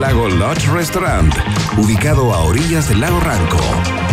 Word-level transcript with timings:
Lago 0.00 0.28
Lodge 0.28 0.68
Restaurant, 0.72 1.34
ubicado 1.76 2.32
a 2.32 2.44
orillas 2.44 2.88
del 2.88 3.00
lago 3.00 3.18
Ranco, 3.18 3.58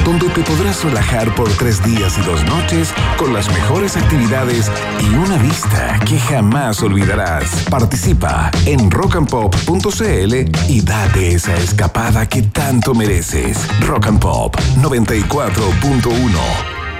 donde 0.03 0.27
te 0.29 0.41
podrás 0.41 0.83
relajar 0.83 1.35
por 1.35 1.47
tres 1.57 1.83
días 1.83 2.17
y 2.17 2.21
dos 2.21 2.43
noches 2.45 2.91
con 3.17 3.31
las 3.35 3.47
mejores 3.49 3.95
actividades 3.95 4.71
y 4.99 5.13
una 5.13 5.37
vista 5.37 5.99
que 6.07 6.17
jamás 6.17 6.81
olvidarás. 6.81 7.67
Participa 7.69 8.49
en 8.65 8.89
rockandpop.cl 8.89 10.33
y 10.67 10.81
date 10.81 11.35
esa 11.35 11.55
escapada 11.55 12.27
que 12.27 12.41
tanto 12.41 12.95
mereces. 12.95 13.59
Rock 13.81 14.07
and 14.07 14.19
Pop 14.19 14.55
94.1. 14.77 16.31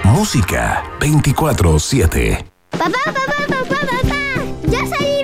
Música 0.04 0.84
24-7. 1.00 2.44
Papá, 2.70 2.90
papá, 3.04 3.20
papá, 3.48 3.80
papá. 3.80 4.16
Ya 4.68 4.86
salieron 4.86 5.15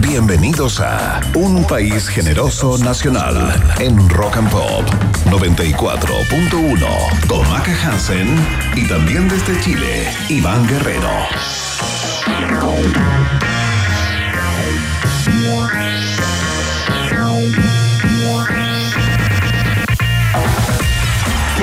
Bienvenidos 0.00 0.80
a 0.80 1.20
Un 1.34 1.64
País 1.66 2.08
Generoso 2.08 2.78
Nacional 2.78 3.52
en 3.78 4.08
Rock 4.08 4.38
and 4.38 4.50
Pop 4.50 4.88
94.1 5.26 7.26
con 7.26 7.46
Hansen 7.46 8.34
y 8.74 8.88
también 8.88 9.28
desde 9.28 9.60
Chile, 9.60 10.10
Iván 10.28 10.66
Guerrero. 10.66 11.10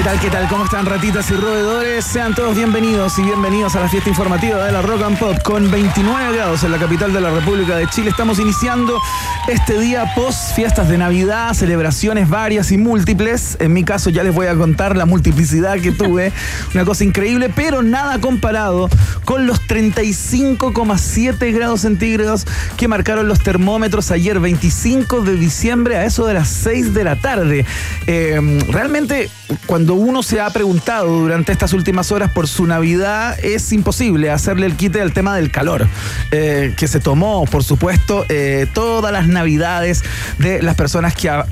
Tal, 0.07 0.19
qué 0.22 0.29
tal? 0.29 0.47
¿Cómo 0.47 0.63
están 0.63 0.85
ratitas 0.85 1.29
y 1.31 1.34
roedores? 1.34 2.06
Sean 2.06 2.34
todos 2.34 2.56
bienvenidos 2.56 3.19
y 3.19 3.23
bienvenidos 3.23 3.75
a 3.75 3.81
la 3.81 3.90
fiesta 3.90 4.07
informativa 4.07 4.63
de 4.66 4.72
la 4.72 4.81
Rock 4.81 5.01
and 5.01 5.19
Pop 5.19 5.35
con 5.44 5.69
29 5.69 6.34
grados 6.34 6.63
en 6.63 6.72
la 6.72 6.78
capital 6.78 7.12
de 7.12 7.19
la 7.19 7.29
República 7.29 7.75
de 7.75 7.88
Chile. 7.88 8.12
Estamos 8.12 8.40
iniciando 8.40 9.01
este 9.50 9.78
día 9.78 10.13
post 10.16 10.56
fiestas 10.56 10.88
de 10.88 10.97
Navidad, 10.97 11.53
celebraciones 11.53 12.29
varias 12.29 12.72
y 12.72 12.78
múltiples. 12.78 13.57
En 13.59 13.73
mi 13.73 13.84
caso 13.84 14.09
ya 14.09 14.23
les 14.23 14.34
voy 14.34 14.47
a 14.47 14.56
contar 14.56 14.95
la 14.95 15.06
multiplicidad 15.06 15.78
que 15.81 15.91
tuve, 15.91 16.31
una 16.74 16.85
cosa 16.85 17.03
increíble, 17.03 17.51
pero 17.53 17.81
nada 17.81 18.22
comparado 18.22 18.88
con 19.25 19.45
los 19.45 19.62
35,7 19.68 21.53
grados 21.53 21.81
centígrados 21.81 22.47
que 22.78 22.88
marcaron 22.88 23.28
los 23.28 23.41
termómetros 23.41 24.12
ayer 24.12 24.39
25 24.39 25.19
de 25.19 25.35
diciembre 25.35 25.97
a 25.97 26.06
eso 26.06 26.25
de 26.25 26.34
las 26.34 26.47
6 26.47 26.94
de 26.94 27.03
la 27.03 27.18
tarde. 27.18 27.66
Eh, 28.06 28.39
realmente 28.69 29.29
cuando 29.66 29.97
uno 29.97 30.24
se 30.24 30.40
ha 30.41 30.50
preguntado 30.50 31.08
durante 31.08 31.52
estas 31.52 31.74
últimas 31.74 32.12
horas 32.12 32.31
por 32.31 32.47
su 32.47 32.66
Navidad, 32.66 33.38
es 33.44 33.72
imposible 33.74 34.30
hacerle 34.31 34.66
el 34.66 34.75
quite 34.75 35.02
al 35.02 35.13
tema 35.13 35.35
del 35.35 35.52
calor, 35.52 35.88
eh, 36.31 36.74
que 36.78 36.88
se 36.88 37.00
tomó, 37.00 37.46
por 37.46 37.63
supuesto, 37.63 38.25
eh, 38.30 38.68
todas 38.74 39.12
las 39.12 39.28
Navidades 39.28 40.03
de 40.40 40.62
las 40.62 40.75
personas 40.75 41.13
que... 41.16 41.30
ha- 41.30 41.46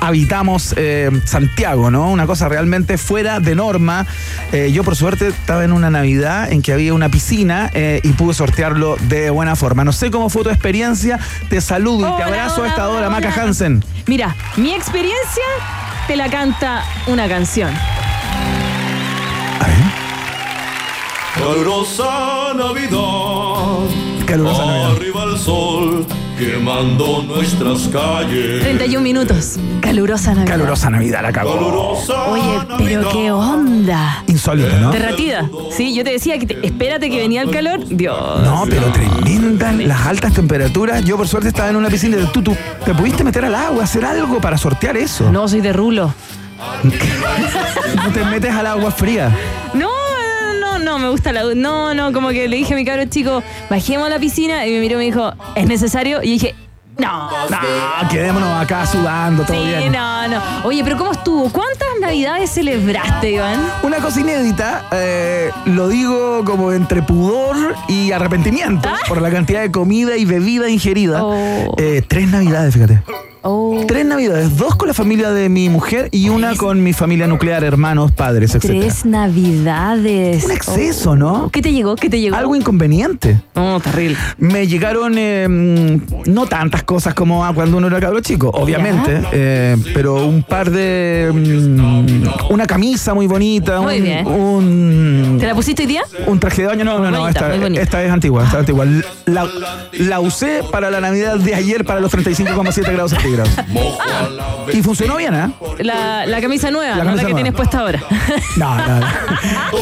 habitamos 0.00 0.74
eh, 0.76 1.10
Santiago, 1.24 1.90
¿no? 1.90 2.10
Una 2.10 2.26
cosa 2.26 2.46
realmente 2.46 2.98
fuera 2.98 3.40
de 3.40 3.54
norma. 3.54 4.06
Eh, 4.52 4.70
yo 4.70 4.84
por 4.84 4.96
suerte 4.96 5.28
estaba 5.28 5.64
en 5.64 5.72
una 5.72 5.88
Navidad 5.88 6.52
en 6.52 6.60
que 6.60 6.74
había 6.74 6.92
una 6.92 7.08
piscina 7.08 7.70
eh, 7.72 8.00
y 8.02 8.10
pude 8.12 8.34
sortearlo 8.34 8.96
de 9.08 9.30
buena 9.30 9.56
forma. 9.56 9.82
No 9.82 9.92
sé 9.92 10.10
cómo 10.10 10.28
fue 10.28 10.42
tu 10.42 10.50
experiencia, 10.50 11.18
te 11.48 11.58
saludo 11.62 12.00
y 12.00 12.16
te 12.18 12.24
Hola, 12.24 12.26
abrazo 12.26 12.64
a 12.64 12.68
esta 12.68 12.88
hora, 12.90 13.08
Maca. 13.08 13.32
Hansen. 13.34 13.82
Mira, 14.06 14.36
mi 14.56 14.74
experiencia 14.74 15.42
te 16.06 16.16
la 16.16 16.28
canta 16.28 16.84
una 17.06 17.28
canción. 17.28 17.74
Calurosa 21.34 22.54
Navidad. 22.54 23.88
Calurosa 24.26 24.66
Navidad. 24.66 24.90
Arriba 24.96 25.24
el 25.24 25.38
sol 25.38 26.06
quemando 26.38 27.22
nuestras 27.22 27.88
calles. 27.88 28.60
31 28.62 29.00
minutos. 29.02 29.56
Calurosa 29.80 30.34
Navidad. 30.34 30.52
Calurosa 30.52 30.90
Navidad, 30.90 31.22
la 31.22 31.32
cagó. 31.32 31.54
Calurosa 31.54 32.24
Oye, 32.30 32.42
pero 32.78 33.02
Navidad. 33.02 33.12
qué 33.12 33.30
onda. 33.30 34.24
Insólito, 34.26 34.76
¿no? 34.78 34.90
Derratida. 34.90 35.48
Sí, 35.70 35.94
yo 35.94 36.04
te 36.04 36.10
decía 36.10 36.38
que 36.38 36.46
te- 36.46 36.66
espérate 36.66 37.10
que 37.10 37.18
venía 37.18 37.42
el 37.42 37.50
calor. 37.50 37.80
Dios. 37.88 38.16
No, 38.42 38.64
pero 38.68 38.90
tremendas 38.92 39.74
las 39.76 40.06
altas 40.06 40.32
temperaturas. 40.32 41.04
Yo 41.04 41.16
por 41.16 41.28
suerte 41.28 41.48
estaba 41.48 41.70
en 41.70 41.76
una 41.76 41.88
piscina 41.88 42.16
de 42.16 42.26
tú, 42.26 42.42
tú 42.42 42.56
te 42.84 42.94
pudiste 42.94 43.22
meter 43.24 43.44
al 43.44 43.54
agua, 43.54 43.84
hacer 43.84 44.04
algo 44.04 44.40
para 44.40 44.58
sortear 44.58 44.96
eso. 44.96 45.30
No, 45.30 45.46
soy 45.48 45.60
de 45.60 45.72
rulo. 45.72 46.12
No 47.96 48.10
te 48.12 48.24
metes 48.24 48.52
al 48.54 48.66
agua 48.66 48.90
fría. 48.90 49.30
No, 49.74 49.88
no, 50.84 50.98
me 50.98 51.08
gusta 51.08 51.32
la... 51.32 51.42
No, 51.54 51.94
no, 51.94 52.12
como 52.12 52.28
que 52.28 52.46
le 52.48 52.56
dije 52.56 52.74
a 52.74 52.76
mi 52.76 52.84
cabro 52.84 53.04
chico, 53.06 53.42
bajemos 53.68 54.06
a 54.06 54.10
la 54.10 54.18
piscina 54.18 54.66
y 54.66 54.70
me 54.72 54.80
miró 54.80 54.94
y 54.94 54.98
me 54.98 55.04
dijo, 55.04 55.32
¿es 55.56 55.66
necesario? 55.66 56.22
Y 56.22 56.30
dije, 56.32 56.54
no. 56.98 57.28
No, 57.48 58.08
quedémonos 58.08 58.62
acá 58.62 58.86
sudando, 58.86 59.44
todo 59.44 59.56
Sí, 59.56 59.62
bien. 59.66 59.90
no, 59.92 60.28
no. 60.28 60.40
Oye, 60.64 60.84
pero 60.84 60.96
¿cómo 60.96 61.10
estuvo? 61.24 61.48
¿Cuántas 61.48 61.88
navidades 62.02 62.50
celebraste, 62.50 63.32
Iván? 63.32 63.58
Una 63.82 63.96
cosa 63.96 64.20
inédita, 64.20 64.84
eh, 64.92 65.50
lo 65.64 65.88
digo 65.88 66.44
como 66.44 66.70
entre 66.70 67.00
pudor 67.00 67.56
y 67.88 68.12
arrepentimiento 68.12 68.90
por 69.08 69.22
la 69.22 69.30
cantidad 69.30 69.62
de 69.62 69.70
comida 69.70 70.18
y 70.18 70.26
bebida 70.26 70.68
ingerida. 70.68 71.20
Ah. 71.20 71.24
Oh. 71.24 71.74
Eh, 71.78 72.02
tres 72.06 72.28
navidades, 72.28 72.74
fíjate. 72.74 73.00
Oh. 73.46 73.84
Tres 73.86 74.06
navidades, 74.06 74.56
dos 74.56 74.74
con 74.74 74.88
la 74.88 74.94
familia 74.94 75.30
de 75.30 75.50
mi 75.50 75.68
mujer 75.68 76.08
y 76.12 76.30
una 76.30 76.56
con 76.56 76.82
mi 76.82 76.94
familia 76.94 77.26
nuclear, 77.26 77.62
hermanos, 77.62 78.10
padres, 78.10 78.54
etc. 78.54 78.64
Tres 78.64 79.04
navidades. 79.04 80.46
Un 80.46 80.52
exceso, 80.52 81.14
¿no? 81.14 81.50
¿Qué 81.50 81.60
te 81.60 81.70
llegó? 81.70 81.94
¿Qué 81.94 82.08
te 82.08 82.20
llegó? 82.20 82.36
Algo 82.36 82.56
inconveniente. 82.56 83.42
No, 83.54 83.80
terrible. 83.80 84.16
Me 84.38 84.66
llegaron 84.66 85.16
eh, 85.18 85.46
mm, 85.46 86.30
no 86.32 86.46
tantas 86.46 86.84
cosas 86.84 87.12
como 87.12 87.44
a 87.44 87.52
cuando 87.52 87.76
uno 87.76 87.88
era 87.88 88.00
cabro 88.00 88.20
chico, 88.20 88.48
obviamente, 88.48 89.20
eh, 89.32 89.76
pero 89.92 90.26
un 90.26 90.42
par 90.42 90.70
de. 90.70 91.13
Mm, 91.32 92.28
una 92.50 92.66
camisa 92.66 93.14
muy 93.14 93.26
bonita, 93.26 93.80
Muy 93.80 93.98
un, 93.98 94.02
bien. 94.04 94.26
un, 94.26 95.36
¿Te 95.40 95.46
la 95.46 95.54
pusiste 95.54 95.82
hoy 95.82 95.88
día? 95.88 96.02
un 96.26 96.38
traje 96.40 96.62
de 96.62 96.68
baño. 96.68 96.84
No, 96.84 96.98
no, 96.98 97.10
no, 97.10 97.20
Bonita, 97.20 97.54
esta, 97.80 98.02
es 98.02 98.10
antigua, 98.10 98.42
esta 98.44 98.56
es 98.56 98.60
antigua. 98.60 98.86
La, 99.26 99.46
la 99.92 100.20
usé 100.20 100.62
para 100.70 100.90
la 100.90 101.00
Navidad 101.00 101.36
de 101.38 101.54
ayer 101.54 101.84
para 101.84 102.00
los 102.00 102.12
35,7 102.12 102.92
grados 102.92 103.10
centígrados. 103.12 103.50
Y 104.72 104.82
funcionó 104.82 105.16
bien, 105.16 105.34
¿eh? 105.34 105.50
La, 105.80 106.26
la 106.26 106.40
camisa 106.40 106.70
nueva, 106.70 106.96
La 106.96 107.04
no 107.04 107.10
la 107.10 107.16
que 107.16 107.22
nueva. 107.22 107.36
tienes 107.36 107.52
puesta 107.54 107.80
ahora. 107.80 108.00
No, 108.56 108.76
no, 108.76 109.00
no. 109.00 109.06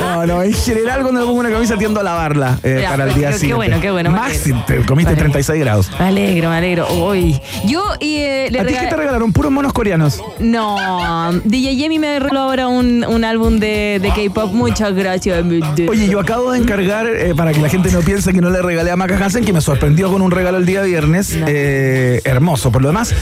No, 0.01 0.27
no, 0.27 0.43
en 0.43 0.55
general 0.55 1.03
cuando 1.03 1.21
me 1.21 1.27
pongo 1.27 1.41
una 1.41 1.51
camisa 1.51 1.77
tiendo 1.77 2.01
a 2.01 2.03
lavarla 2.03 2.59
eh, 2.63 2.79
Ya, 2.81 2.91
para 2.91 3.05
el 3.05 3.15
día 3.15 3.29
qué 3.29 3.35
siguiente. 3.35 3.55
bueno, 3.57 3.81
qué 3.83 3.91
bueno, 3.91 4.11
me 4.11 4.19
Max, 4.19 4.41
alegro. 4.47 4.65
te 4.67 4.77
comiste 4.87 5.11
Me 5.15 5.21
alegro. 5.21 5.33
36 5.33 5.61
grados. 5.61 5.91
Me 5.99 6.07
alegro, 6.07 6.49
me 6.49 6.57
alegro. 6.57 6.87
Uy. 6.91 7.39
Yo 7.67 7.85
eh, 8.01 8.49
le 8.51 8.61
¿A 8.61 8.65
ti 8.67 8.73
qué 8.73 8.87
te 8.87 8.97
regalaron? 8.97 9.31
Puros 9.33 9.53
monos 9.53 9.75
coreanos. 9.75 10.23
No, 10.39 11.22
No, 11.31 11.41
DJ 11.45 11.77
Yemi 11.77 11.99
me 11.99 12.19
regaló 12.19 12.41
ahora 12.41 12.69
un, 12.69 13.05
un 13.05 13.25
álbum 13.25 13.59
de, 13.59 14.01
de 14.03 14.09
K-pop. 14.09 14.53
Muchas 14.53 14.95
gracias. 14.95 15.45
Oye, 15.89 16.09
yo 16.09 16.19
acabo 16.19 16.53
de 16.53 16.59
encargar, 16.59 17.07
eh, 17.07 17.35
para 17.37 17.53
que 17.53 17.61
la 17.61 17.69
gente 17.69 17.91
no 17.93 18.01
piense 18.01 18.33
que 18.33 18.41
no 18.41 18.51
le 18.51 18.63
regalé 18.63 18.91
a 18.91 18.97
Maca 18.97 19.17
Hansen, 19.23 19.45
que 19.45 19.53
me 19.53 19.61
sorprendió 19.61 20.11
con 20.11 20.23
un 20.23 20.31
regalo 20.31 20.59
el 20.59 20.67
día 20.67 20.83
viernes. 20.83 21.37
eh, 21.47 22.21
hermoso. 22.25 22.73
Por 22.73 22.83
lo 22.83 22.89
demás, 22.89 23.15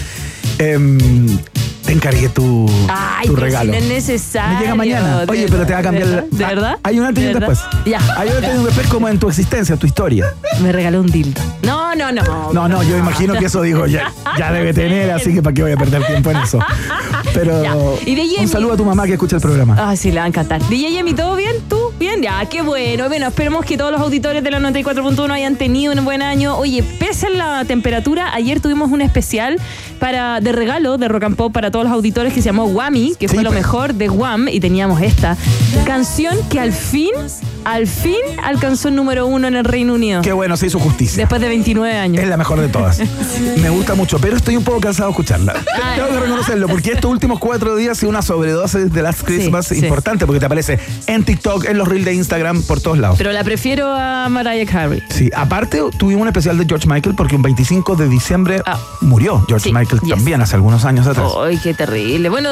em, 0.59 0.99
te 1.91 1.95
encargué 1.97 2.29
tu, 2.29 2.71
Ay, 2.89 3.27
tu 3.27 3.35
regalo. 3.35 3.73
es 3.73 3.85
necesario. 3.85 4.55
Me 4.59 4.61
llega 4.61 4.75
mañana. 4.77 5.25
Oye, 5.27 5.47
pero 5.51 5.67
te 5.67 5.73
va 5.73 5.81
a 5.81 5.83
cambiar. 5.83 6.07
¿De 6.07 6.11
la- 6.15 6.21
verdad? 6.23 6.31
¿De 6.39 6.45
Ah, 6.45 6.49
verdad? 6.49 6.79
Hay 6.85 6.99
un 7.01 7.05
antes 7.05 7.25
y 7.25 7.27
¿De 7.27 7.33
un 7.35 7.41
después. 7.41 7.59
Ya. 7.85 7.99
Hay 8.17 8.29
un 8.29 8.35
antes 8.37 8.55
y 8.55 8.59
un 8.59 8.65
después 8.65 8.87
como 8.87 9.09
en 9.09 9.19
tu 9.19 9.29
existencia, 9.29 9.75
tu 9.77 9.89
historia. 9.89 10.33
Me 10.63 10.71
regaló 10.71 11.01
un 11.01 11.09
dildo. 11.11 11.41
No, 11.65 11.97
no, 11.97 12.13
no. 12.13 12.53
No, 12.53 12.69
no, 12.69 12.85
yo 12.85 12.97
imagino 12.97 13.35
que 13.35 13.47
eso 13.47 13.61
digo, 13.63 13.87
ya, 13.89 14.13
ya 14.39 14.53
debe 14.53 14.73
tener, 14.73 15.11
así 15.11 15.35
que 15.35 15.43
para 15.43 15.53
qué 15.53 15.63
voy 15.63 15.73
a 15.73 15.77
perder 15.77 16.07
tiempo 16.07 16.31
en 16.31 16.37
eso. 16.37 16.61
Pero 17.35 17.61
Ya. 17.61 17.75
Y 18.07 18.15
Yemi- 18.15 18.43
un 18.43 18.49
saludo 18.49 18.75
a 18.75 18.77
tu 18.77 18.85
mamá 18.85 19.05
que 19.07 19.15
escucha 19.15 19.35
el 19.37 19.43
programa. 19.43 19.75
Ay, 19.91 19.97
sí, 19.97 20.13
le 20.13 20.19
va 20.21 20.27
a 20.27 20.29
encantar. 20.29 20.61
DJ 20.69 20.93
Yemi, 20.93 21.13
¿todo 21.15 21.35
bien? 21.35 21.57
¿Tú? 21.69 21.77
¿Bien? 21.99 22.23
Ya, 22.23 22.45
qué 22.49 22.63
bueno. 22.63 23.09
Bueno, 23.09 23.27
esperemos 23.27 23.65
que 23.65 23.77
todos 23.77 23.91
los 23.91 24.01
auditores 24.01 24.45
de 24.45 24.51
la 24.53 24.61
94.1 24.61 25.33
hayan 25.33 25.57
tenido 25.57 25.93
un 25.93 26.05
buen 26.05 26.23
año. 26.23 26.57
Oye, 26.57 26.85
pese 27.01 27.27
a 27.27 27.31
la 27.31 27.65
temperatura, 27.65 28.33
ayer 28.33 28.61
tuvimos 28.61 28.93
un 28.93 29.01
especial 29.01 29.59
para 29.99 30.41
de 30.41 30.53
regalo 30.53 30.97
de 30.99 31.09
Rock 31.09 31.25
and 31.25 31.37
Pop 31.37 31.53
para 31.53 31.71
todos 31.73 31.80
los 31.85 31.93
auditores 31.93 32.33
que 32.33 32.41
se 32.43 32.47
llamó 32.47 32.65
Whammy, 32.67 33.15
que 33.19 33.29
Sí, 33.29 33.35
fue 33.35 33.45
lo 33.45 33.51
pues. 33.51 33.61
mejor 33.63 33.95
de 33.95 34.09
Wham, 34.11 34.49
y 34.49 34.61
teníamos 34.61 35.01
esta 35.03 35.37
canción 35.87 36.37
que 36.49 36.61
al 36.61 36.73
fin, 36.73 37.11
al 37.65 37.87
fin 37.87 38.17
alcanzó 38.43 38.89
el 38.89 38.95
número 38.97 39.27
uno 39.27 39.49
en 39.49 39.57
el 39.57 39.65
Reino 39.65 39.95
Unido. 39.95 40.23
Qué 40.23 40.33
bueno, 40.33 40.57
se 40.57 40.67
hizo 40.67 40.79
justicia. 40.79 41.19
Después 41.19 41.41
de 41.41 41.49
29 41.49 41.97
años. 41.97 42.23
Es 42.23 42.29
la 42.29 42.37
mejor 42.37 42.61
de 42.61 42.69
todas. 42.69 43.01
Me 43.63 43.71
gusta 43.71 43.95
mucho, 43.95 44.19
pero 44.19 44.37
estoy 44.37 44.57
un 44.57 44.65
poco 44.65 44.81
cansado 44.81 45.09
de 45.09 45.13
escucharla. 45.13 45.55
Ay. 45.83 45.97
Tengo 46.01 46.09
que 46.11 46.21
reconocerlo, 46.21 46.69
porque 46.69 46.93
estos 46.93 47.11
últimos 47.11 47.39
cuatro 47.39 47.77
días 47.77 47.93
ha 47.93 48.01
sido 48.01 48.11
una 48.11 48.23
sobredosis 48.23 48.93
de 48.93 49.03
Last 49.03 49.23
Christmas 49.25 49.67
sí. 49.67 49.79
importante, 49.79 50.27
porque 50.27 50.41
te 50.41 50.47
aparece 50.47 50.79
en 51.07 51.25
TikTok, 51.25 51.67
en 51.67 51.79
los 51.79 51.89
reels 51.89 52.05
de 52.05 52.15
Instagram, 52.15 52.63
por 52.63 52.81
todos 52.81 52.99
lados. 52.99 53.17
Pero 53.19 53.33
la 53.33 53.45
prefiero 53.45 53.89
a 53.93 54.29
Mariah 54.29 54.67
Carey. 54.67 55.03
Sí, 55.09 55.31
aparte 55.35 55.81
tuvimos 55.99 56.23
un 56.23 56.29
especial 56.29 56.59
de 56.59 56.65
George 56.67 56.89
Michael 56.89 57.15
porque 57.15 57.37
un 57.37 57.43
25 57.43 57.97
de 57.97 58.09
diciembre 58.09 58.63
Ah. 58.67 58.79
murió 59.01 59.45
George 59.49 59.73
Michael 59.73 60.01
yes. 60.03 60.11
también 60.15 60.41
hace 60.41 60.55
algunos 60.57 60.85
años 60.85 61.07
atrás. 61.07 61.33
Ay, 61.43 61.59
qué 61.63 61.70
terrible. 61.75 62.29
Bueno, 62.29 62.51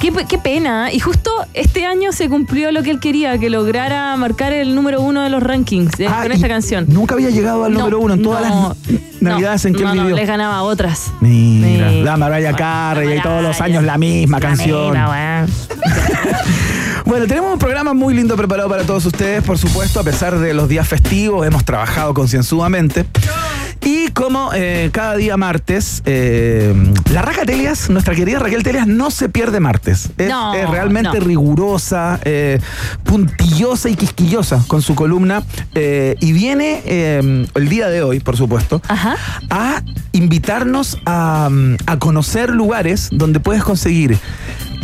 qué, 0.00 0.12
qué 0.28 0.38
pena. 0.38 0.92
Y 0.92 0.98
justo 1.00 1.30
este 1.54 1.86
año 1.86 2.12
se 2.12 2.28
cumplió 2.28 2.72
lo 2.72 2.82
que 2.82 2.90
él 2.90 3.00
quería, 3.00 3.38
que 3.38 3.50
lograra 3.50 4.16
marcar 4.16 4.52
el 4.52 4.74
número 4.74 5.00
uno 5.00 5.22
de 5.22 5.30
los 5.30 5.42
rankings 5.42 5.98
eh, 6.00 6.06
Ah, 6.08 6.20
con 6.22 6.32
esta 6.32 6.48
canción. 6.48 6.86
Nunca 6.88 7.14
había 7.14 7.30
llegado 7.30 7.64
al 7.64 7.72
No, 7.72 7.80
número 7.80 8.00
uno 8.00 8.14
en 8.14 8.22
todas 8.22 8.48
no, 8.48 8.76
las 8.90 9.22
navidades 9.22 9.64
en 9.64 9.74
que 9.74 9.82
no, 9.84 9.90
él 9.90 9.96
no, 9.96 10.02
vivió. 10.04 10.16
les 10.16 10.26
ganaba 10.28 10.62
otras. 10.62 11.12
Mira, 11.20 11.90
Sí. 11.90 12.02
la 12.02 12.16
Mariah 12.16 12.54
Carey 12.54 13.18
y 13.18 13.22
todos 13.22 13.42
los 13.42 13.60
años 13.60 13.84
la 13.84 13.96
misma 13.98 14.40
canción. 14.40 14.90
misma. 14.92 15.46
Bueno, 17.04 17.26
tenemos 17.26 17.52
un 17.52 17.58
programa 17.58 17.94
muy 17.94 18.14
lindo 18.14 18.36
preparado 18.36 18.68
para 18.68 18.84
todos 18.84 19.04
ustedes, 19.04 19.42
por 19.42 19.58
supuesto, 19.58 19.98
a 19.98 20.04
pesar 20.04 20.38
de 20.38 20.54
los 20.54 20.68
días 20.68 20.86
festivos, 20.86 21.44
hemos 21.46 21.64
trabajado 21.64 22.14
concienzudamente. 22.14 23.04
Y 23.84 24.08
como 24.12 24.50
eh, 24.54 24.90
cada 24.92 25.16
día 25.16 25.36
martes, 25.36 26.02
eh, 26.06 26.72
la 27.10 27.22
Raca 27.22 27.44
Telias, 27.44 27.90
nuestra 27.90 28.14
querida 28.14 28.38
Raquel 28.38 28.62
Telias, 28.62 28.86
no 28.86 29.10
se 29.10 29.28
pierde 29.28 29.58
martes. 29.58 30.10
Es, 30.18 30.28
No, 30.28 30.54
es 30.54 30.68
realmente 30.70 31.18
no. 31.18 31.24
rigurosa, 31.24 32.20
eh, 32.24 32.60
puntillosa 33.02 33.88
y 33.88 33.96
quisquillosa 33.96 34.62
con 34.68 34.82
su 34.82 34.94
columna. 34.94 35.42
y 35.74 36.32
viene 36.32 36.82
el 37.54 37.68
día 37.68 37.88
de 37.88 38.02
hoy, 38.02 38.20
por 38.20 38.36
supuesto, 38.36 38.80
Ajá. 38.88 39.16
a 39.50 39.82
invitarnos 40.12 40.98
a, 41.06 41.48
a 41.86 41.98
conocer 41.98 42.50
lugares 42.50 43.08
donde 43.10 43.40
puedes 43.40 43.64
conseguir 43.64 44.18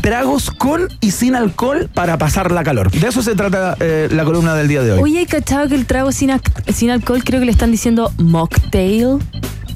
tragos 0.08 0.50
con 0.50 0.88
y 1.02 1.10
sin 1.10 1.34
alcohol 1.34 1.90
para 1.92 2.16
pasar 2.16 2.50
la 2.50 2.64
calor. 2.64 2.90
De 2.90 3.08
eso 3.08 3.20
se 3.20 3.34
trata 3.34 3.76
eh, 3.78 4.08
la 4.10 4.24
columna 4.24 4.54
del 4.54 4.66
día 4.66 4.80
de 4.82 4.92
hoy. 4.92 5.00
Oye, 5.02 5.18
¿hay 5.18 5.26
cachado 5.26 5.68
que 5.68 5.74
el 5.74 5.84
trago 5.84 6.12
sin, 6.12 6.30
sin 6.74 6.88
alcohol 6.88 7.22
creo 7.22 7.40
que 7.40 7.44
le 7.44 7.52
están 7.52 7.70
diciendo 7.70 8.10
mocktail? 8.16 9.18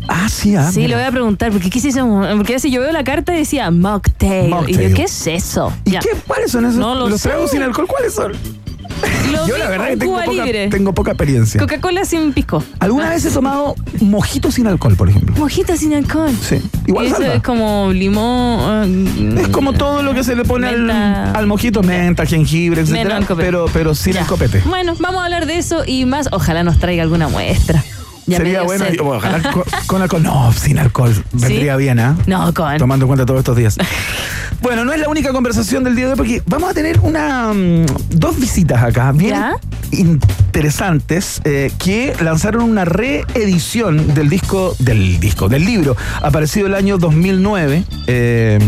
ah, 0.08 0.29
sí, 0.31 0.56
ah, 0.56 0.70
sí, 0.73 0.81
mira. 0.81 0.88
le 0.88 0.94
voy 0.96 1.05
a 1.05 1.11
preguntar, 1.11 1.52
porque 1.52 1.69
eso? 1.79 2.26
Porque 2.38 2.58
si 2.61 2.70
yo 2.70 2.81
veo 2.81 2.93
la 2.93 3.05
carta 3.05 3.34
y 3.34 3.38
decía 3.40 3.70
mocktail. 3.70 4.55
Y 4.69 4.73
yo, 4.73 4.94
¿qué 4.94 5.02
es 5.05 5.26
eso? 5.26 5.70
¿Y 5.84 5.90
Ya. 5.93 6.00
qué, 6.00 6.08
cuáles 6.26 6.50
son 6.50 6.64
esos? 6.64 6.76
No 6.79 6.94
lo 6.94 7.11
los 7.11 7.20
sé. 7.20 7.29
tragos 7.29 7.50
sin 7.50 7.61
alcohol, 7.62 7.87
¿cuáles 7.87 8.14
son? 8.14 8.32
Lo 9.33 9.47
Yo 9.47 9.56
la 9.59 9.69
verdad 9.69 9.89
que 9.89 9.97
tengo 9.97 10.12
Cuba 10.12 10.25
poca, 10.25 10.44
Libre. 10.44 10.69
tengo 10.69 10.93
poca 10.94 11.11
experiencia. 11.12 11.61
Coca-Cola 11.61 12.05
sin 12.05 12.33
pisco. 12.33 12.62
¿Alguna 12.81 13.11
vez 13.11 13.25
he 13.25 13.31
tomado 13.31 13.75
mojito 14.00 14.50
sin 14.50 14.67
alcohol, 14.67 14.94
por 14.97 15.09
ejemplo? 15.09 15.35
Mojito 15.37 15.77
sin 15.77 15.94
alcohol. 15.94 16.31
Sí. 16.41 16.61
Igual 16.87 17.06
eso 17.06 17.17
salva. 17.17 17.35
es 17.35 17.43
como 17.43 17.91
limón. 17.93 19.39
Es 19.39 19.49
como 19.49 19.73
todo 19.73 20.03
lo 20.03 20.15
que 20.15 20.23
se 20.25 20.35
le 20.37 20.44
pone 20.44 20.69
al, 20.69 20.79
Menta. 20.83 21.33
al 21.33 21.47
mojito, 21.47 21.83
menta, 21.83 22.27
jengibre, 22.27 22.83
Menos 22.83 22.91
etcétera, 22.91 23.19
el 23.19 23.27
copete. 23.27 23.47
pero, 23.47 23.67
pero 23.73 23.94
sin 23.94 24.15
Ya. 24.15 24.21
el 24.21 24.27
copete. 24.27 24.62
Bueno, 24.67 24.94
vamos 25.00 25.21
a 25.23 25.25
hablar 25.25 25.47
de 25.47 25.59
eso 25.59 25.83
y 25.87 26.05
más. 26.05 26.29
Ojalá 26.33 26.62
nos 26.65 26.79
traiga 26.79 27.03
alguna 27.03 27.29
muestra. 27.29 27.83
Ya 28.26 28.36
Sería 28.38 28.62
bueno, 28.62 28.84
ojalá 29.00 29.42
con, 29.52 29.64
con 29.86 30.02
alcohol. 30.02 30.22
No, 30.22 30.52
sin 30.52 30.78
alcohol. 30.78 31.12
Vendría 31.32 31.76
bien, 31.76 31.98
¿ah? 31.98 32.16
No, 32.26 32.52
con. 32.54 32.76
tomando 32.78 33.04
en 33.04 33.08
cuenta 33.08 33.26
todos 33.26 33.40
estos 33.40 33.56
días. 33.56 33.76
Bueno, 34.60 34.84
no 34.84 34.92
es 34.92 35.00
la 35.00 35.08
única 35.08 35.32
conversación 35.32 35.82
del 35.82 35.96
día 35.96 36.04
de 36.06 36.12
hoy 36.12 36.16
porque 36.16 36.42
vamos 36.46 36.70
a 36.70 36.72
tener 36.74 37.00
una 37.00 37.52
mm, 37.52 37.84
dos 38.10 38.38
visitas 38.38 38.80
acá 38.80 39.10
bien 39.10 39.30
¿Ya? 39.34 39.54
interesantes 39.90 41.40
eh, 41.42 41.72
que 41.78 42.14
lanzaron 42.20 42.62
una 42.62 42.84
reedición 42.84 44.14
del 44.14 44.28
disco 44.28 44.76
del 44.78 45.19
disco 45.19 45.48
del 45.48 45.64
libro 45.64 45.96
aparecido 46.22 46.69
el 46.69 46.74
año 46.76 46.96
2009. 46.98 47.84
eh, 48.06 48.58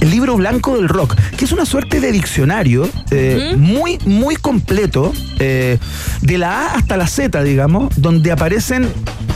el 0.00 0.10
libro 0.10 0.36
blanco 0.36 0.76
del 0.76 0.88
rock, 0.88 1.14
que 1.36 1.44
es 1.44 1.52
una 1.52 1.64
suerte 1.64 2.00
de 2.00 2.12
diccionario 2.12 2.88
eh, 3.10 3.54
muy, 3.56 3.98
muy 4.04 4.36
completo, 4.36 5.12
eh, 5.38 5.78
de 6.22 6.38
la 6.38 6.60
A 6.60 6.74
hasta 6.74 6.96
la 6.96 7.06
Z, 7.06 7.42
digamos, 7.42 7.92
donde 7.96 8.32
aparecen, 8.32 8.88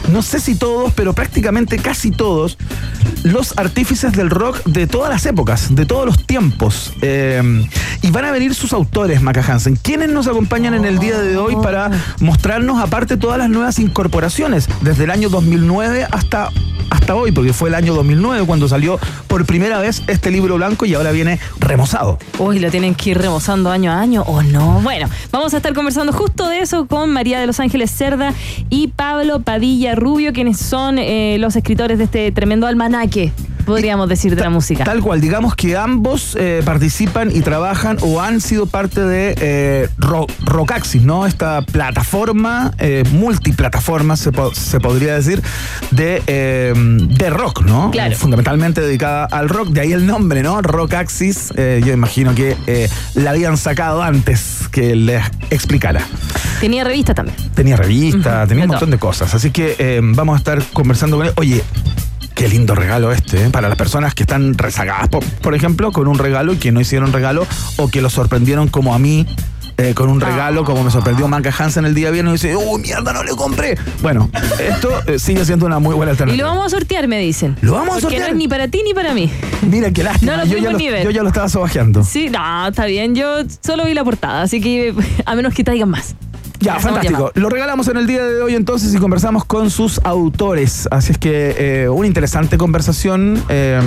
no 0.08 0.23
sé 0.23 0.41
si 0.41 0.55
todos, 0.55 0.93
pero 0.94 1.12
prácticamente 1.12 1.79
casi 1.79 2.11
todos, 2.11 2.58
los 3.23 3.56
artífices 3.58 4.12
del 4.12 4.31
rock 4.31 4.62
de 4.64 4.87
todas 4.87 5.11
las 5.11 5.26
épocas, 5.26 5.75
de 5.75 5.87
todos 5.87 6.06
los 6.06 6.26
tiempos. 6.26 6.93
Eh, 7.02 7.67
y 8.02 8.11
van 8.11 8.25
a 8.25 8.31
venir 8.31 8.55
sus 8.55 8.73
autores, 8.73 9.20
Maca 9.23 9.44
Hansen. 9.47 9.76
¿Quiénes 9.76 10.08
nos 10.11 10.26
acompañan 10.26 10.75
en 10.75 10.85
el 10.85 10.99
día 10.99 11.19
de 11.20 11.37
hoy 11.37 11.56
para 11.62 11.91
mostrarnos, 12.20 12.81
aparte, 12.82 13.17
todas 13.17 13.38
las 13.38 13.50
nuevas 13.50 13.79
incorporaciones, 13.79 14.69
desde 14.81 15.05
el 15.05 15.11
año 15.11 15.29
2009 15.29 16.06
hasta, 16.11 16.50
hasta 16.91 17.14
hoy, 17.14 17.32
porque 17.32 17.52
fue 17.52 17.69
el 17.69 17.75
año 17.75 17.94
2009 17.94 18.47
cuando 18.47 18.69
salió 18.69 18.99
por 19.26 19.44
primera 19.44 19.79
vez 19.81 20.02
este 20.06 20.31
libro 20.31 20.56
blanco 20.56 20.87
y 20.87 20.94
ahora 20.94 21.12
viene 21.12 21.38
remozado. 21.58 22.19
Uy, 22.38 22.58
lo 22.58 22.70
tienen 22.70 22.94
que 22.94 23.11
ir 23.11 23.19
remozando 23.19 23.70
año 23.70 23.93
a 23.93 24.00
año 24.00 24.23
o 24.23 24.42
no. 24.42 24.80
Bueno, 24.80 25.09
vamos 25.30 25.52
a 25.54 25.59
estar 25.59 25.75
conversando 25.75 26.12
justo 26.12 26.49
de 26.49 26.61
eso 26.61 26.87
con 26.87 27.11
María 27.11 27.38
de 27.38 27.47
los 27.47 27.61
Ángeles 27.61 27.90
Cerda 27.90 28.33
y 28.71 28.88
Pablo 28.88 29.40
Padilla 29.40 29.89
Rubio, 29.94 30.32
quienes 30.32 30.59
son 30.59 30.99
eh, 30.99 31.37
los 31.38 31.56
escritores 31.56 31.99
de 31.99 32.04
este 32.04 32.32
tremendo 32.32 32.66
almanaque, 32.66 33.32
podríamos 33.64 34.09
decir, 34.09 34.35
de 34.37 34.43
la 34.43 34.50
música. 34.50 34.85
Tal 34.85 35.00
cual, 35.00 35.21
digamos 35.21 35.55
que 35.55 35.76
ambos 35.76 36.37
eh, 36.38 36.62
participan 36.64 37.35
y 37.35 37.40
trabajan 37.40 37.97
o 38.02 38.21
han 38.21 38.40
sido 38.40 38.67
parte 38.67 39.00
de 39.02 39.35
eh, 39.40 39.88
Ro- 39.99 40.26
Rockaxis, 40.45 41.02
¿no? 41.02 41.26
Esta 41.26 41.62
plataforma, 41.62 42.73
eh, 42.79 43.05
multiplataforma, 43.12 44.17
se, 44.17 44.33
po- 44.33 44.55
se 44.55 44.81
podría 44.81 45.14
decir, 45.14 45.43
de, 45.90 46.23
eh, 46.26 46.73
de 46.76 47.31
rock, 47.31 47.62
¿no? 47.62 47.90
Claro. 47.90 48.14
Fundamentalmente 48.17 48.81
dedicada 48.81 49.25
al 49.26 49.49
rock, 49.49 49.69
de 49.69 49.81
ahí 49.81 49.93
el 49.93 50.07
nombre, 50.07 50.43
¿no? 50.43 50.61
Rockaxis, 50.62 51.52
eh, 51.57 51.81
yo 51.85 51.93
imagino 51.93 52.35
que 52.35 52.57
la 53.14 53.31
habían 53.31 53.57
sacado 53.57 54.02
antes 54.02 54.69
que 54.71 54.95
les 54.97 55.23
explicara. 55.50 56.00
Tenía 56.61 56.85
revista 56.85 57.14
también. 57.14 57.37
Tenía 57.55 57.76
revista, 57.76 58.47
tenía 58.47 58.64
un 58.64 58.69
montón 58.71 58.88
todo. 58.88 58.97
de 58.97 58.99
cosas. 58.99 59.35
Así 59.35 59.50
que 59.50 60.00
vamos 60.14 60.35
a 60.35 60.38
estar 60.38 60.62
conversando 60.73 61.17
con 61.17 61.26
él. 61.26 61.33
Oye, 61.37 61.62
qué 62.34 62.49
lindo 62.49 62.75
regalo 62.75 63.12
este, 63.12 63.44
¿eh? 63.46 63.50
para 63.50 63.68
las 63.68 63.76
personas 63.76 64.14
que 64.14 64.22
están 64.22 64.54
rezagadas, 64.56 65.08
por, 65.08 65.22
por 65.25 65.54
ejemplo, 65.54 65.92
con 65.92 66.08
un 66.08 66.18
regalo 66.18 66.52
y 66.54 66.56
que 66.56 66.72
no 66.72 66.80
hicieron 66.80 67.12
regalo 67.12 67.46
o 67.76 67.88
que 67.88 68.00
lo 68.00 68.10
sorprendieron 68.10 68.68
como 68.68 68.94
a 68.94 68.99
mí. 68.99 69.26
eh, 69.76 69.94
con 69.94 70.10
un 70.10 70.20
regalo, 70.20 70.62
como 70.64 70.84
me 70.84 70.90
sorprendió 70.90 71.26
Manca 71.26 71.54
Hansen 71.58 71.87
el 71.87 71.94
día 71.94 72.10
viernes 72.10 72.44
y 72.44 72.49
dice, 72.49 72.56
¡Uy, 72.56 72.82
mierda, 72.82 73.14
no 73.14 73.25
le 73.25 73.30
compré! 73.30 73.78
Bueno, 74.02 74.30
esto 74.58 74.90
eh, 75.06 75.18
sigue 75.18 75.42
siendo 75.46 75.64
una 75.64 75.78
muy 75.78 75.94
buena 75.94 76.10
Y 76.10 76.12
alternativa. 76.12 76.46
lo 76.49 76.50
vamos 76.54 76.66
a 76.66 76.76
sortear, 76.76 77.08
me 77.08 77.18
dicen. 77.18 77.56
¿Lo 77.62 77.72
vamos 77.72 77.96
a 77.96 78.00
sortear? 78.02 78.22
no 78.22 78.28
es 78.28 78.34
ni 78.37 78.46
para 78.46 78.68
ti 78.68 78.82
ni 78.84 78.92
para 78.92 79.14
mí. 79.14 79.30
Mira, 79.62 79.90
qué 79.90 80.02
lástima. 80.02 80.32
No 80.32 80.38
lo 80.38 80.44
yo, 80.44 80.50
ya 80.50 80.54
fuimos 80.64 80.72
lo, 80.72 80.78
ni 80.78 80.88
ver. 80.90 81.04
yo 81.04 81.10
ya 81.10 81.22
lo 81.22 81.28
estaba 81.28 81.49
sobajeando. 81.49 82.04
Sí, 82.04 82.28
no, 82.28 82.68
está 82.68 82.84
bien. 82.84 83.14
Yo 83.14 83.38
solo 83.64 83.87
vi 83.87 83.94
la 83.94 84.04
portada, 84.04 84.42
así 84.42 84.60
que 84.60 84.94
a 85.25 85.34
menos 85.34 85.54
que 85.54 85.64
traigan 85.64 85.88
más. 85.88 86.14
Ya, 86.61 86.79
fantástico. 86.79 87.33
Lo 87.35 87.49
regalamos 87.49 87.88
en 87.88 87.97
el 87.97 88.07
día 88.07 88.25
de 88.25 88.43
hoy 88.43 88.55
entonces 88.55 88.95
y 88.95 88.99
conversamos 88.99 89.45
con 89.45 89.71
sus 89.71 90.00
autores. 90.05 90.88
Así 90.90 91.12
es 91.12 91.19
que 91.19 91.55
eh, 91.85 91.88
una 91.88 92.07
interesante 92.07 92.59
conversación. 92.59 93.43
eh, 93.49 93.81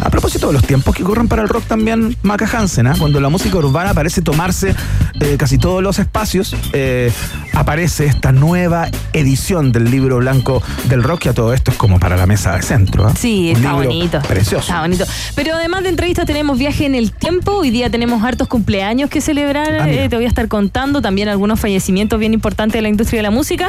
a 0.00 0.10
propósito 0.10 0.48
de 0.48 0.52
los 0.52 0.64
tiempos 0.64 0.94
que 0.94 1.02
corren 1.02 1.28
para 1.28 1.42
el 1.42 1.48
rock 1.48 1.64
también, 1.64 2.16
Maca 2.22 2.46
Hansen, 2.52 2.86
¿ah? 2.86 2.94
cuando 2.98 3.20
la 3.20 3.28
música 3.30 3.56
urbana 3.56 3.94
parece 3.94 4.20
tomarse 4.20 4.74
eh, 5.20 5.36
casi 5.38 5.56
todos 5.56 5.82
los 5.82 5.98
espacios, 5.98 6.54
eh, 6.72 7.10
aparece 7.54 8.04
esta 8.06 8.32
nueva 8.32 8.88
edición 9.12 9.72
del 9.72 9.90
libro 9.90 10.18
blanco 10.18 10.62
del 10.88 11.02
rock, 11.02 11.20
que 11.20 11.28
a 11.30 11.32
todo 11.32 11.54
esto 11.54 11.70
es 11.70 11.76
como 11.76 11.98
para 11.98 12.16
la 12.16 12.26
mesa 12.26 12.54
de 12.54 12.62
centro. 12.62 13.06
¿ah? 13.06 13.14
Sí, 13.18 13.50
Un 13.50 13.56
está 13.56 13.72
bonito. 13.72 14.20
Precioso. 14.28 14.58
Está 14.68 14.80
bonito. 14.82 15.04
Pero 15.36 15.54
además 15.54 15.84
de 15.84 15.88
entrevistas 15.90 16.26
tenemos 16.26 16.58
viaje 16.58 16.84
en 16.86 16.94
el 16.94 17.12
tiempo. 17.12 17.52
Hoy 17.52 17.70
día 17.70 17.88
tenemos 17.88 18.22
hartos 18.22 18.48
cumpleaños 18.48 19.08
que 19.08 19.20
celebrar. 19.20 19.72
Ah. 19.80 19.88
Eh, 19.88 20.08
te 20.08 20.16
voy 20.16 20.26
a 20.26 20.28
estar 20.28 20.48
contando 20.48 21.00
también 21.00 21.28
algunos 21.28 21.60
fallecimientos 21.60 21.93
bien 22.18 22.34
importantes 22.34 22.74
de 22.78 22.82
la 22.82 22.88
industria 22.88 23.18
de 23.18 23.22
la 23.24 23.30
música. 23.30 23.68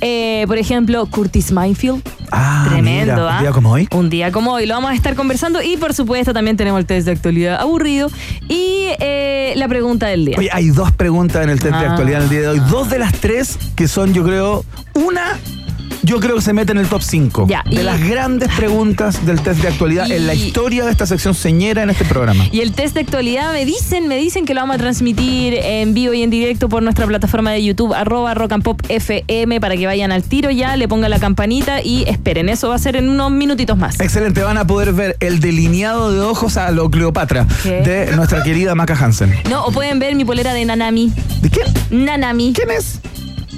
Eh, 0.00 0.44
por 0.46 0.58
ejemplo, 0.58 1.06
Curtis 1.06 1.52
Mayfield. 1.52 2.02
Ah, 2.30 2.66
Tremendo, 2.68 3.14
mira, 3.14 3.28
¿ah? 3.30 3.36
un 3.36 3.42
día 3.42 3.52
como 3.52 3.70
hoy. 3.72 3.88
Un 3.92 4.10
día 4.10 4.32
como 4.32 4.52
hoy. 4.52 4.66
Lo 4.66 4.74
vamos 4.74 4.90
a 4.90 4.94
estar 4.94 5.14
conversando. 5.14 5.62
Y 5.62 5.76
por 5.76 5.94
supuesto 5.94 6.32
también 6.32 6.56
tenemos 6.56 6.78
el 6.80 6.86
test 6.86 7.06
de 7.06 7.12
actualidad 7.12 7.60
aburrido. 7.60 8.10
Y 8.48 8.86
eh, 9.00 9.52
la 9.56 9.68
pregunta 9.68 10.06
del 10.06 10.24
día. 10.24 10.36
Oye, 10.38 10.48
hay 10.52 10.68
dos 10.70 10.92
preguntas 10.92 11.42
en 11.44 11.50
el 11.50 11.60
test 11.60 11.74
de 11.76 11.86
Ah. 11.86 11.90
actualidad 11.90 12.18
en 12.18 12.24
el 12.24 12.30
día 12.30 12.40
de 12.40 12.48
hoy. 12.48 12.60
Dos 12.70 12.90
de 12.90 12.98
las 12.98 13.12
tres 13.14 13.58
que 13.76 13.88
son, 13.88 14.12
yo 14.14 14.24
creo, 14.24 14.64
una. 14.94 15.38
Yo 16.04 16.18
creo 16.18 16.34
que 16.36 16.42
se 16.42 16.52
mete 16.52 16.72
en 16.72 16.78
el 16.78 16.88
top 16.88 17.00
5 17.02 17.46
Ya, 17.48 17.62
de 17.64 17.80
y- 17.80 17.84
las 17.84 18.00
grandes 18.02 18.48
preguntas 18.56 19.24
del 19.24 19.40
test 19.40 19.60
de 19.62 19.68
actualidad 19.68 20.06
Y- 20.08 20.12
en 20.14 20.26
la 20.26 20.34
historia 20.34 20.84
de 20.84 20.90
esta 20.90 21.06
sección 21.06 21.34
señera 21.34 21.82
en 21.84 21.90
este 21.90 22.04
programa. 22.04 22.44
Y 22.50 22.60
el 22.60 22.72
test 22.72 22.94
de 22.94 23.00
actualidad 23.00 23.52
me 23.52 23.64
dicen, 23.64 24.08
me 24.08 24.16
dicen 24.16 24.44
que 24.44 24.52
lo 24.54 24.60
vamos 24.62 24.76
a 24.76 24.78
transmitir 24.80 25.54
en 25.54 25.94
vivo 25.94 26.12
y 26.12 26.22
en 26.22 26.30
directo 26.30 26.68
por 26.68 26.82
nuestra 26.82 27.06
plataforma 27.06 27.52
de 27.52 27.62
YouTube, 27.64 27.94
arroba 27.94 28.34
rock 28.34 28.52
and 28.52 28.62
pop 28.64 28.82
FM, 28.88 29.60
para 29.60 29.76
que 29.76 29.86
vayan 29.86 30.10
al 30.10 30.24
tiro 30.24 30.50
ya, 30.50 30.76
le 30.76 30.88
pongan 30.88 31.10
la 31.10 31.20
campanita 31.20 31.80
y 31.82 32.04
esperen. 32.08 32.48
Eso 32.48 32.68
va 32.68 32.74
a 32.74 32.78
ser 32.78 32.96
en 32.96 33.08
unos 33.08 33.30
minutitos 33.30 33.78
más. 33.78 34.00
Excelente, 34.00 34.42
van 34.42 34.58
a 34.58 34.66
poder 34.66 34.92
ver 34.92 35.16
el 35.20 35.38
delineado 35.40 36.12
de 36.12 36.20
ojos 36.20 36.56
a 36.56 36.70
lo 36.72 36.90
Cleopatra 36.90 37.46
¿Qué? 37.62 37.82
de 37.82 38.16
nuestra 38.16 38.42
querida 38.42 38.74
Maca 38.74 38.94
Hansen. 38.94 39.32
No, 39.48 39.64
o 39.66 39.70
pueden 39.70 39.98
ver 40.00 40.16
mi 40.16 40.24
polera 40.24 40.52
de 40.52 40.64
Nanami. 40.64 41.12
¿De 41.40 41.48
quién? 41.48 41.66
Nanami. 41.90 42.52
¿Quién 42.54 42.70
es? 42.70 42.98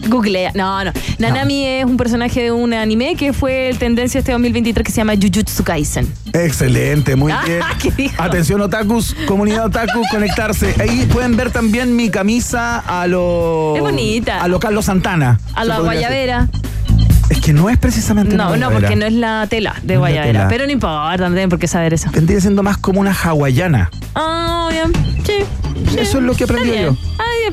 Googlea. 0.09 0.53
No, 0.55 0.85
no. 0.85 0.93
Nanami 1.19 1.65
es 1.67 1.85
un 1.85 1.97
personaje 1.97 2.43
de 2.45 2.53
un 2.53 2.73
anime 2.75 3.17
que 3.17 3.33
fue 3.33 3.69
el 3.71 3.79
tendencia 3.79 4.19
este 4.19 4.33
2023 4.33 4.85
que 4.85 4.93
se 4.93 4.99
llama 4.99 5.15
Jujutsu 5.15 5.65
Kaisen. 5.65 6.13
Excelente, 6.33 7.17
muy 7.17 7.33
Ah, 7.33 7.43
bien. 7.47 7.61
¿qué? 7.97 8.11
Atención, 8.19 8.61
otakus, 8.61 9.15
comunidad 9.27 9.67
otaku, 9.67 10.03
conectarse. 10.11 10.75
Ahí 10.81 11.07
pueden 11.13 11.37
ver 11.37 11.51
también 11.51 11.95
mi 11.97 12.11
camisa 12.11 12.79
a 12.81 13.07
lo. 13.07 13.75
Es 13.77 13.83
bonita. 13.83 14.43
A 14.43 14.49
lo 14.49 14.59
Carlos 14.61 14.85
Santana. 14.87 15.41
A 15.55 15.65
la 15.65 15.81
guayabera. 15.81 16.49
Es 17.31 17.41
que 17.41 17.53
no 17.55 17.71
es 17.71 17.79
precisamente. 17.79 18.37
No, 18.37 18.55
no, 18.57 18.71
porque 18.71 18.97
no 18.97 19.07
es 19.07 19.13
la 19.15 19.47
tela 19.49 19.75
de 19.83 19.95
No 19.95 20.01
guayabera. 20.01 20.33
tela. 20.33 20.49
Pero 20.49 20.67
no 20.67 20.73
importa, 20.73 21.17
no 21.29 21.31
tienen 21.35 21.49
por 21.49 21.59
qué 21.59 21.67
saber 21.67 21.95
eso. 21.95 22.11
Vendría 22.13 22.41
siendo 22.41 22.63
más 22.63 22.77
como 22.77 23.01
una 23.01 23.13
hawaiana. 23.15 23.91
Ah, 24.15 24.69
bien. 24.71 24.93
Sí. 25.25 25.33
sí. 25.91 25.99
Eso 25.99 26.19
es 26.19 26.25
lo 26.25 26.35
que 26.35 26.45
aprendí 26.45 26.71
yo. 26.83 26.95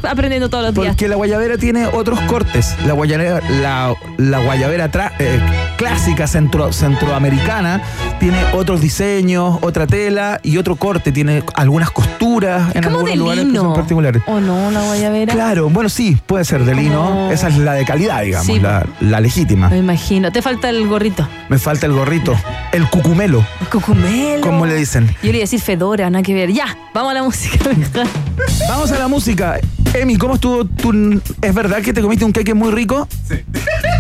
Aprendiendo 0.04 0.50
todos 0.50 0.64
los 0.66 0.74
días. 0.74 0.88
Porque 0.90 1.08
la 1.08 1.16
guayabera 1.16 1.58
tiene 1.58 1.86
otros 1.88 2.20
cortes. 2.22 2.76
La 2.86 2.94
guayabera, 2.94 3.42
la, 3.62 3.94
la 4.18 4.40
guayabera 4.40 4.92
tra- 4.92 5.12
eh, 5.20 5.40
clásica 5.78 6.28
centro, 6.28 6.72
centroamericana 6.74 7.82
tiene 8.20 8.38
otros 8.54 8.82
diseños, 8.82 9.58
otra 9.62 9.88
tela 9.88 10.40
y 10.44 10.58
otro 10.58 10.76
corte. 10.76 11.12
Tiene 11.12 11.44
algunas 11.56 11.92
costuras 11.92 12.76
en 12.76 12.84
Como 12.84 12.98
algunos 12.98 13.10
de 13.12 13.16
lugares 13.18 13.44
que 13.44 13.48
lino. 13.50 13.62
son 13.62 13.74
particulares. 13.74 14.22
¿O 14.28 14.40
no, 14.40 14.72
la 14.72 14.82
guayabera? 14.84 15.34
Claro, 15.34 15.70
bueno, 15.70 15.90
sí, 15.90 16.18
puede 16.26 16.46
ser 16.46 16.64
de 16.66 16.76
lino. 16.76 17.04
Como- 17.06 17.32
Esa 17.32 17.48
es 17.50 17.58
la 17.58 17.74
de 17.74 17.86
calidad, 17.86 18.22
digamos, 18.22 18.46
Sí. 18.48 18.60
la, 18.60 18.86
la 19.00 19.20
legítima. 19.20 19.70
Me 19.70 19.78
imagino. 19.78 20.32
Te 20.32 20.42
falta 20.42 20.70
el 20.70 20.88
gorrito. 20.88 21.28
Me 21.50 21.58
falta 21.58 21.86
el 21.86 21.94
gorrito, 21.94 22.36
el 22.72 22.88
cucumelo, 22.90 23.46
El 23.62 23.68
cucumelo. 23.68 24.42
como 24.42 24.66
le 24.66 24.76
dicen. 24.76 25.08
Yo 25.24 25.32
le 25.32 25.38
iba 25.38 25.38
a 25.38 25.42
decir 25.42 25.60
Fedora, 25.62 26.10
nada 26.10 26.24
que 26.24 26.34
ver. 26.34 26.52
Ya, 26.52 26.78
vamos 26.94 27.12
a 27.12 27.14
la 27.16 27.24
música. 27.24 27.58
Vamos 28.70 28.92
a 28.92 29.00
la 29.00 29.08
música. 29.08 29.60
Emi, 29.94 30.18
¿cómo 30.18 30.36
estuvo 30.36 30.66
tu... 30.66 31.22
¿Es 31.42 31.54
verdad 31.54 31.82
que 31.82 31.92
te 31.92 32.02
comiste 32.02 32.24
un 32.24 32.32
queque 32.32 32.54
muy 32.54 32.72
rico? 32.72 33.08
Sí. 33.28 33.36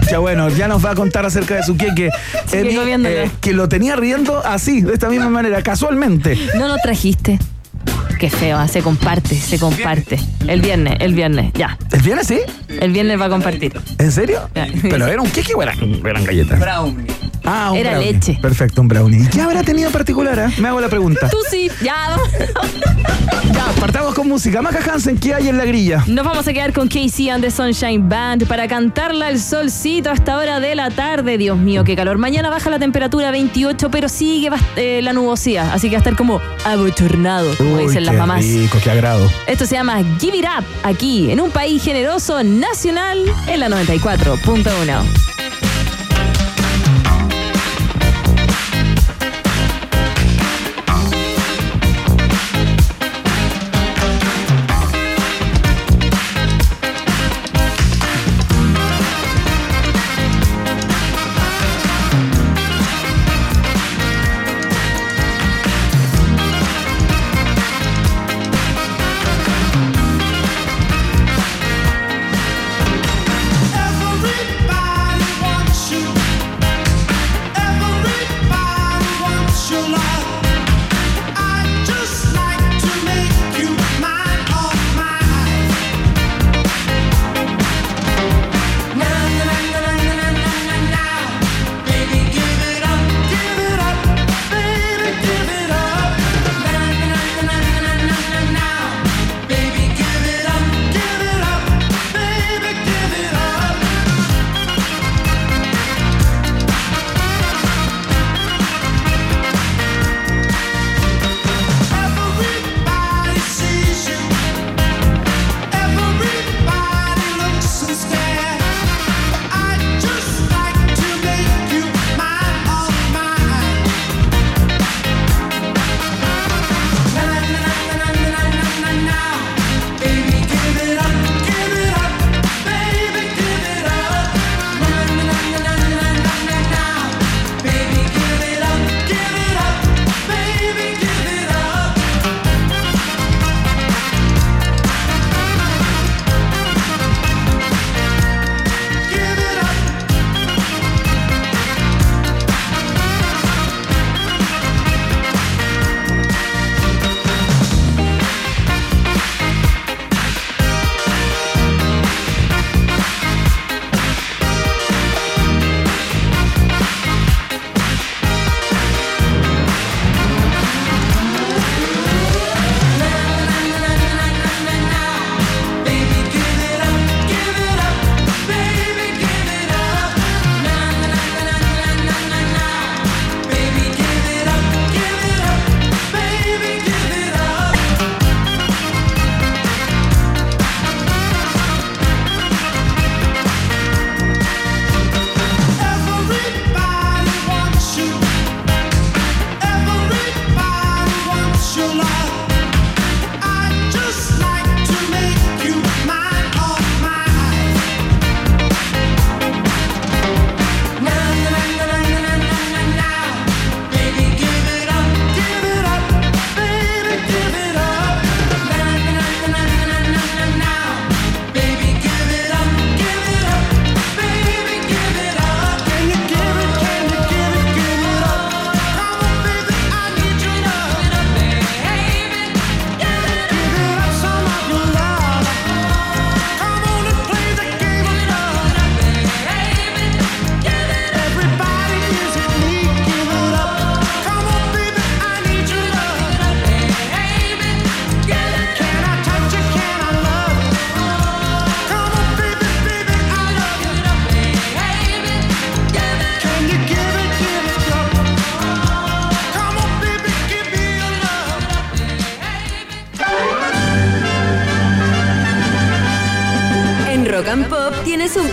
Ya 0.10 0.20
bueno, 0.20 0.50
ya 0.50 0.68
nos 0.68 0.84
va 0.84 0.92
a 0.92 0.96
contar 0.96 1.26
acerca 1.26 1.56
de 1.56 1.64
su 1.64 1.76
queque. 1.76 2.10
Emi, 2.54 2.76
eh, 3.06 3.30
que 3.42 3.54
lo 3.54 3.68
tenía 3.68 3.96
riendo 3.96 4.42
así, 4.46 4.82
de 4.82 4.94
esta 4.94 5.10
misma 5.10 5.30
manera, 5.30 5.62
casualmente. 5.62 6.38
No 6.56 6.68
lo 6.68 6.78
trajiste. 6.78 7.40
Qué 8.20 8.30
feo, 8.30 8.58
ah, 8.58 8.68
se 8.68 8.82
comparte, 8.82 9.36
se 9.36 9.58
comparte. 9.58 10.20
El 10.48 10.62
viernes, 10.62 10.96
el 11.00 11.14
viernes, 11.14 11.52
ya. 11.54 11.78
¿El 11.92 12.02
viernes 12.02 12.28
sí? 12.28 12.40
El 12.80 12.92
viernes 12.92 13.20
va 13.20 13.26
a 13.26 13.30
compartir. 13.30 13.74
¿En 13.98 14.12
serio? 14.12 14.50
¿Pero 14.54 15.08
era 15.08 15.22
un 15.22 15.30
queque 15.32 15.54
o 15.54 15.62
eran, 15.62 15.78
eran 16.06 16.24
galletas? 16.24 16.60
Brownie. 16.60 17.06
Ah, 17.44 17.70
un 17.72 17.78
Era 17.78 17.92
brownie. 17.92 18.14
leche. 18.14 18.38
Perfecto, 18.40 18.82
un 18.82 18.88
brownie. 18.88 19.24
¿Y 19.24 19.28
qué 19.28 19.42
habrá 19.42 19.64
tenido 19.64 19.88
en 19.88 19.94
particular? 19.94 20.40
ah? 20.40 20.52
Me 20.60 20.68
hago 20.68 20.80
la 20.80 20.90
pregunta. 20.90 21.28
Tú 21.30 21.38
sí, 21.50 21.70
ya. 21.84 22.16
Ya, 23.54 23.66
partamos 23.80 24.14
con 24.14 24.28
música. 24.28 24.62
Maca 24.62 24.80
Hansen, 24.94 25.18
¿qué 25.18 25.34
hay 25.34 25.50
en 25.50 25.58
la 25.58 25.66
grilla? 25.66 26.04
Nos 26.08 26.26
vamos 26.26 26.48
a 26.48 26.54
quedar 26.54 26.72
con 26.74 26.88
Casey 26.88 27.30
and 27.30 27.44
the 27.44 27.52
Sunshine 27.52 28.08
Band 28.08 28.48
para 28.48 28.68
cantarla 28.68 29.30
el 29.30 29.40
solcito 29.40 30.10
hasta 30.10 30.38
hora 30.38 30.60
de 30.60 30.74
la 30.76 30.90
tarde. 30.90 31.38
Dios 31.38 31.58
mío, 31.58 31.84
qué 31.84 31.96
calor. 31.96 32.18
Mañana 32.18 32.50
baja 32.50 32.70
la 32.70 32.80
temperatura 32.80 33.30
a 33.30 33.32
28, 33.32 33.90
pero 33.92 34.08
sigue 34.10 34.50
bast- 34.50 34.62
eh, 34.78 35.02
la 35.02 35.14
nubosidad. 35.14 35.72
Así 35.74 35.90
que 35.90 35.96
va 35.96 36.00
a 36.00 36.04
estar 36.04 36.16
como 36.16 36.40
abochornado, 36.64 37.54
como 37.58 37.76
Uy, 37.76 37.84
dicen 37.88 38.06
las 38.06 38.14
qué 38.14 38.20
mamás. 38.20 38.46
rico, 38.46 38.78
qué 38.84 38.92
agrado. 38.92 39.30
Esto 39.48 39.66
se 39.66 39.76
llama 39.76 39.98
Give 40.20 40.38
It 40.38 40.46
Up, 40.46 40.64
aquí, 40.84 41.32
en 41.32 41.42
un 41.42 41.52
país 41.52 41.84
generoso 41.84 42.40
nacional, 42.62 43.26
en 43.48 43.60
la 43.60 43.70
94.1. 43.70 45.41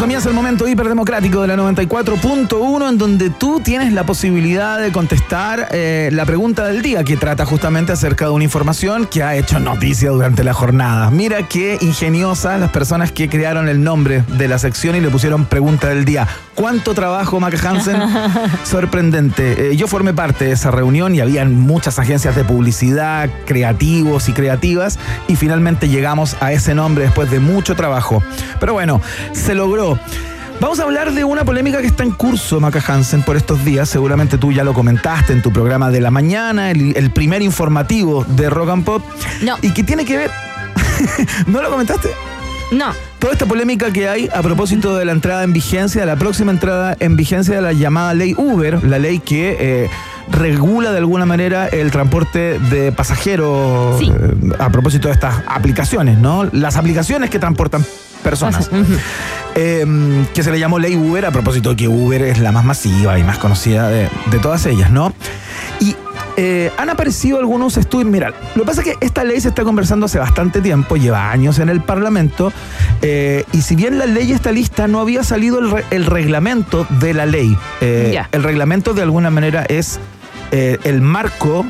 Comienza 0.00 0.30
el 0.30 0.34
momento 0.34 0.66
hiperdemocrático 0.66 1.42
de 1.42 1.48
la 1.48 1.56
94.1 1.56 2.88
en 2.88 2.96
donde 2.96 3.28
tú 3.28 3.60
tienes 3.60 3.92
la 3.92 4.04
posibilidad 4.04 4.80
de 4.80 4.92
contestar 4.92 5.68
eh, 5.72 6.08
la 6.10 6.24
pregunta 6.24 6.64
del 6.64 6.80
día 6.80 7.04
que 7.04 7.18
trata 7.18 7.44
justamente 7.44 7.92
acerca 7.92 8.24
de 8.24 8.30
una 8.30 8.44
información 8.44 9.04
que 9.04 9.22
ha 9.22 9.36
hecho 9.36 9.60
noticia 9.60 10.08
durante 10.08 10.42
la 10.42 10.54
jornada. 10.54 11.10
Mira 11.10 11.46
qué 11.48 11.76
ingeniosas 11.82 12.58
las 12.58 12.70
personas 12.70 13.12
que 13.12 13.28
crearon 13.28 13.68
el 13.68 13.84
nombre 13.84 14.24
de 14.38 14.48
la 14.48 14.58
sección 14.58 14.96
y 14.96 15.00
le 15.00 15.10
pusieron 15.10 15.44
pregunta 15.44 15.88
del 15.88 16.06
día. 16.06 16.26
¿Cuánto 16.54 16.94
trabajo, 16.94 17.38
Maca 17.38 17.58
Hansen? 17.68 18.00
Sorprendente. 18.64 19.72
Eh, 19.72 19.76
yo 19.76 19.86
formé 19.86 20.14
parte 20.14 20.46
de 20.46 20.52
esa 20.52 20.70
reunión 20.70 21.14
y 21.14 21.20
habían 21.20 21.54
muchas 21.58 21.98
agencias 21.98 22.34
de 22.36 22.44
publicidad, 22.44 23.28
creativos 23.44 24.30
y 24.30 24.32
creativas 24.32 24.98
y 25.28 25.36
finalmente 25.36 25.88
llegamos 25.88 26.36
a 26.40 26.52
ese 26.52 26.74
nombre 26.74 27.04
después 27.04 27.30
de 27.30 27.38
mucho 27.38 27.76
trabajo. 27.76 28.22
Pero 28.60 28.72
bueno, 28.72 29.02
se 29.32 29.54
logró. 29.54 29.89
Vamos 30.60 30.78
a 30.78 30.82
hablar 30.82 31.12
de 31.12 31.24
una 31.24 31.44
polémica 31.44 31.80
que 31.80 31.86
está 31.86 32.02
en 32.02 32.10
curso, 32.10 32.60
Maca 32.60 32.82
Hansen, 32.86 33.22
por 33.22 33.36
estos 33.36 33.64
días. 33.64 33.88
Seguramente 33.88 34.36
tú 34.36 34.52
ya 34.52 34.62
lo 34.62 34.74
comentaste 34.74 35.32
en 35.32 35.40
tu 35.40 35.50
programa 35.52 35.90
de 35.90 36.00
la 36.02 36.10
mañana, 36.10 36.70
el, 36.70 36.94
el 36.96 37.10
primer 37.10 37.40
informativo 37.40 38.24
de 38.28 38.50
Rock 38.50 38.68
and 38.70 38.84
Pop. 38.84 39.02
No. 39.42 39.56
Y 39.62 39.70
que 39.72 39.82
tiene 39.84 40.04
que 40.04 40.18
ver. 40.18 40.30
¿No 41.46 41.62
lo 41.62 41.70
comentaste? 41.70 42.10
No. 42.72 42.92
Toda 43.18 43.32
esta 43.32 43.46
polémica 43.46 43.90
que 43.90 44.08
hay 44.08 44.28
a 44.34 44.42
propósito 44.42 44.96
de 44.96 45.04
la 45.06 45.12
entrada 45.12 45.44
en 45.44 45.52
vigencia, 45.54 46.02
de 46.02 46.06
la 46.06 46.16
próxima 46.16 46.52
entrada 46.52 46.94
en 47.00 47.16
vigencia 47.16 47.54
de 47.54 47.62
la 47.62 47.72
llamada 47.72 48.12
ley 48.14 48.34
Uber, 48.36 48.84
la 48.84 48.98
ley 48.98 49.18
que 49.18 49.56
eh, 49.58 49.90
regula 50.30 50.90
de 50.92 50.98
alguna 50.98 51.26
manera 51.26 51.66
el 51.68 51.90
transporte 51.90 52.58
de 52.58 52.92
pasajeros 52.92 53.98
Sí. 53.98 54.10
eh, 54.14 54.52
a 54.58 54.70
propósito 54.70 55.08
de 55.08 55.14
estas 55.14 55.42
aplicaciones, 55.48 56.18
¿no? 56.18 56.44
Las 56.52 56.76
aplicaciones 56.76 57.28
que 57.30 57.38
transportan 57.38 57.84
personas. 58.22 58.70
Eh, 59.56 59.84
que 60.32 60.44
se 60.44 60.52
le 60.52 60.60
llamó 60.60 60.78
ley 60.78 60.94
Uber 60.94 61.26
a 61.26 61.32
propósito 61.32 61.70
de 61.70 61.76
que 61.76 61.88
Uber 61.88 62.22
es 62.22 62.38
la 62.38 62.52
más 62.52 62.64
masiva 62.64 63.18
y 63.18 63.24
más 63.24 63.36
conocida 63.38 63.88
de, 63.88 64.08
de 64.30 64.38
todas 64.38 64.64
ellas, 64.66 64.92
¿no? 64.92 65.12
Y 65.80 65.96
eh, 66.36 66.70
han 66.78 66.88
aparecido 66.88 67.40
algunos 67.40 67.76
estudios. 67.76 68.08
Mira, 68.08 68.32
lo 68.54 68.62
que 68.62 68.66
pasa 68.66 68.82
es 68.82 68.86
que 68.96 69.04
esta 69.04 69.24
ley 69.24 69.40
se 69.40 69.48
está 69.48 69.64
conversando 69.64 70.06
hace 70.06 70.20
bastante 70.20 70.60
tiempo, 70.60 70.96
lleva 70.96 71.32
años 71.32 71.58
en 71.58 71.68
el 71.68 71.80
Parlamento, 71.80 72.52
eh, 73.02 73.44
y 73.52 73.62
si 73.62 73.74
bien 73.74 73.98
la 73.98 74.06
ley 74.06 74.30
está 74.30 74.52
lista, 74.52 74.86
no 74.86 75.00
había 75.00 75.24
salido 75.24 75.58
el, 75.58 75.68
re- 75.72 75.84
el 75.90 76.06
reglamento 76.06 76.86
de 77.00 77.12
la 77.12 77.26
ley. 77.26 77.58
Eh. 77.80 78.22
El 78.30 78.44
reglamento 78.44 78.94
de 78.94 79.02
alguna 79.02 79.30
manera 79.30 79.64
es 79.68 79.98
el 80.52 81.00
marco 81.02 81.66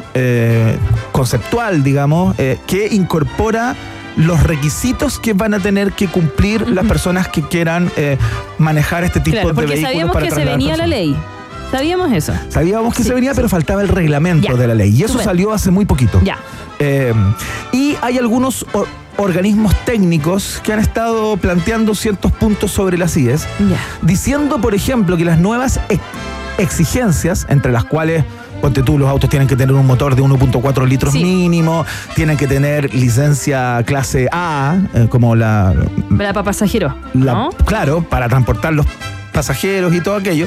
conceptual, 1.12 1.82
digamos, 1.82 2.36
que 2.66 2.88
incorpora 2.90 3.74
los 4.20 4.42
requisitos 4.42 5.18
que 5.18 5.32
van 5.32 5.54
a 5.54 5.58
tener 5.60 5.92
que 5.92 6.06
cumplir 6.08 6.68
las 6.70 6.86
personas 6.86 7.28
que 7.28 7.42
quieran 7.42 7.90
eh, 7.96 8.16
manejar 8.58 9.04
este 9.04 9.20
tipo 9.20 9.32
Claro, 9.34 9.48
de 9.48 9.54
porque 9.54 9.70
vehículos 9.72 9.90
sabíamos 9.92 10.14
para 10.14 10.26
que 10.28 10.34
se 10.34 10.44
venía 10.44 10.76
la 10.76 10.86
ley. 10.86 11.16
Sabíamos 11.70 12.12
eso. 12.12 12.32
Sabíamos 12.48 12.94
que 12.94 13.02
Sí, 13.02 13.08
se 13.08 13.14
venía, 13.14 13.32
pero 13.34 13.48
faltaba 13.48 13.80
el 13.82 13.88
reglamento 13.88 14.48
Ya. 14.48 14.54
de 14.54 14.66
la 14.66 14.74
ley. 14.74 14.90
Y 14.94 15.04
eso 15.04 15.18
salió 15.20 15.52
hace 15.52 15.70
muy 15.70 15.84
poquito. 15.84 16.20
Ya. 16.24 16.36
Eh, 16.80 17.14
y 17.72 17.96
hay 18.02 18.18
algunos 18.18 18.66
or- 18.72 18.88
organismos 19.16 19.74
técnicos 19.84 20.60
que 20.64 20.72
han 20.72 20.80
estado 20.80 21.36
planteando 21.36 21.94
ciertos 21.94 22.32
puntos 22.32 22.72
sobre 22.72 22.98
las 22.98 23.16
IES, 23.16 23.42
Ya. 23.58 23.76
diciendo, 24.02 24.60
por 24.60 24.74
ejemplo, 24.74 25.16
que 25.16 25.24
las 25.24 25.38
nuevas 25.38 25.78
ex- 25.90 26.00
exigencias, 26.58 27.46
entre 27.48 27.72
las 27.72 27.84
cuales, 27.84 28.24
ponte 28.60 28.82
tú, 28.82 28.98
los 28.98 29.08
autos 29.08 29.28
tienen 29.30 29.48
que 29.48 29.56
tener 29.56 29.74
un 29.74 29.86
motor 29.86 30.14
de 30.14 30.22
1.4 30.22 30.86
litros 30.86 31.12
Sí. 31.12 31.22
mínimo, 31.24 31.84
tienen 32.14 32.36
que 32.36 32.46
tener 32.46 32.94
licencia 32.94 33.82
clase 33.84 34.28
A, 34.32 34.78
eh, 34.94 35.06
como 35.10 35.34
la, 35.34 35.74
Para 36.16 36.32
para 36.32 36.44
pasajero. 36.44 36.94
la- 37.14 37.32
¿No? 37.32 37.50
claro, 37.64 38.02
para 38.02 38.28
transportar 38.28 38.72
los 38.74 38.86
pasajeros 39.32 39.94
y 39.94 40.00
todo 40.00 40.16
aquello, 40.16 40.46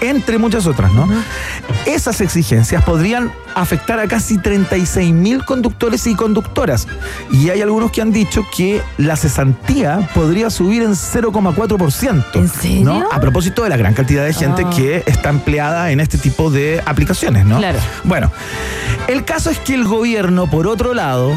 entre 0.00 0.38
muchas 0.38 0.66
otras, 0.66 0.92
¿no? 0.92 1.08
Esas 1.86 2.20
exigencias 2.20 2.82
podrían 2.84 3.32
afectar 3.54 4.00
a 4.00 4.08
casi 4.08 4.38
36 4.38 5.12
mil 5.12 5.44
conductores 5.44 6.06
y 6.06 6.14
conductoras. 6.14 6.86
Y 7.30 7.50
hay 7.50 7.62
algunos 7.62 7.90
que 7.92 8.02
han 8.02 8.10
dicho 8.12 8.44
que 8.56 8.82
la 8.98 9.16
cesantía 9.16 10.08
podría 10.14 10.50
subir 10.50 10.82
en 10.82 10.94
0,4%. 10.94 12.24
¿En 12.34 12.48
serio? 12.48 12.84
¿no? 12.84 13.08
A 13.10 13.20
propósito 13.20 13.62
de 13.62 13.70
la 13.70 13.76
gran 13.76 13.94
cantidad 13.94 14.24
de 14.24 14.32
gente 14.34 14.62
Ah. 14.66 14.70
que 14.74 15.02
está 15.06 15.30
empleada 15.30 15.90
en 15.90 16.00
este 16.00 16.18
tipo 16.18 16.50
de 16.50 16.82
aplicaciones, 16.84 17.44
¿no? 17.46 17.58
Claro. 17.58 17.78
Bueno, 18.04 18.30
el 19.08 19.24
caso 19.24 19.50
es 19.50 19.58
que 19.58 19.74
el 19.74 19.84
gobierno, 19.84 20.48
por 20.50 20.66
otro 20.66 20.94
lado, 20.94 21.32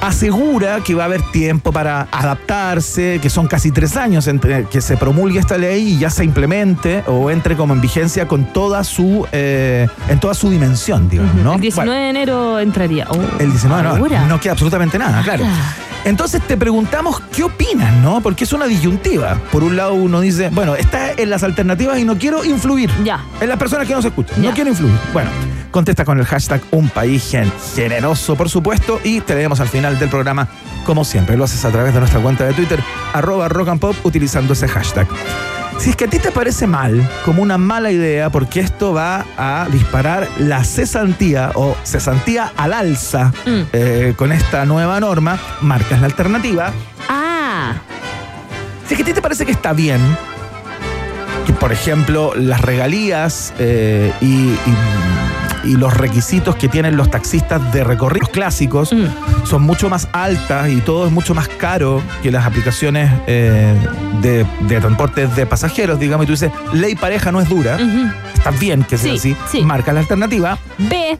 asegura 0.00 0.80
que 0.80 0.94
va 0.94 1.04
a 1.04 1.06
haber 1.06 1.22
tiempo 1.30 1.72
para 1.72 2.08
adaptarse, 2.10 3.18
que 3.20 3.30
son 3.30 3.46
casi 3.46 3.70
tres 3.70 3.96
años 3.96 4.26
entre 4.26 4.64
que 4.64 4.80
se 4.80 4.96
promulgue 4.96 5.38
esta 5.38 5.58
ley 5.58 5.94
y 5.94 5.98
ya 5.98 6.10
se 6.10 6.24
implemente 6.24 7.02
o 7.06 7.30
entre 7.30 7.56
como 7.56 7.74
en 7.74 7.80
vigencia 7.80 8.28
con 8.28 8.52
toda 8.52 8.84
su 8.84 9.26
eh, 9.32 9.88
en 10.08 10.20
toda 10.20 10.34
su 10.34 10.50
dimensión, 10.50 11.08
digamos, 11.08 11.34
¿no? 11.36 11.54
El 11.54 11.60
19 11.60 11.90
Bueno, 11.90 11.92
de 12.04 12.10
enero 12.10 12.60
entraría. 12.60 13.06
Oh, 13.08 13.20
el 13.38 13.50
19 13.50 13.82
no, 13.82 13.88
¿ahora? 13.90 14.26
no 14.26 14.40
queda 14.40 14.52
absolutamente 14.52 14.98
nada, 14.98 15.22
claro. 15.22 15.44
Ah. 15.46 15.74
Entonces 16.04 16.40
te 16.40 16.56
preguntamos 16.56 17.20
qué 17.34 17.42
opinas, 17.42 17.92
¿no? 17.96 18.20
Porque 18.20 18.44
es 18.44 18.52
una 18.52 18.66
disyuntiva. 18.66 19.40
Por 19.50 19.64
un 19.64 19.76
lado 19.76 19.94
uno 19.94 20.20
dice, 20.20 20.50
bueno, 20.52 20.76
está 20.76 21.10
en 21.10 21.30
las 21.30 21.42
alternativas 21.42 21.98
y 21.98 22.04
no 22.04 22.16
quiero 22.16 22.44
influir. 22.44 22.88
Ya. 23.02 23.24
En 23.40 23.48
las 23.48 23.58
personas 23.58 23.88
que 23.88 23.94
nos 23.94 24.04
escuchan. 24.04 24.40
Ya. 24.40 24.50
No 24.50 24.54
quiero 24.54 24.70
influir. 24.70 24.94
Bueno, 25.12 25.30
contesta 25.76 26.06
con 26.06 26.18
el 26.18 26.24
hashtag 26.24 26.62
Un 26.70 26.88
País 26.88 27.28
Gen- 27.30 27.52
Generoso, 27.74 28.34
por 28.34 28.48
supuesto, 28.48 28.98
y 29.04 29.20
te 29.20 29.34
leemos 29.34 29.60
al 29.60 29.68
final 29.68 29.98
del 29.98 30.08
programa, 30.08 30.48
como 30.86 31.04
siempre. 31.04 31.36
Lo 31.36 31.44
haces 31.44 31.62
a 31.66 31.70
través 31.70 31.92
de 31.92 32.00
nuestra 32.00 32.18
cuenta 32.18 32.44
de 32.46 32.54
Twitter, 32.54 32.80
arroba 33.12 33.46
rock 33.50 33.68
and 33.68 33.78
pop, 33.80 33.94
utilizando 34.02 34.54
ese 34.54 34.68
hashtag. 34.68 35.06
Si 35.78 35.90
es 35.90 35.96
que 35.96 36.06
a 36.06 36.08
ti 36.08 36.18
te 36.18 36.30
parece 36.32 36.66
mal, 36.66 37.06
como 37.26 37.42
una 37.42 37.58
mala 37.58 37.90
idea, 37.90 38.30
porque 38.30 38.60
esto 38.60 38.94
va 38.94 39.26
a 39.36 39.66
disparar 39.70 40.26
la 40.38 40.64
cesantía 40.64 41.50
o 41.54 41.76
cesantía 41.84 42.52
al 42.56 42.72
alza 42.72 43.34
Mm. 43.44 43.60
eh, 43.74 44.14
con 44.16 44.32
esta 44.32 44.64
nueva 44.64 44.98
norma, 44.98 45.38
marcas 45.60 46.00
la 46.00 46.06
alternativa. 46.06 46.72
Ah, 47.10 47.74
Si 48.88 48.94
es 48.94 48.96
que 48.96 49.02
a 49.02 49.06
ti 49.06 49.12
te 49.12 49.20
parece 49.20 49.44
que 49.44 49.52
está 49.52 49.74
bien, 49.74 50.00
que 51.46 51.52
por 51.52 51.70
ejemplo 51.70 52.32
las 52.34 52.62
regalías 52.62 53.52
eh, 53.58 54.10
y, 54.22 54.26
y- 54.26 54.56
y 55.66 55.76
los 55.76 55.94
requisitos 55.94 56.56
que 56.56 56.68
tienen 56.68 56.96
los 56.96 57.10
taxistas 57.10 57.72
de 57.72 57.84
recorridos 57.84 58.28
clásicos 58.30 58.92
Mm. 58.92 59.46
son 59.46 59.62
mucho 59.62 59.88
más 59.88 60.08
altas 60.12 60.68
y 60.70 60.80
todo 60.80 61.06
es 61.06 61.12
mucho 61.12 61.34
más 61.34 61.48
caro 61.48 62.02
que 62.22 62.30
las 62.30 62.46
aplicaciones 62.46 63.10
eh, 63.26 63.74
de, 64.22 64.46
de 64.68 64.80
transporte 64.80 65.26
de 65.26 65.46
pasajeros, 65.46 65.98
digamos, 65.98 66.24
y 66.24 66.26
tú 66.26 66.32
dices, 66.32 66.50
ley 66.72 66.94
pareja 66.94 67.32
no 67.32 67.40
es 67.40 67.48
dura, 67.48 67.78
está 68.34 68.50
bien 68.52 68.84
que 68.84 68.96
sea 68.96 69.12
Sí, 69.12 69.18
así, 69.34 69.36
sí. 69.50 69.62
marca 69.62 69.92
la 69.92 70.00
alternativa. 70.00 70.58
B. 70.78 71.18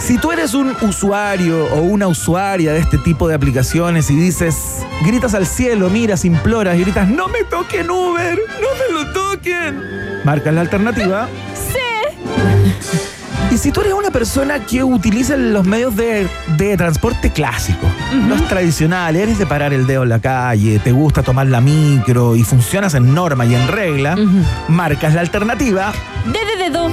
Si 0.00 0.16
tú 0.16 0.30
eres 0.32 0.54
un 0.54 0.74
usuario 0.80 1.66
o 1.74 1.80
una 1.80 2.06
usuaria 2.06 2.72
de 2.72 2.78
este 2.78 2.98
tipo 2.98 3.28
de 3.28 3.34
aplicaciones 3.34 4.10
y 4.10 4.16
dices, 4.16 4.56
gritas 5.04 5.34
al 5.34 5.46
cielo, 5.46 5.90
miras, 5.90 6.24
imploras 6.24 6.76
y 6.76 6.80
gritas, 6.82 7.08
no 7.08 7.28
me 7.28 7.42
toquen 7.44 7.90
Uber, 7.90 8.38
no 8.60 8.68
me 8.78 9.04
lo 9.04 9.12
toquen, 9.12 9.80
marcas 10.24 10.54
la 10.54 10.60
alternativa. 10.62 11.28
Y 13.50 13.56
si 13.56 13.72
tú 13.72 13.80
eres 13.80 13.94
una 13.94 14.10
persona 14.10 14.60
que 14.66 14.84
utiliza 14.84 15.36
los 15.36 15.64
medios 15.66 15.96
de, 15.96 16.28
de 16.58 16.76
transporte 16.76 17.30
clásicos, 17.30 17.88
los 18.28 18.46
tradicionales, 18.46 19.22
eres 19.22 19.38
de 19.38 19.46
parar 19.46 19.72
el 19.72 19.86
dedo 19.86 20.02
en 20.02 20.10
la 20.10 20.18
calle, 20.18 20.78
te 20.80 20.92
gusta 20.92 21.22
tomar 21.22 21.46
la 21.46 21.60
micro 21.62 22.36
y 22.36 22.44
funcionas 22.44 22.92
en 22.94 23.14
norma 23.14 23.46
y 23.46 23.54
en 23.54 23.66
regla, 23.68 24.16
marcas 24.68 25.14
la 25.14 25.22
alternativa. 25.22 25.92
De 26.26 26.62
dedo. 26.62 26.90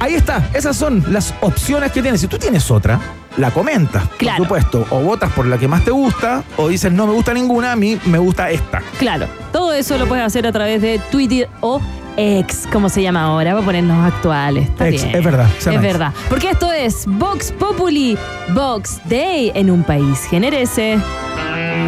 Ahí 0.00 0.14
está, 0.14 0.48
esas 0.54 0.76
son 0.76 1.04
las 1.10 1.34
opciones 1.42 1.92
que 1.92 2.00
tienes. 2.00 2.20
Si 2.22 2.26
tú 2.26 2.38
tienes 2.38 2.70
otra, 2.70 2.98
la 3.36 3.50
comentas, 3.50 4.04
Claro. 4.16 4.38
por 4.38 4.60
supuesto. 4.60 4.86
O 4.96 5.00
votas 5.02 5.30
por 5.32 5.44
la 5.44 5.58
que 5.58 5.68
más 5.68 5.84
te 5.84 5.90
gusta, 5.90 6.42
o 6.56 6.68
dices 6.68 6.90
no 6.90 7.06
me 7.06 7.12
gusta 7.12 7.34
ninguna, 7.34 7.72
a 7.72 7.76
mí 7.76 7.98
me 8.06 8.16
gusta 8.16 8.50
esta. 8.50 8.80
Claro, 8.98 9.26
todo 9.52 9.74
eso 9.74 9.98
lo 9.98 10.06
puedes 10.06 10.24
hacer 10.24 10.46
a 10.46 10.52
través 10.52 10.80
de 10.80 11.00
Twitter 11.10 11.50
o 11.60 11.82
X, 12.18 12.66
como 12.72 12.88
se 12.88 13.00
llama 13.00 13.22
ahora, 13.22 13.52
para 13.52 13.64
ponernos 13.64 14.04
actuales. 14.12 14.64
Está 14.68 14.88
Ex, 14.88 15.04
bien. 15.04 15.16
es 15.16 15.24
verdad, 15.24 15.48
Es 15.56 15.80
verdad. 15.80 16.12
Porque 16.28 16.50
esto 16.50 16.72
es 16.72 17.04
Vox 17.06 17.52
Populi, 17.52 18.18
Vox 18.54 19.00
Day 19.04 19.52
en 19.54 19.70
un 19.70 19.84
país 19.84 20.24
generese. 20.28 20.98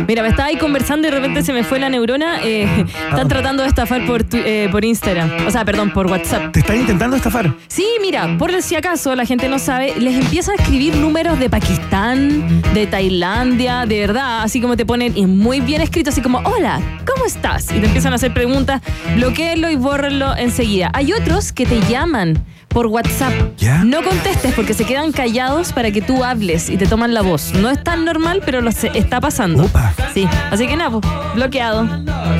Mira, 0.06 0.22
me 0.22 0.28
estaba 0.28 0.48
ahí 0.48 0.56
conversando 0.56 1.06
y 1.06 1.10
de 1.10 1.16
repente 1.16 1.42
se 1.42 1.52
me 1.52 1.62
fue 1.64 1.78
la 1.78 1.88
neurona. 1.88 2.40
eh, 2.42 2.84
están 3.10 3.28
tratando 3.28 3.62
de 3.62 3.68
estafar 3.68 4.04
por, 4.06 4.24
tu- 4.24 4.36
eh, 4.38 4.68
por 4.70 4.84
Instagram. 4.84 5.46
O 5.46 5.50
sea, 5.50 5.64
perdón, 5.64 5.90
por 5.92 6.06
WhatsApp. 6.06 6.52
¿Te 6.52 6.60
están 6.60 6.76
intentando 6.80 7.16
estafar? 7.16 7.52
Sí, 7.68 7.86
mira, 8.00 8.36
por 8.38 8.50
si 8.62 8.74
acaso 8.76 9.14
la 9.14 9.24
gente 9.24 9.48
no 9.48 9.58
sabe, 9.58 9.94
les 9.98 10.14
empiezan 10.14 10.56
a 10.58 10.62
escribir 10.62 10.96
números 10.96 11.38
de 11.38 11.48
Pakistán, 11.48 12.62
de 12.74 12.86
Tailandia, 12.86 13.86
de 13.86 14.00
verdad, 14.00 14.42
así 14.42 14.60
como 14.60 14.76
te 14.76 14.84
ponen 14.84 15.16
y 15.16 15.26
muy 15.26 15.60
bien 15.60 15.80
escrito, 15.80 16.10
así 16.10 16.20
como, 16.20 16.38
hola, 16.40 16.80
¿cómo 17.06 17.24
estás? 17.26 17.70
Y 17.70 17.78
te 17.80 17.86
empiezan 17.86 18.12
a 18.12 18.16
hacer 18.16 18.32
preguntas, 18.34 18.82
bloqueenlo 19.16 19.70
y 19.70 19.76
bórrenlo 19.76 20.36
enseguida. 20.36 20.90
Hay 20.94 21.12
otros 21.12 21.52
que 21.52 21.64
te 21.66 21.80
llaman 21.88 22.42
por 22.70 22.86
WhatsApp. 22.86 23.32
¿Ya? 23.58 23.82
No 23.84 24.02
contestes 24.02 24.54
porque 24.54 24.74
se 24.74 24.84
quedan 24.84 25.10
callados 25.12 25.72
para 25.72 25.90
que 25.90 26.00
tú 26.00 26.22
hables 26.24 26.70
y 26.70 26.76
te 26.76 26.86
toman 26.86 27.12
la 27.12 27.20
voz. 27.22 27.52
No 27.54 27.68
es 27.68 27.82
tan 27.82 28.04
normal, 28.04 28.42
pero 28.44 28.60
lo 28.60 28.70
se- 28.72 28.96
está 28.96 29.20
pasando. 29.20 29.64
Upa. 29.64 29.92
Sí, 30.14 30.28
así 30.50 30.66
que 30.68 30.76
nada, 30.76 30.90
pues, 31.00 31.04
bloqueado. 31.34 31.86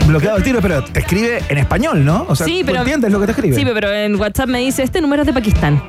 Bloqueado 0.07 0.37
el 0.39 0.43
tiro, 0.43 0.61
pero 0.63 0.85
te 0.85 1.01
escribe 1.01 1.43
en 1.49 1.59
español, 1.59 2.05
¿no? 2.05 2.27
O 2.29 2.37
sea, 2.37 2.47
Sí, 2.47 2.61
¿tú 2.61 2.67
pero- 2.67 2.79
entiendes 2.81 3.11
lo 3.13 3.19
que 3.21 3.27
te 3.27 3.33
escribe? 3.33 3.57
Sí, 3.57 3.65
pero 3.75 3.93
en 3.93 4.15
WhatsApp 4.17 4.49
me 4.49 4.61
dice, 4.61 4.83
este 4.85 5.01
número 5.01 5.23
es 5.23 5.27
de 5.27 5.33
Pakistán. 5.33 5.83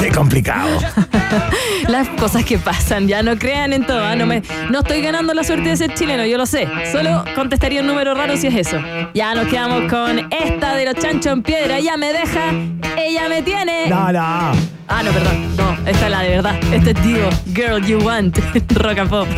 Qué 0.00 0.10
complicado. 0.10 0.78
Las 1.88 2.08
cosas 2.08 2.44
que 2.44 2.58
pasan, 2.58 3.08
ya 3.08 3.22
no 3.22 3.36
crean 3.36 3.72
en 3.72 3.84
todo. 3.84 4.04
¿ah? 4.04 4.14
No, 4.14 4.26
me, 4.26 4.42
no 4.70 4.80
estoy 4.80 5.00
ganando 5.02 5.34
la 5.34 5.42
suerte 5.44 5.70
de 5.70 5.76
ser 5.76 5.94
chileno, 5.94 6.24
yo 6.26 6.36
lo 6.36 6.46
sé. 6.46 6.68
Solo 6.92 7.24
contestaría 7.34 7.80
un 7.80 7.86
número 7.86 8.14
raro 8.14 8.36
si 8.36 8.46
es 8.46 8.54
eso. 8.54 8.78
Ya 9.14 9.34
nos 9.34 9.48
quedamos 9.48 9.90
con 9.90 10.32
esta 10.32 10.74
de 10.74 10.84
los 10.84 10.94
chanchos 10.94 11.32
en 11.32 11.42
piedra. 11.42 11.78
Ella 11.78 11.96
me 11.96 12.12
deja, 12.12 12.52
ella 12.96 13.28
me 13.28 13.42
tiene. 13.42 13.88
No, 13.88 14.12
no. 14.12 14.52
Ah, 14.88 15.02
no, 15.02 15.10
perdón. 15.10 15.56
No, 15.56 15.76
esta 15.86 16.06
es 16.06 16.10
la 16.10 16.22
de 16.22 16.28
verdad. 16.30 16.54
Este 16.72 16.90
es 16.90 17.02
Divo. 17.02 17.28
Girl 17.54 17.84
You 17.84 17.98
Want. 17.98 18.38
Rock 18.74 18.98
and 18.98 19.10
Pop. 19.10 19.28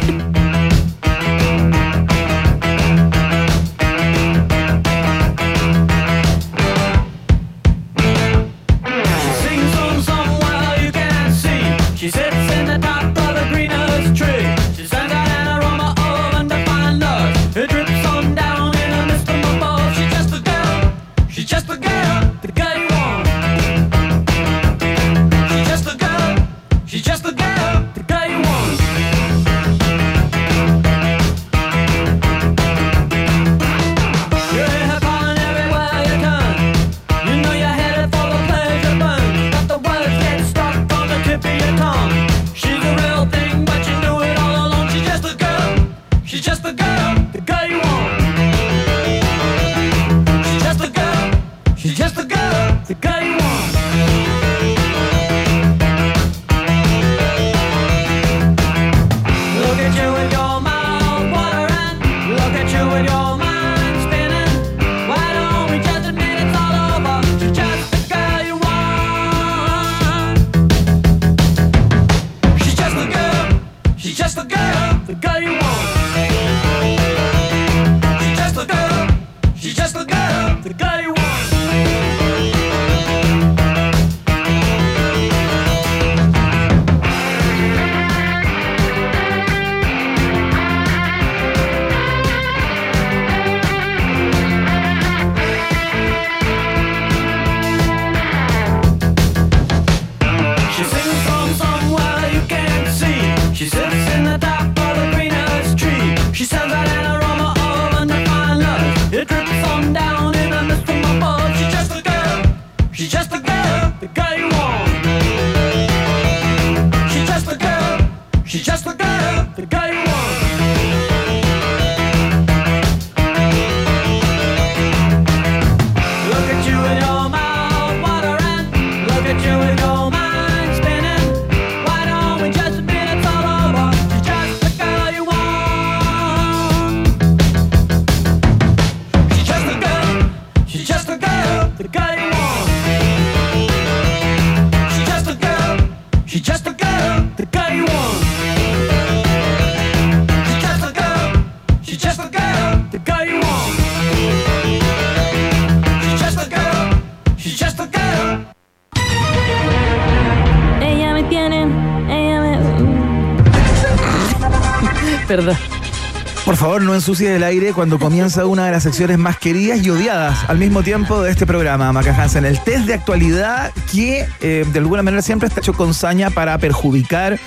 No 166.90 166.96
ensucie 166.96 167.36
el 167.36 167.44
aire 167.44 167.72
cuando 167.72 168.00
comienza 168.00 168.44
una 168.46 168.66
de 168.66 168.72
las 168.72 168.82
secciones 168.82 169.16
más 169.16 169.38
queridas 169.38 169.80
y 169.84 169.90
odiadas 169.90 170.36
al 170.48 170.58
mismo 170.58 170.82
tiempo 170.82 171.22
de 171.22 171.30
este 171.30 171.46
programa, 171.46 171.92
Maca 171.92 172.12
Hansen. 172.20 172.44
El 172.44 172.58
test 172.60 172.86
de 172.86 172.94
actualidad 172.94 173.70
que 173.92 174.26
eh, 174.40 174.64
de 174.72 174.78
alguna 174.80 175.02
manera 175.04 175.22
siempre 175.22 175.46
está 175.46 175.60
hecho 175.60 175.72
con 175.72 175.94
saña 175.94 176.30
para 176.30 176.58
perjudicar 176.58 177.38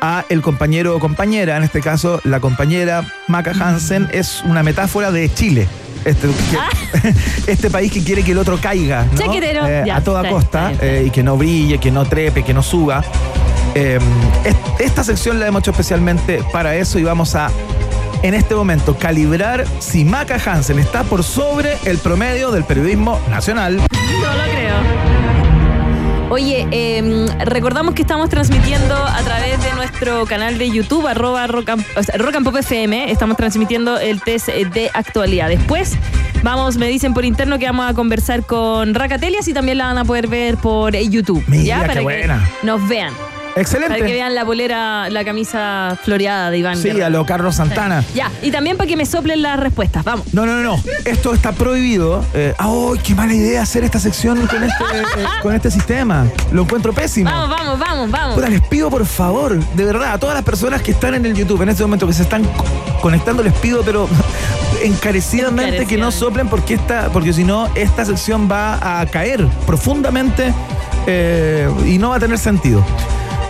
a 0.00 0.24
el 0.28 0.42
compañero 0.42 0.96
o 0.96 0.98
compañera. 0.98 1.56
En 1.56 1.62
este 1.62 1.80
caso, 1.80 2.20
la 2.24 2.40
compañera 2.40 3.04
Maca 3.28 3.52
Hansen 3.52 4.08
es 4.12 4.42
una 4.44 4.64
metáfora 4.64 5.12
de 5.12 5.32
Chile. 5.32 5.68
Este, 6.04 6.26
que- 6.28 7.14
este 7.52 7.70
país 7.70 7.92
que 7.92 8.02
quiere 8.02 8.24
que 8.24 8.32
el 8.32 8.38
otro 8.38 8.58
caiga. 8.60 9.06
Eh, 9.68 9.84
Ya, 9.86 9.96
a 9.98 10.00
toda 10.02 10.22
está 10.22 10.32
costa 10.32 10.58
está 10.58 10.68
bien, 10.70 10.74
está 10.74 10.86
eh, 10.86 11.04
y 11.06 11.10
que 11.10 11.22
no 11.22 11.36
brille, 11.36 11.78
que 11.78 11.92
no 11.92 12.04
trepe, 12.04 12.42
que 12.42 12.52
no 12.52 12.64
suba. 12.64 13.04
Eh, 13.76 13.98
est- 14.44 14.80
esta 14.80 15.04
sección 15.04 15.38
la 15.38 15.46
hemos 15.46 15.60
hecho 15.60 15.70
especialmente 15.70 16.42
para 16.52 16.74
eso 16.74 16.98
y 16.98 17.04
vamos 17.04 17.36
a, 17.36 17.48
en 18.22 18.34
este 18.34 18.54
momento, 18.54 18.96
calibrar 18.96 19.64
si 19.78 20.04
Maca 20.04 20.40
Hansen 20.44 20.78
está 20.78 21.04
por 21.04 21.22
sobre 21.24 21.76
el 21.84 21.98
promedio 21.98 22.50
del 22.50 22.64
periodismo 22.64 23.20
nacional. 23.30 23.76
No 23.76 24.32
lo 24.34 24.42
creo. 24.50 25.08
Oye, 26.30 26.68
eh, 26.70 27.26
recordamos 27.46 27.94
que 27.94 28.02
estamos 28.02 28.28
transmitiendo 28.28 28.94
a 28.94 29.20
través 29.22 29.62
de 29.64 29.72
nuestro 29.72 30.26
canal 30.26 30.58
de 30.58 30.70
YouTube, 30.70 31.06
arroba 31.06 31.46
rock 31.46 31.70
and, 31.70 31.84
o 31.96 32.02
sea, 32.02 32.18
Rock 32.18 32.36
and 32.36 32.44
Pop 32.44 32.54
FM. 32.54 33.10
Estamos 33.10 33.36
transmitiendo 33.38 33.98
el 33.98 34.20
test 34.20 34.48
de 34.48 34.90
actualidad. 34.92 35.48
Después, 35.48 35.96
vamos, 36.42 36.76
me 36.76 36.86
dicen 36.86 37.14
por 37.14 37.24
interno 37.24 37.58
que 37.58 37.64
vamos 37.64 37.90
a 37.90 37.94
conversar 37.94 38.44
con 38.44 38.94
Racatelias 38.94 39.48
y 39.48 39.54
también 39.54 39.78
la 39.78 39.86
van 39.86 39.96
a 39.98 40.04
poder 40.04 40.26
ver 40.28 40.58
por 40.58 40.94
YouTube. 40.94 41.42
Mira, 41.46 41.64
¿ya? 41.64 41.80
qué 41.80 41.86
Para 41.86 42.00
buena. 42.02 42.48
que 42.60 42.66
nos 42.66 42.86
vean. 42.88 43.14
Excelente. 43.56 43.94
Para 43.94 44.06
que 44.06 44.12
vean 44.12 44.34
la 44.34 44.44
polera, 44.44 45.10
la 45.10 45.24
camisa 45.24 45.98
floreada 46.04 46.50
de 46.50 46.58
Iván. 46.58 46.76
Sí, 46.76 46.84
Guerrero. 46.88 47.06
a 47.06 47.10
lo 47.10 47.26
Carlos 47.26 47.56
Santana. 47.56 48.04
Ya, 48.14 48.30
y 48.42 48.50
también 48.50 48.76
para 48.76 48.86
que 48.88 48.96
me 48.96 49.04
soplen 49.06 49.42
las 49.42 49.58
respuestas. 49.58 50.04
Vamos. 50.04 50.32
No, 50.32 50.46
no, 50.46 50.54
no, 50.60 50.62
no. 50.76 50.82
Esto 51.04 51.34
está 51.34 51.52
prohibido. 51.52 52.24
Eh, 52.34 52.54
¡Ay, 52.58 53.00
qué 53.02 53.14
mala 53.14 53.34
idea 53.34 53.62
hacer 53.62 53.84
esta 53.84 53.98
sección 53.98 54.46
con 54.46 54.62
este, 54.62 54.84
eh, 54.84 55.02
con 55.42 55.54
este 55.54 55.70
sistema! 55.70 56.26
Lo 56.52 56.62
encuentro 56.62 56.92
pésimo. 56.92 57.30
Vamos, 57.30 57.48
vamos, 57.50 57.78
vamos, 57.78 58.10
vamos. 58.10 58.34
Puta, 58.36 58.48
les 58.48 58.60
pido 58.62 58.90
por 58.90 59.04
favor, 59.06 59.58
de 59.58 59.84
verdad, 59.84 60.12
a 60.12 60.18
todas 60.18 60.34
las 60.34 60.44
personas 60.44 60.82
que 60.82 60.92
están 60.92 61.14
en 61.14 61.26
el 61.26 61.34
YouTube 61.34 61.60
en 61.62 61.70
este 61.70 61.82
momento, 61.82 62.06
que 62.06 62.12
se 62.12 62.22
están 62.22 62.44
co- 62.44 62.64
conectando, 63.02 63.42
les 63.42 63.52
pido, 63.54 63.82
pero 63.82 64.08
encarecidamente 64.84 65.86
que 65.86 65.96
no 65.96 66.10
soplen 66.10 66.48
porque 66.48 66.74
esta, 66.74 67.08
porque 67.12 67.32
si 67.32 67.44
no, 67.44 67.68
esta 67.74 68.04
sección 68.04 68.48
va 68.50 69.00
a 69.00 69.06
caer 69.06 69.46
profundamente 69.66 70.52
eh, 71.06 71.68
y 71.86 71.98
no 71.98 72.10
va 72.10 72.16
a 72.16 72.20
tener 72.20 72.38
sentido. 72.38 72.84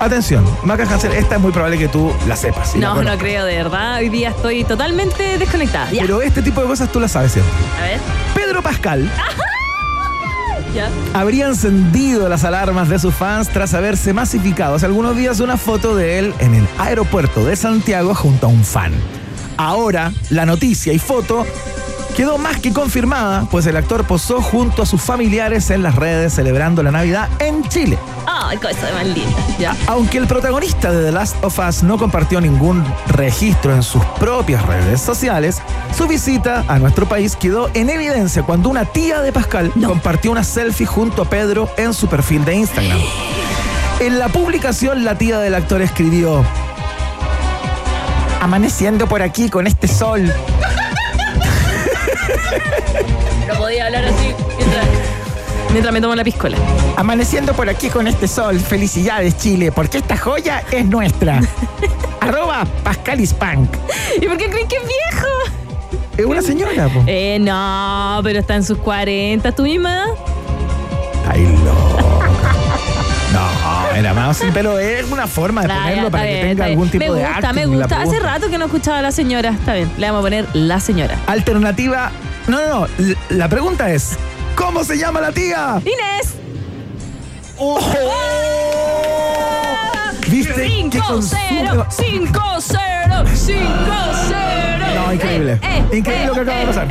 Atención, 0.00 0.44
Maca 0.62 0.84
Hansel, 0.84 1.12
esta 1.12 1.34
es 1.36 1.40
muy 1.40 1.50
probable 1.50 1.76
que 1.76 1.88
tú 1.88 2.12
la 2.28 2.36
sepas. 2.36 2.74
la 2.76 2.80
No, 2.94 3.02
no 3.02 3.18
creo, 3.18 3.44
de 3.44 3.56
verdad. 3.56 3.96
Hoy 3.96 4.08
día 4.08 4.28
estoy 4.30 4.62
totalmente 4.64 5.38
desconectada. 5.38 5.90
Ya. 5.90 6.02
Pero 6.02 6.22
este 6.22 6.40
tipo 6.40 6.60
de 6.60 6.68
cosas 6.68 6.90
tú 6.92 7.00
las 7.00 7.12
sabes 7.12 7.32
siempre. 7.32 7.52
A 7.80 7.82
ver. 7.82 8.00
Pedro 8.34 8.62
Pascal 8.62 9.10
Ya. 10.74 10.90
habría 11.14 11.46
encendido 11.46 12.28
las 12.28 12.44
alarmas 12.44 12.88
de 12.90 12.98
sus 12.98 13.14
fans 13.14 13.48
tras 13.48 13.72
haberse 13.74 14.12
masificado 14.12 14.74
hace 14.74 14.84
algunos 14.86 15.16
días 15.16 15.40
una 15.40 15.56
foto 15.56 15.96
de 15.96 16.18
él 16.18 16.34
en 16.40 16.54
el 16.54 16.68
aeropuerto 16.78 17.44
de 17.46 17.56
Santiago 17.56 18.14
junto 18.14 18.46
a 18.46 18.50
un 18.50 18.64
fan. 18.64 18.92
Ahora, 19.56 20.12
la 20.30 20.44
noticia 20.46 20.92
y 20.92 20.98
foto 20.98 21.44
quedó 22.18 22.36
más 22.36 22.58
que 22.58 22.72
confirmada, 22.72 23.46
pues 23.48 23.64
el 23.66 23.76
actor 23.76 24.04
posó 24.04 24.42
junto 24.42 24.82
a 24.82 24.86
sus 24.86 25.00
familiares 25.00 25.70
en 25.70 25.84
las 25.84 25.94
redes 25.94 26.34
celebrando 26.34 26.82
la 26.82 26.90
Navidad 26.90 27.28
en 27.38 27.62
Chile. 27.68 27.96
Ay, 28.26 28.56
cosa 28.56 28.76
más 28.92 29.06
linda. 29.06 29.76
Aunque 29.86 30.18
el 30.18 30.26
protagonista 30.26 30.90
de 30.90 31.04
The 31.04 31.12
Last 31.12 31.36
of 31.44 31.56
Us 31.60 31.84
no 31.84 31.96
compartió 31.96 32.40
ningún 32.40 32.84
registro 33.06 33.72
en 33.72 33.84
sus 33.84 34.04
propias 34.18 34.66
redes 34.66 35.00
sociales, 35.00 35.62
su 35.96 36.08
visita 36.08 36.64
a 36.66 36.80
nuestro 36.80 37.08
país 37.08 37.36
quedó 37.36 37.70
en 37.74 37.88
evidencia 37.88 38.42
cuando 38.42 38.68
una 38.68 38.84
tía 38.84 39.20
de 39.20 39.30
Pascal 39.30 39.70
compartió 39.86 40.32
una 40.32 40.42
selfie 40.42 40.86
junto 40.86 41.22
a 41.22 41.24
Pedro 41.26 41.70
en 41.76 41.94
su 41.94 42.08
perfil 42.08 42.44
de 42.44 42.56
Instagram. 42.56 42.98
En 44.00 44.18
la 44.18 44.26
publicación, 44.26 45.04
la 45.04 45.16
tía 45.16 45.38
del 45.38 45.54
actor 45.54 45.82
escribió: 45.82 46.44
Amaneciendo 48.40 49.06
por 49.06 49.22
aquí 49.22 49.48
con 49.48 49.68
este 49.68 49.86
sol. 49.86 50.32
No 53.46 53.54
podía 53.54 53.86
hablar 53.86 54.04
así 54.04 54.34
mientras, 54.56 54.86
mientras 55.70 55.92
me 55.92 56.00
tomo 56.00 56.14
la 56.14 56.24
piscola. 56.24 56.56
Amaneciendo 56.96 57.54
por 57.54 57.68
aquí 57.68 57.88
con 57.88 58.06
este 58.06 58.28
sol. 58.28 58.60
Felicidades, 58.60 59.36
Chile, 59.38 59.72
porque 59.72 59.98
esta 59.98 60.16
joya 60.16 60.62
es 60.70 60.84
nuestra. 60.84 61.40
Arroba 62.20 62.66
Pascal 62.84 63.20
Spank. 63.20 63.70
¿Y 64.20 64.26
por 64.26 64.36
qué 64.36 64.50
creen 64.50 64.68
que 64.68 64.76
es 64.76 64.82
viejo? 64.82 65.28
Es 66.16 66.24
una 66.26 66.42
señora, 66.42 66.88
po. 66.88 67.04
Eh, 67.06 67.38
no, 67.40 68.20
pero 68.24 68.40
está 68.40 68.56
en 68.56 68.64
sus 68.64 68.78
40. 68.78 69.52
¿Tu 69.52 69.62
misma? 69.62 70.04
Ay. 71.28 71.46
No, 73.32 73.96
era 73.96 74.14
más, 74.14 74.42
pero 74.52 74.78
es 74.78 75.10
una 75.10 75.26
forma 75.26 75.62
de 75.62 75.68
ya, 75.68 75.74
ponerlo 75.74 76.10
para 76.10 76.24
que 76.24 76.40
tenga 76.42 76.64
algún 76.64 76.88
tipo 76.88 77.04
me 77.04 77.10
de 77.10 77.24
gusta, 77.24 77.36
acting 77.36 77.54
me 77.54 77.62
en 77.62 77.78
la 77.78 77.86
gusta. 77.86 78.02
Hace 78.02 78.20
rato 78.20 78.50
que 78.50 78.58
no 78.58 78.64
escuchaba 78.66 78.98
a 78.98 79.02
la 79.02 79.12
señora. 79.12 79.50
Está 79.50 79.74
bien, 79.74 79.90
le 79.96 80.06
vamos 80.06 80.20
a 80.20 80.22
poner 80.22 80.46
la 80.54 80.80
señora. 80.80 81.18
Alternativa. 81.26 82.10
No, 82.48 82.66
no, 82.66 82.80
no. 82.80 83.14
La 83.28 83.48
pregunta 83.48 83.90
es: 83.90 84.16
¿Cómo 84.56 84.82
se 84.82 84.96
llama 84.96 85.20
la 85.20 85.32
tía? 85.32 85.80
Inés. 85.82 86.34
¡Ojo! 87.58 87.98
¿Viste? 90.28 90.54
qué 90.54 90.68
5 90.68 91.06
consume? 91.06 91.40
0 91.68 91.86
5 91.88 92.40
0 92.58 93.24
5 93.34 93.64
0 94.28 94.84
No, 94.94 95.12
increíble. 95.12 95.60
Increíble 95.92 96.26
lo 96.26 96.34
que 96.34 96.40
acaba 96.40 96.58
de 96.58 96.66
pasar. 96.66 96.88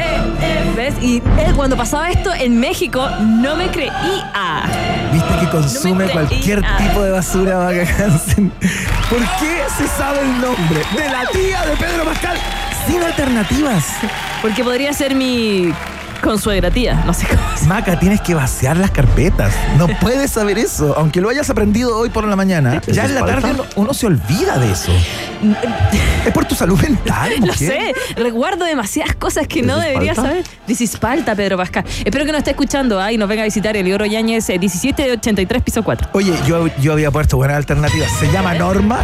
¿Ves? 0.76 0.93
Y 1.02 1.24
él 1.39 1.56
cuando 1.56 1.76
pasaba 1.76 2.10
esto 2.12 2.34
en 2.34 2.60
México 2.60 3.08
no 3.20 3.56
me 3.56 3.70
creía. 3.70 4.63
¿Viste 5.12 5.39
que 5.39 5.50
consume 5.50 5.91
No 5.91 6.06
me 6.06 6.10
cualquier 6.12 6.62
tipo 6.78 7.02
de 7.02 7.12
basura, 7.12 7.58
Maca 7.60 7.82
Hansen? 7.82 8.50
¿Por 9.10 9.20
qué 9.39 9.63
se 9.78 9.88
sabe 9.88 10.20
el 10.22 10.41
nombre 10.41 10.82
de 10.96 11.10
la 11.10 11.26
tía 11.32 11.65
de 11.65 11.76
Pedro 11.78 12.06
Pascal 12.06 12.38
sin 12.88 13.04
alternativas? 13.04 13.86
Porque 14.41 14.63
podría 14.63 14.93
ser 14.93 15.15
mi 15.15 15.73
consuegra 16.21 16.71
tía, 16.71 17.04
no 17.06 17.13
sé 17.13 17.28
cómo 17.28 17.39
Maca, 17.67 18.00
tienes 18.00 18.21
que 18.21 18.34
vaciar 18.34 18.78
las 18.78 18.91
carpetas. 18.91 19.54
No 19.78 19.88
puedes 20.02 20.32
saber 20.32 20.58
eso. 20.58 20.95
Aunque 20.97 21.21
lo 21.21 21.30
hayas 21.30 21.50
aprendido 21.50 21.97
hoy 21.97 22.10
por 22.10 22.26
la 22.26 22.36
mañana, 22.36 22.82
ya 22.88 23.06
en 23.06 23.15
la 23.15 23.26
tarde 23.26 23.52
uno, 23.52 23.65
uno 23.76 23.93
se 23.93 24.08
olvida 24.08 24.58
de 24.58 24.71
eso. 24.71 24.91
Es 26.26 26.32
por 26.34 26.45
tu 26.45 26.56
salud 26.56 26.80
mental, 26.82 27.32
Lo 27.39 27.47
mujer. 27.47 27.58
sé, 27.58 27.93
recuerdo 28.21 28.65
demasiadas 28.65 29.15
cosas 29.15 29.47
que 29.47 29.62
no 29.62 29.78
debería 29.78 30.15
saber. 30.15 30.43
Disispalta, 30.65 31.36
Pedro 31.36 31.58
Pascal. 31.58 31.84
Espero 32.04 32.26
que 32.26 32.32
nos 32.32 32.39
esté 32.39 32.52
escuchando 32.52 33.00
ah, 33.00 33.12
y 33.12 33.17
nos 33.17 33.28
venga 33.30 33.43
a 33.43 33.45
visitar 33.45 33.76
Elioro 33.78 34.06
Yáñez, 34.06 34.50
eh, 34.50 34.58
17 34.58 35.04
de 35.04 35.12
83, 35.12 35.62
piso 35.62 35.84
4. 35.84 36.10
Oye, 36.13 36.34
yo, 36.47 36.67
yo 36.80 36.93
había 36.93 37.12
puesto 37.12 37.38
buenas 37.38 37.58
alternativas. 37.58 38.10
Se 38.19 38.32
llama 38.32 38.54
Norma. 38.54 39.00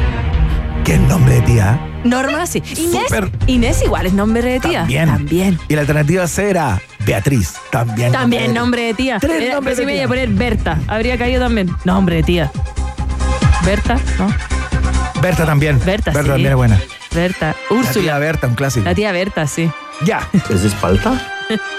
¿Qué 0.83 0.95
es 0.95 1.01
nombre 1.01 1.35
de 1.35 1.41
tía? 1.41 1.92
Norma, 2.03 2.45
sí. 2.45 2.61
Inés, 2.77 3.03
Súper. 3.07 3.31
Inés 3.47 3.81
igual 3.83 4.05
es 4.05 4.13
nombre 4.13 4.41
de 4.43 4.59
tía. 4.59 4.79
También. 4.79 5.05
También. 5.07 5.59
Y 5.67 5.75
la 5.75 5.81
alternativa 5.81 6.27
C 6.27 6.49
era 6.49 6.81
Beatriz. 7.05 7.53
También. 7.71 8.11
También 8.11 8.53
nombre 8.53 8.83
de 8.83 8.93
tía. 8.93 9.19
Tres 9.19 9.41
Era- 9.43 9.55
nombres 9.55 9.77
pensé 9.77 9.81
de 9.81 9.85
me 9.85 9.93
iba 9.93 9.99
tía. 9.99 10.05
a 10.05 10.07
poner 10.09 10.29
Berta. 10.29 10.79
Habría 10.87 11.17
caído 11.17 11.41
también. 11.41 11.69
Nombre 11.85 12.17
de 12.17 12.23
tía. 12.23 12.51
Berta, 13.65 13.97
¿no? 14.19 14.27
Berta 15.21 15.45
también. 15.45 15.79
Berta, 15.85 16.11
sí. 16.11 16.17
también 16.17 16.47
es 16.49 16.55
buena. 16.55 16.81
Berta. 17.13 17.55
La 17.69 17.75
Úrsula. 17.77 18.01
tía 18.03 18.17
Berta, 18.17 18.47
un 18.47 18.55
clásico. 18.55 18.85
La 18.85 18.93
tía 18.95 19.11
Berta, 19.11 19.47
sí. 19.47 19.69
Ya. 20.05 20.27
¿Es 20.49 20.63
espalda? 20.63 21.21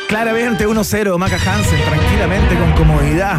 Claramente 0.09 0.67
1-0, 0.67 1.19
Maca 1.19 1.37
Hansen, 1.37 1.79
tranquilamente, 1.85 2.55
con 2.57 2.73
comodidad. 2.73 3.37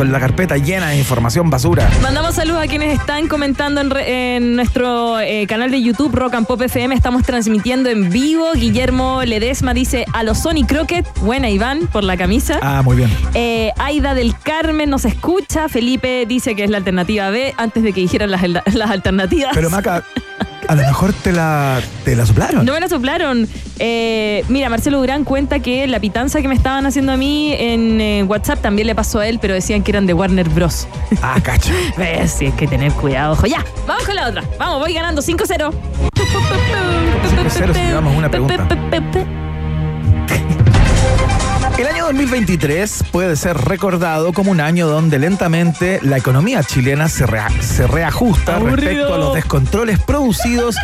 Con 0.00 0.10
la 0.12 0.18
carpeta 0.18 0.56
llena 0.56 0.88
de 0.88 0.96
información 0.96 1.50
basura. 1.50 1.86
Mandamos 2.00 2.34
saludos 2.34 2.62
a 2.62 2.66
quienes 2.66 2.98
están 2.98 3.28
comentando 3.28 3.82
en, 3.82 3.90
re- 3.90 4.36
en 4.36 4.56
nuestro 4.56 5.20
eh, 5.20 5.46
canal 5.46 5.70
de 5.70 5.82
YouTube, 5.82 6.14
Rock 6.14 6.36
and 6.36 6.46
Pop 6.46 6.62
FM. 6.62 6.94
Estamos 6.94 7.22
transmitiendo 7.22 7.90
en 7.90 8.08
vivo. 8.08 8.46
Guillermo 8.54 9.20
Ledesma 9.26 9.74
dice 9.74 10.06
a 10.14 10.22
los 10.22 10.38
Sony 10.38 10.64
Crockett. 10.66 11.06
Buena, 11.18 11.50
Iván, 11.50 11.80
por 11.88 12.02
la 12.02 12.16
camisa. 12.16 12.58
Ah, 12.62 12.80
muy 12.82 12.96
bien. 12.96 13.14
Eh, 13.34 13.72
Aida 13.76 14.14
del 14.14 14.34
Carmen 14.38 14.88
nos 14.88 15.04
escucha. 15.04 15.68
Felipe 15.68 16.24
dice 16.26 16.56
que 16.56 16.64
es 16.64 16.70
la 16.70 16.78
alternativa 16.78 17.28
B 17.28 17.52
antes 17.58 17.82
de 17.82 17.92
que 17.92 18.00
dijeran 18.00 18.30
las, 18.30 18.40
las 18.48 18.90
alternativas. 18.90 19.50
Pero 19.54 19.68
Maca, 19.68 20.02
a 20.68 20.74
lo 20.74 20.82
mejor 20.82 21.12
te 21.12 21.32
la, 21.32 21.80
te 22.04 22.14
la 22.14 22.26
soplaron. 22.26 22.64
No 22.64 22.72
me 22.72 22.80
la 22.80 22.88
soplaron. 22.88 23.48
Eh, 23.78 24.44
mira, 24.48 24.68
Marcelo 24.68 24.98
Durán 24.98 25.24
cuenta 25.24 25.60
que 25.60 25.86
la 25.86 26.00
pitanza 26.00 26.40
que 26.42 26.48
me 26.48 26.54
estaban 26.54 26.86
haciendo 26.86 27.12
a 27.12 27.16
mí 27.16 27.54
en 27.58 28.00
eh, 28.00 28.22
WhatsApp 28.24 28.60
también 28.60 28.86
le 28.86 28.94
pasó 28.94 29.20
a 29.20 29.26
él, 29.26 29.38
pero 29.40 29.54
decían 29.54 29.82
que 29.82 29.90
eran 29.90 30.06
de 30.06 30.14
Warner 30.14 30.48
Bros. 30.48 30.86
Ah, 31.22 31.38
cacho. 31.42 31.72
Ves, 31.96 32.30
sí, 32.38 32.46
hay 32.46 32.52
que 32.52 32.66
tener 32.66 32.92
cuidado, 32.92 33.32
ojo. 33.32 33.46
Ya, 33.46 33.64
vamos 33.86 34.04
con 34.04 34.14
la 34.14 34.28
otra. 34.28 34.42
Vamos, 34.58 34.80
voy 34.80 34.92
ganando 34.92 35.22
5-0. 35.22 35.72
5-0 36.14 37.74
si 37.74 37.80
llevamos 37.80 38.16
una 38.16 38.30
pregunta. 38.30 38.66
El 41.80 41.86
año 41.86 42.04
2023 42.08 43.04
puede 43.10 43.36
ser 43.36 43.56
recordado 43.56 44.34
como 44.34 44.50
un 44.50 44.60
año 44.60 44.86
donde 44.86 45.18
lentamente 45.18 45.98
la 46.02 46.18
economía 46.18 46.62
chilena 46.62 47.08
se, 47.08 47.24
rea- 47.26 47.48
se 47.62 47.86
reajusta 47.86 48.56
Aburrido. 48.56 48.76
respecto 48.76 49.14
a 49.14 49.18
los 49.18 49.34
descontroles 49.34 49.98
producidos 49.98 50.76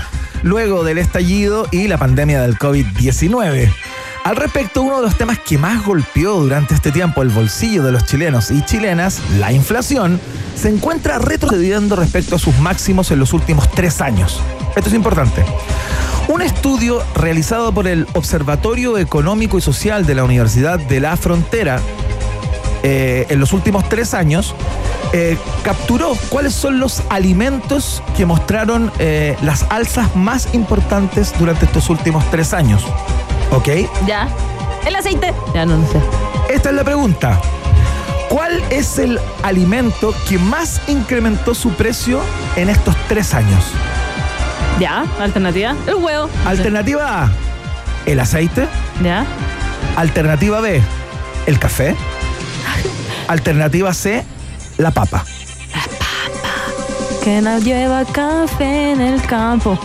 luego 0.43 0.85
del 0.85 0.97
estallido 0.97 1.69
y 1.71 1.87
la 1.89 1.99
pandemia 1.99 2.41
del 2.41 2.59
COVID-19. 2.59 3.71
Al 4.25 4.37
respecto, 4.37 4.81
uno 4.81 4.97
de 4.97 5.03
los 5.03 5.19
temas 5.19 5.39
que 5.39 5.59
más 5.59 5.85
golpeó 5.85 6.33
durante 6.41 6.75
este 6.75 6.91
tiempo 6.93 7.21
el 7.21 7.29
bolsillo 7.29 7.83
de 7.85 7.93
los 7.93 8.07
chilenos 8.07 8.51
y 8.51 8.65
chilenas, 8.65 9.21
la 9.39 9.53
inflación, 9.53 10.19
se 10.57 10.71
encuentra 10.71 11.19
retrocediendo 11.19 11.95
respecto 11.97 12.37
a 12.37 12.39
sus 12.39 12.59
máximos 12.59 13.11
en 13.11 13.19
los 13.19 13.35
últimos 13.35 13.71
tres 13.71 14.01
años. 14.01 14.41
Esto 14.75 14.89
es 14.89 14.95
importante. 14.95 15.45
Un 16.29 16.43
estudio 16.43 17.03
realizado 17.15 17.73
por 17.73 17.87
el 17.87 18.07
Observatorio 18.15 18.99
Económico 18.99 19.59
y 19.59 19.61
Social 19.61 20.07
de 20.07 20.15
la 20.17 20.25
Universidad 20.25 20.79
de 20.79 21.01
la 21.01 21.17
Frontera 21.17 21.81
eh, 22.83 23.27
en 23.29 23.41
los 23.41 23.53
últimos 23.53 23.89
tres 23.89 24.13
años 24.13 24.55
eh, 25.13 25.39
capturó 25.63 26.15
cuáles 26.29 26.53
son 26.53 26.81
los 26.81 27.03
alimentos 27.11 28.03
que 28.17 28.27
mostraron 28.27 28.93
eh, 28.99 29.37
las 29.43 29.67
alzas 29.71 30.15
más 30.17 30.53
importantes 30.53 31.33
durante 31.39 31.67
estos 31.67 31.89
últimos 31.91 32.29
tres 32.31 32.53
años. 32.53 32.85
¿Ok? 33.53 33.69
Ya. 34.07 34.29
El 34.85 34.97
aceite. 34.97 35.33
Ya, 35.55 35.65
no, 35.65 35.79
no 35.79 35.87
sé. 35.87 36.01
Esta 36.53 36.71
es 36.71 36.75
la 36.75 36.85
pregunta. 36.85 37.41
¿Cuál 38.29 38.63
es 38.71 38.99
el 38.99 39.21
alimento 39.45 40.13
que 40.29 40.39
más 40.39 40.81
incrementó 40.89 41.55
su 41.55 41.71
precio 41.71 42.21
en 42.57 42.69
estos 42.69 42.97
tres 43.09 43.33
años? 43.33 43.65
Ya, 44.79 45.05
alternativa. 45.21 45.75
El 45.87 45.95
huevo. 45.95 46.29
Alternativa 46.45 47.25
A, 47.25 47.31
el 48.05 48.21
aceite. 48.21 48.69
Ya. 49.03 49.25
Alternativa 49.97 50.61
B, 50.61 50.83
el 51.47 51.59
café. 51.59 51.97
Alternativa 53.29 53.93
C, 53.95 54.25
la 54.79 54.91
papa. 54.91 55.25
que 57.25 57.41
la 57.43 57.59
lleva 57.59 58.05
café 58.05 58.93
en 58.93 59.01
el 59.01 59.21
campo. 59.23 59.79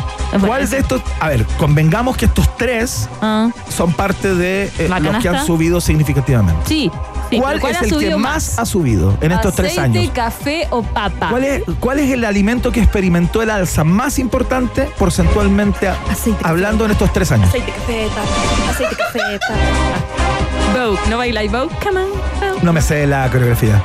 ¿Cuál 0.46 0.70
de 0.70 0.78
estos? 0.78 1.02
A 1.20 1.28
ver, 1.30 1.44
convengamos 1.58 2.16
que 2.16 2.26
estos 2.26 2.56
tres 2.56 3.10
Ah, 3.22 3.50
son 3.70 3.92
parte 3.94 4.34
de 4.36 4.72
eh, 4.78 4.88
¿La 4.88 5.00
los 5.00 5.18
que 5.22 5.28
han 5.28 5.46
subido 5.46 5.82
significativamente. 5.82 6.62
sí. 6.68 6.92
Sí, 7.32 7.40
¿Cuál, 7.40 7.56
es 7.58 7.92
el 7.92 8.00
que 8.00 8.16
más, 8.16 8.60
ha 8.60 8.66
subido 8.66 9.18
en 9.22 9.32
estos 9.32 9.56
tres 9.56 9.78
Aceite, 9.78 10.00
años? 10.00 10.12
café 10.14 10.68
o 10.70 10.84
papa? 10.84 11.30
¿Cuál 11.30 11.44
es, 11.46 11.64
¿Cuál 11.80 12.00
es 12.00 12.12
el 12.12 12.24
alimento 12.26 12.72
que 12.72 12.80
experimentó 12.82 13.42
el 13.42 13.50
alza 13.50 13.84
más 13.84 14.20
importante 14.20 14.90
porcentualmente 15.00 15.88
a- 15.88 15.96
Aceite, 16.12 16.40
hablando 16.44 16.86
en 16.86 16.92
estos 16.92 17.12
tres 17.14 17.32
años? 17.32 17.48
Aceite, 17.50 17.72
café, 17.72 18.08
papa. 18.10 18.70
Aceite, 18.72 18.96
café, 18.96 19.20
papa. 19.48 20.80
Vogue, 20.86 21.00
¿no 21.10 21.18
bailáis 21.18 21.52
Vogue? 21.52 21.70
Come 21.84 22.00
on, 22.02 22.10
Vogue. 22.10 22.60
No 22.64 22.74
me 22.74 22.82
sé 22.82 23.08
la 23.08 23.30
coreografía. 23.30 23.82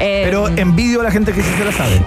Eh, 0.00 0.22
Pero 0.24 0.48
envidio 0.48 1.00
a 1.00 1.04
la 1.04 1.10
gente 1.10 1.32
que 1.32 1.42
sí 1.42 1.50
se 1.58 1.64
la 1.64 1.72
sabe. 1.72 2.02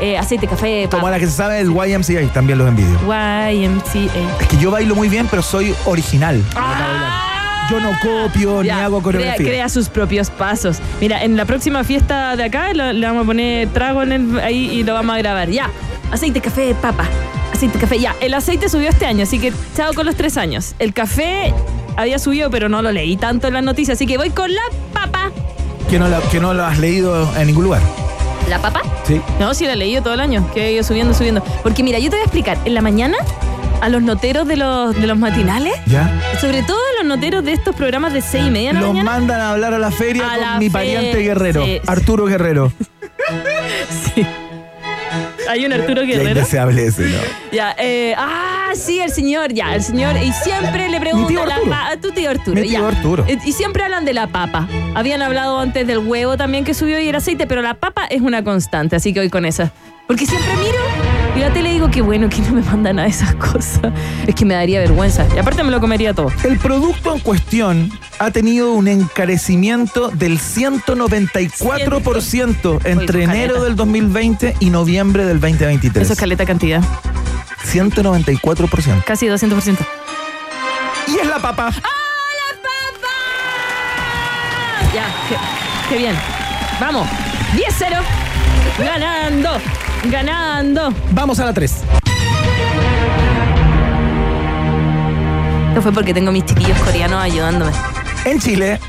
eh, 0.00 0.16
aceite, 0.18 0.46
café, 0.46 0.88
Como 0.90 0.98
a 0.98 1.00
papa. 1.02 1.10
la 1.12 1.18
que 1.20 1.26
se 1.26 1.32
sabe 1.32 1.60
el 1.60 1.70
YMCA, 1.70 2.32
también 2.32 2.58
los 2.58 2.68
envidio. 2.68 2.98
YMCA. 3.06 4.40
Es 4.40 4.48
que 4.48 4.56
yo 4.58 4.70
bailo 4.70 4.94
muy 4.94 5.08
bien, 5.08 5.26
pero 5.30 5.42
soy 5.42 5.74
original. 5.86 6.42
Ah. 6.56 7.30
Yo 7.70 7.80
no 7.80 7.92
copio 8.00 8.62
ni 8.62 8.68
hago 8.70 9.00
crea, 9.00 9.02
coreografía. 9.02 9.46
crea 9.46 9.68
sus 9.68 9.88
propios 9.88 10.30
pasos. 10.30 10.78
Mira, 11.00 11.22
en 11.24 11.36
la 11.36 11.44
próxima 11.44 11.82
fiesta 11.84 12.36
de 12.36 12.44
acá 12.44 12.72
lo- 12.74 12.92
le 12.92 13.06
vamos 13.06 13.22
a 13.24 13.26
poner 13.26 13.68
trago 13.68 14.02
en 14.02 14.12
el, 14.12 14.40
ahí 14.40 14.70
y 14.70 14.82
lo 14.84 14.94
vamos 14.94 15.14
a 15.14 15.18
grabar. 15.18 15.48
Ya. 15.48 15.70
Aceite, 16.10 16.40
café, 16.40 16.74
papa. 16.80 17.04
Aceite, 17.52 17.78
café. 17.78 17.98
Ya. 17.98 18.14
El 18.20 18.34
aceite 18.34 18.68
subió 18.68 18.88
este 18.90 19.06
año, 19.06 19.22
así 19.22 19.38
que 19.38 19.52
chao 19.76 19.92
con 19.94 20.04
los 20.06 20.14
tres 20.14 20.36
años. 20.36 20.74
El 20.78 20.92
café 20.92 21.54
había 21.96 22.18
subido, 22.18 22.50
pero 22.50 22.68
no 22.68 22.82
lo 22.82 22.92
leí 22.92 23.16
tanto 23.16 23.46
en 23.48 23.54
las 23.54 23.62
noticias, 23.64 23.96
así 23.96 24.06
que 24.06 24.18
voy 24.18 24.30
con 24.30 24.52
la 24.52 24.60
papa. 24.92 25.30
Que 25.88 25.98
no, 25.98 26.08
la- 26.08 26.20
que 26.30 26.40
no 26.40 26.52
lo 26.54 26.64
has 26.64 26.78
leído 26.78 27.28
en 27.36 27.46
ningún 27.46 27.64
lugar. 27.64 27.80
¿La 28.50 28.58
papa? 28.58 28.82
Sí. 29.06 29.20
No, 29.40 29.54
sí 29.54 29.64
la 29.64 29.72
he 29.72 29.76
leído 29.76 30.02
todo 30.02 30.12
el 30.14 30.20
año, 30.20 30.46
que 30.52 30.60
ha 30.62 30.70
ido 30.70 30.82
subiendo, 30.84 31.14
subiendo. 31.14 31.42
Porque 31.62 31.82
mira, 31.82 31.98
yo 31.98 32.10
te 32.10 32.16
voy 32.16 32.20
a 32.20 32.24
explicar. 32.24 32.58
En 32.66 32.74
la 32.74 32.82
mañana, 32.82 33.16
a 33.84 33.88
los 33.90 34.02
noteros 34.02 34.48
de 34.48 34.56
los, 34.56 34.94
de 34.98 35.06
los 35.06 35.18
matinales, 35.18 35.74
¿Ya? 35.86 36.10
sobre 36.40 36.62
todo 36.62 36.78
a 36.78 37.02
los 37.02 37.06
noteros 37.06 37.44
de 37.44 37.52
estos 37.52 37.74
programas 37.76 38.12
de 38.14 38.22
seis 38.22 38.46
y 38.46 38.50
media 38.50 38.68
de 38.70 38.74
la 38.74 38.80
Los 38.80 38.88
mañana. 38.94 39.10
mandan 39.10 39.40
a 39.42 39.50
hablar 39.50 39.74
a 39.74 39.78
la 39.78 39.90
feria 39.90 40.24
A 40.26 40.30
con 40.36 40.40
la 40.40 40.58
mi 40.58 40.66
fe- 40.66 40.72
pariente 40.72 41.18
guerrero, 41.18 41.64
sí. 41.64 41.80
Arturo 41.86 42.24
Guerrero. 42.24 42.72
Sí. 44.14 44.26
Hay 45.48 45.64
un 45.66 45.72
Arturo 45.72 46.02
Guerrero. 46.06 46.30
indeseable 46.30 46.86
ese, 46.86 47.02
¿no? 47.02 47.18
Ya, 47.52 47.74
eh, 47.78 48.14
ah, 48.16 48.70
sí, 48.74 49.00
el 49.00 49.10
señor, 49.10 49.52
ya, 49.52 49.74
el 49.74 49.82
señor. 49.82 50.16
Y 50.16 50.32
siempre 50.32 50.88
le 50.88 50.98
preguntan 51.00 51.28
tío 51.28 51.44
la 51.46 51.88
a 51.88 51.96
tu 51.98 52.10
tío 52.10 52.30
Arturo. 52.30 52.60
Mi 52.60 52.68
tío 52.68 52.80
ya. 52.80 52.88
Arturo. 52.88 53.24
Y 53.44 53.52
siempre 53.52 53.84
hablan 53.84 54.04
de 54.04 54.14
la 54.14 54.26
papa. 54.28 54.66
Habían 54.94 55.20
hablado 55.22 55.60
antes 55.60 55.86
del 55.86 55.98
huevo 55.98 56.36
también 56.36 56.64
que 56.64 56.72
subió 56.74 56.98
y 57.00 57.08
el 57.08 57.14
aceite, 57.16 57.46
pero 57.46 57.60
la 57.62 57.74
papa 57.74 58.06
es 58.06 58.22
una 58.22 58.42
constante, 58.42 58.96
así 58.96 59.12
que 59.12 59.20
hoy 59.20 59.28
con 59.30 59.44
esa. 59.44 59.72
Porque 60.06 60.26
siempre 60.26 60.50
miro 60.56 60.78
y 61.36 61.40
la 61.40 61.52
tele 61.52 61.72
digo 61.72 61.90
que 61.90 62.00
bueno 62.00 62.28
que 62.28 62.40
no 62.42 62.52
me 62.52 62.62
mandan 62.62 62.98
a 62.98 63.06
esas 63.06 63.34
cosas. 63.34 63.92
Es 64.26 64.34
que 64.34 64.44
me 64.44 64.54
daría 64.54 64.80
vergüenza. 64.80 65.26
Y 65.34 65.38
aparte 65.38 65.62
me 65.64 65.70
lo 65.70 65.80
comería 65.80 66.12
todo. 66.14 66.30
El 66.44 66.58
producto 66.58 67.14
en 67.14 67.20
cuestión 67.20 67.90
ha 68.18 68.30
tenido 68.30 68.72
un 68.72 68.88
encarecimiento 68.88 70.10
del 70.10 70.38
194% 70.38 72.80
entre 72.84 73.18
Uy, 73.18 73.24
enero 73.24 73.64
del 73.64 73.76
2020 73.76 74.56
y 74.60 74.70
noviembre 74.70 75.24
del 75.24 75.40
2023. 75.40 76.04
Eso 76.04 76.12
es 76.12 76.18
caleta 76.18 76.46
cantidad. 76.46 76.82
194%. 77.72 79.04
Casi 79.04 79.26
200%. 79.26 79.78
Y 81.08 81.18
es 81.18 81.26
la 81.26 81.38
papa. 81.38 81.70
Ya, 84.94 85.06
qué, 85.28 85.36
qué 85.88 85.96
bien. 85.98 86.14
Vamos. 86.80 87.06
10-0. 87.56 88.00
Ganando. 88.78 89.60
Ganando. 90.10 90.92
Vamos 91.12 91.38
a 91.40 91.46
la 91.46 91.54
3. 91.54 91.72
Esto 95.68 95.82
fue 95.82 95.92
porque 95.92 96.14
tengo 96.14 96.30
mis 96.30 96.44
chiquillos 96.44 96.78
coreanos 96.78 97.22
ayudándome. 97.22 97.72
En 98.24 98.38
Chile, 98.38 98.80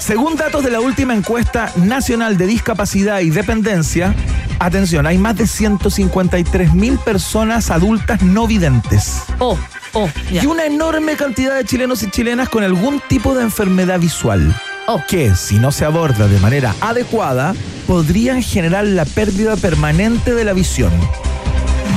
según 0.00 0.36
datos 0.36 0.62
de 0.64 0.70
la 0.70 0.80
última 0.80 1.14
encuesta 1.14 1.72
nacional 1.76 2.36
de 2.36 2.46
discapacidad 2.46 3.20
y 3.20 3.30
dependencia, 3.30 4.14
atención, 4.58 5.06
hay 5.06 5.18
más 5.18 5.36
de 5.36 5.46
153 5.46 6.74
mil 6.74 6.98
personas 6.98 7.70
adultas 7.70 8.22
no 8.22 8.46
videntes. 8.46 9.22
Oh, 9.38 9.58
oh, 9.94 10.10
ya. 10.30 10.42
Y 10.42 10.46
una 10.46 10.66
enorme 10.66 11.16
cantidad 11.16 11.56
de 11.56 11.64
chilenos 11.64 12.02
y 12.02 12.10
chilenas 12.10 12.48
con 12.48 12.62
algún 12.62 13.00
tipo 13.08 13.34
de 13.34 13.42
enfermedad 13.44 13.98
visual. 13.98 14.54
Oh. 14.92 15.02
Que, 15.08 15.34
si 15.36 15.58
no 15.58 15.70
se 15.70 15.84
aborda 15.84 16.26
de 16.26 16.38
manera 16.40 16.74
adecuada, 16.80 17.54
podrían 17.86 18.42
generar 18.42 18.84
la 18.84 19.04
pérdida 19.04 19.56
permanente 19.56 20.34
de 20.34 20.44
la 20.44 20.52
visión. 20.52 20.90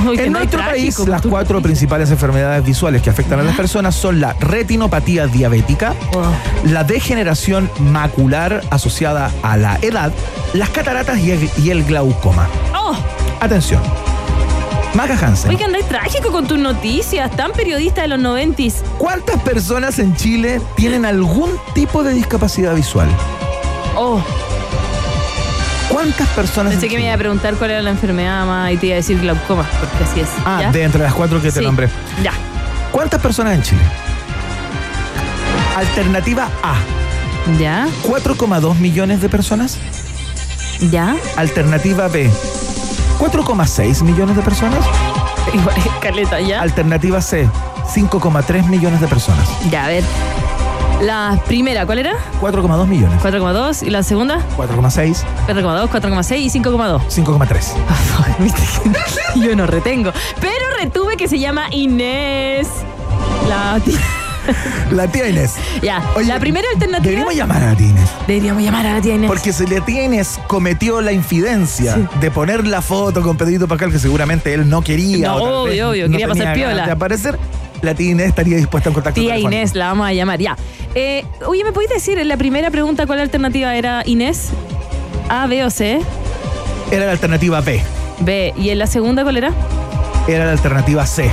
Uy, 0.06 0.18
En 0.18 0.32
nuestro 0.32 0.60
país, 0.60 0.98
las 1.00 1.22
cuatro 1.22 1.60
principales 1.62 2.10
enfermedades 2.10 2.62
visuales 2.64 3.00
que 3.02 3.10
afectan 3.10 3.40
a 3.40 3.42
las 3.42 3.56
personas 3.56 3.94
son 3.94 4.20
la 4.20 4.34
retinopatía 4.34 5.26
diabética, 5.26 5.94
Oh. 6.14 6.22
la 6.70 6.84
degeneración 6.84 7.70
macular 7.80 8.60
asociada 8.70 9.30
a 9.42 9.56
la 9.56 9.78
edad, 9.82 10.12
las 10.52 10.68
cataratas 10.70 11.18
y 11.20 11.30
el, 11.32 11.50
y 11.58 11.70
el 11.70 11.84
glaucoma. 11.84 12.46
Oh, 12.76 12.94
Atención. 13.40 13.82
Maca 14.94 15.18
Hansen, 15.20 15.48
oye, 15.50 15.58
que 15.58 15.64
andáis 15.64 15.86
trágico 15.88 16.30
con 16.30 16.46
tus 16.46 16.58
noticias, 16.58 17.30
tan 17.36 17.52
periodista 17.52 18.02
de 18.02 18.08
los 18.08 18.18
noventis. 18.20 18.76
¿cuántas 18.98 19.40
personas 19.42 19.98
en 19.98 20.14
Chile 20.14 20.60
tienen 20.76 21.04
algún 21.04 21.50
tipo 21.74 22.04
de 22.04 22.12
discapacidad 22.14 22.74
visual? 22.74 23.08
Oh, 23.96 24.22
¿Cuántas 25.88 26.28
personas? 26.28 26.72
pensé 26.72 26.86
en 26.86 26.90
que 26.92 26.98
me 26.98 27.04
iba 27.06 27.14
a 27.14 27.18
preguntar 27.18 27.54
cuál 27.54 27.70
era 27.72 27.82
la 27.82 27.90
enfermedad 27.90 28.46
más 28.46 28.72
y 28.72 28.76
te 28.76 28.86
iba 28.86 28.94
a 28.94 28.96
decir 28.96 29.20
glaucoma, 29.20 29.66
porque 29.80 30.04
así 30.10 30.20
es. 30.20 30.28
Ah, 30.44 30.58
¿Ya? 30.62 30.72
de 30.72 30.82
entre 30.82 31.02
las 31.02 31.14
cuatro 31.14 31.40
que 31.42 31.50
te 31.52 31.58
Sí. 31.60 31.64
nombré. 31.64 31.88
Ya. 32.22 32.32
¿Cuántas 32.92 33.20
personas 33.20 33.54
en 33.54 33.62
Chile? 33.62 33.82
Alternativa 35.76 36.48
A, 36.62 36.74
¿Ya? 37.58 37.88
4,2 38.04 38.78
millones 38.78 39.20
de 39.20 39.28
personas. 39.28 39.76
¿Ya? 40.90 41.16
Alternativa 41.36 42.08
B, 42.08 42.30
4,6 43.28 44.02
millones 44.02 44.36
de 44.36 44.42
personas. 44.42 44.84
Igual 45.52 45.76
es 45.78 45.86
caleta, 46.00 46.40
¿ya? 46.40 46.60
Alternativa 46.60 47.20
C, 47.22 47.48
5,3 47.94 48.66
millones 48.66 49.00
de 49.00 49.08
personas. 49.08 49.48
Ya, 49.70 49.86
a 49.86 49.88
ver. 49.88 50.04
La 51.00 51.38
primera, 51.46 51.86
¿cuál 51.86 51.98
era? 51.98 52.12
4,2 52.40 52.86
millones. 52.86 53.20
4,2 53.22 53.82
y 53.86 53.90
la 53.90 54.02
segunda 54.02 54.38
4,6, 54.56 55.24
4,2, 55.48 55.88
4,6 55.88 56.38
y 56.38 56.50
5,2. 56.50 57.00
5,3. 57.24 58.38
Viste 58.38 58.62
que 59.34 59.40
Yo 59.40 59.56
no 59.56 59.66
retengo. 59.66 60.12
Pero 60.40 60.52
retuve 60.80 61.16
que 61.16 61.26
se 61.28 61.38
llama 61.38 61.64
Inés. 61.72 62.68
La 63.48 63.80
tía- 63.80 63.98
La 64.90 65.06
tía 65.08 65.28
Inés. 65.28 65.54
Ya. 65.82 66.02
Oye, 66.16 66.26
la 66.26 66.38
primera 66.38 66.66
alternativa. 66.72 67.02
Deberíamos 67.02 67.34
llamar 67.34 67.62
a 67.62 67.66
la 67.70 67.76
tía 67.76 67.88
Inés. 67.88 68.10
Deberíamos 68.26 68.62
llamar 68.62 68.86
a 68.86 68.94
la 68.94 69.00
tía 69.00 69.14
Inés. 69.14 69.28
Porque 69.28 69.52
si 69.52 69.66
la 69.66 69.84
tía 69.84 70.04
Inés 70.04 70.38
cometió 70.46 71.00
la 71.00 71.12
infidencia 71.12 71.96
de 72.20 72.30
poner 72.30 72.66
la 72.66 72.82
foto 72.82 73.22
con 73.22 73.36
Pedrito 73.36 73.66
Pascal, 73.68 73.90
que 73.90 73.98
seguramente 73.98 74.52
él 74.54 74.68
no 74.68 74.82
quería. 74.82 75.28
No, 75.28 75.36
obvio, 75.36 75.64
vez 75.64 75.82
obvio, 75.82 76.08
no 76.08 76.12
quería 76.12 76.28
pasar 76.28 76.54
piola. 76.54 76.86
De 76.86 76.92
aparecer, 76.92 77.38
la 77.82 77.94
tía 77.94 78.10
Inés 78.10 78.28
estaría 78.28 78.56
dispuesta 78.56 78.88
a 78.88 78.90
un 78.90 78.94
contacto 78.94 79.20
Tía 79.20 79.32
telefónico. 79.34 79.60
Inés, 79.60 79.74
la 79.74 79.86
vamos 79.88 80.06
a 80.06 80.12
llamar. 80.12 80.38
Ya. 80.40 80.56
Eh, 80.94 81.24
oye, 81.46 81.64
¿me 81.64 81.72
podéis 81.72 81.90
decir 81.90 82.18
en 82.18 82.28
la 82.28 82.36
primera 82.36 82.70
pregunta 82.70 83.06
cuál 83.06 83.20
alternativa 83.20 83.74
era 83.74 84.02
Inés? 84.06 84.50
A, 85.28 85.46
B 85.46 85.64
o 85.64 85.70
C. 85.70 86.00
Era 86.90 87.06
la 87.06 87.12
alternativa 87.12 87.60
B. 87.60 87.82
B. 88.20 88.54
¿Y 88.56 88.70
en 88.70 88.78
la 88.78 88.86
segunda 88.86 89.22
cuál 89.22 89.38
era? 89.38 89.52
Era 90.28 90.46
la 90.46 90.52
alternativa 90.52 91.04
C. 91.06 91.30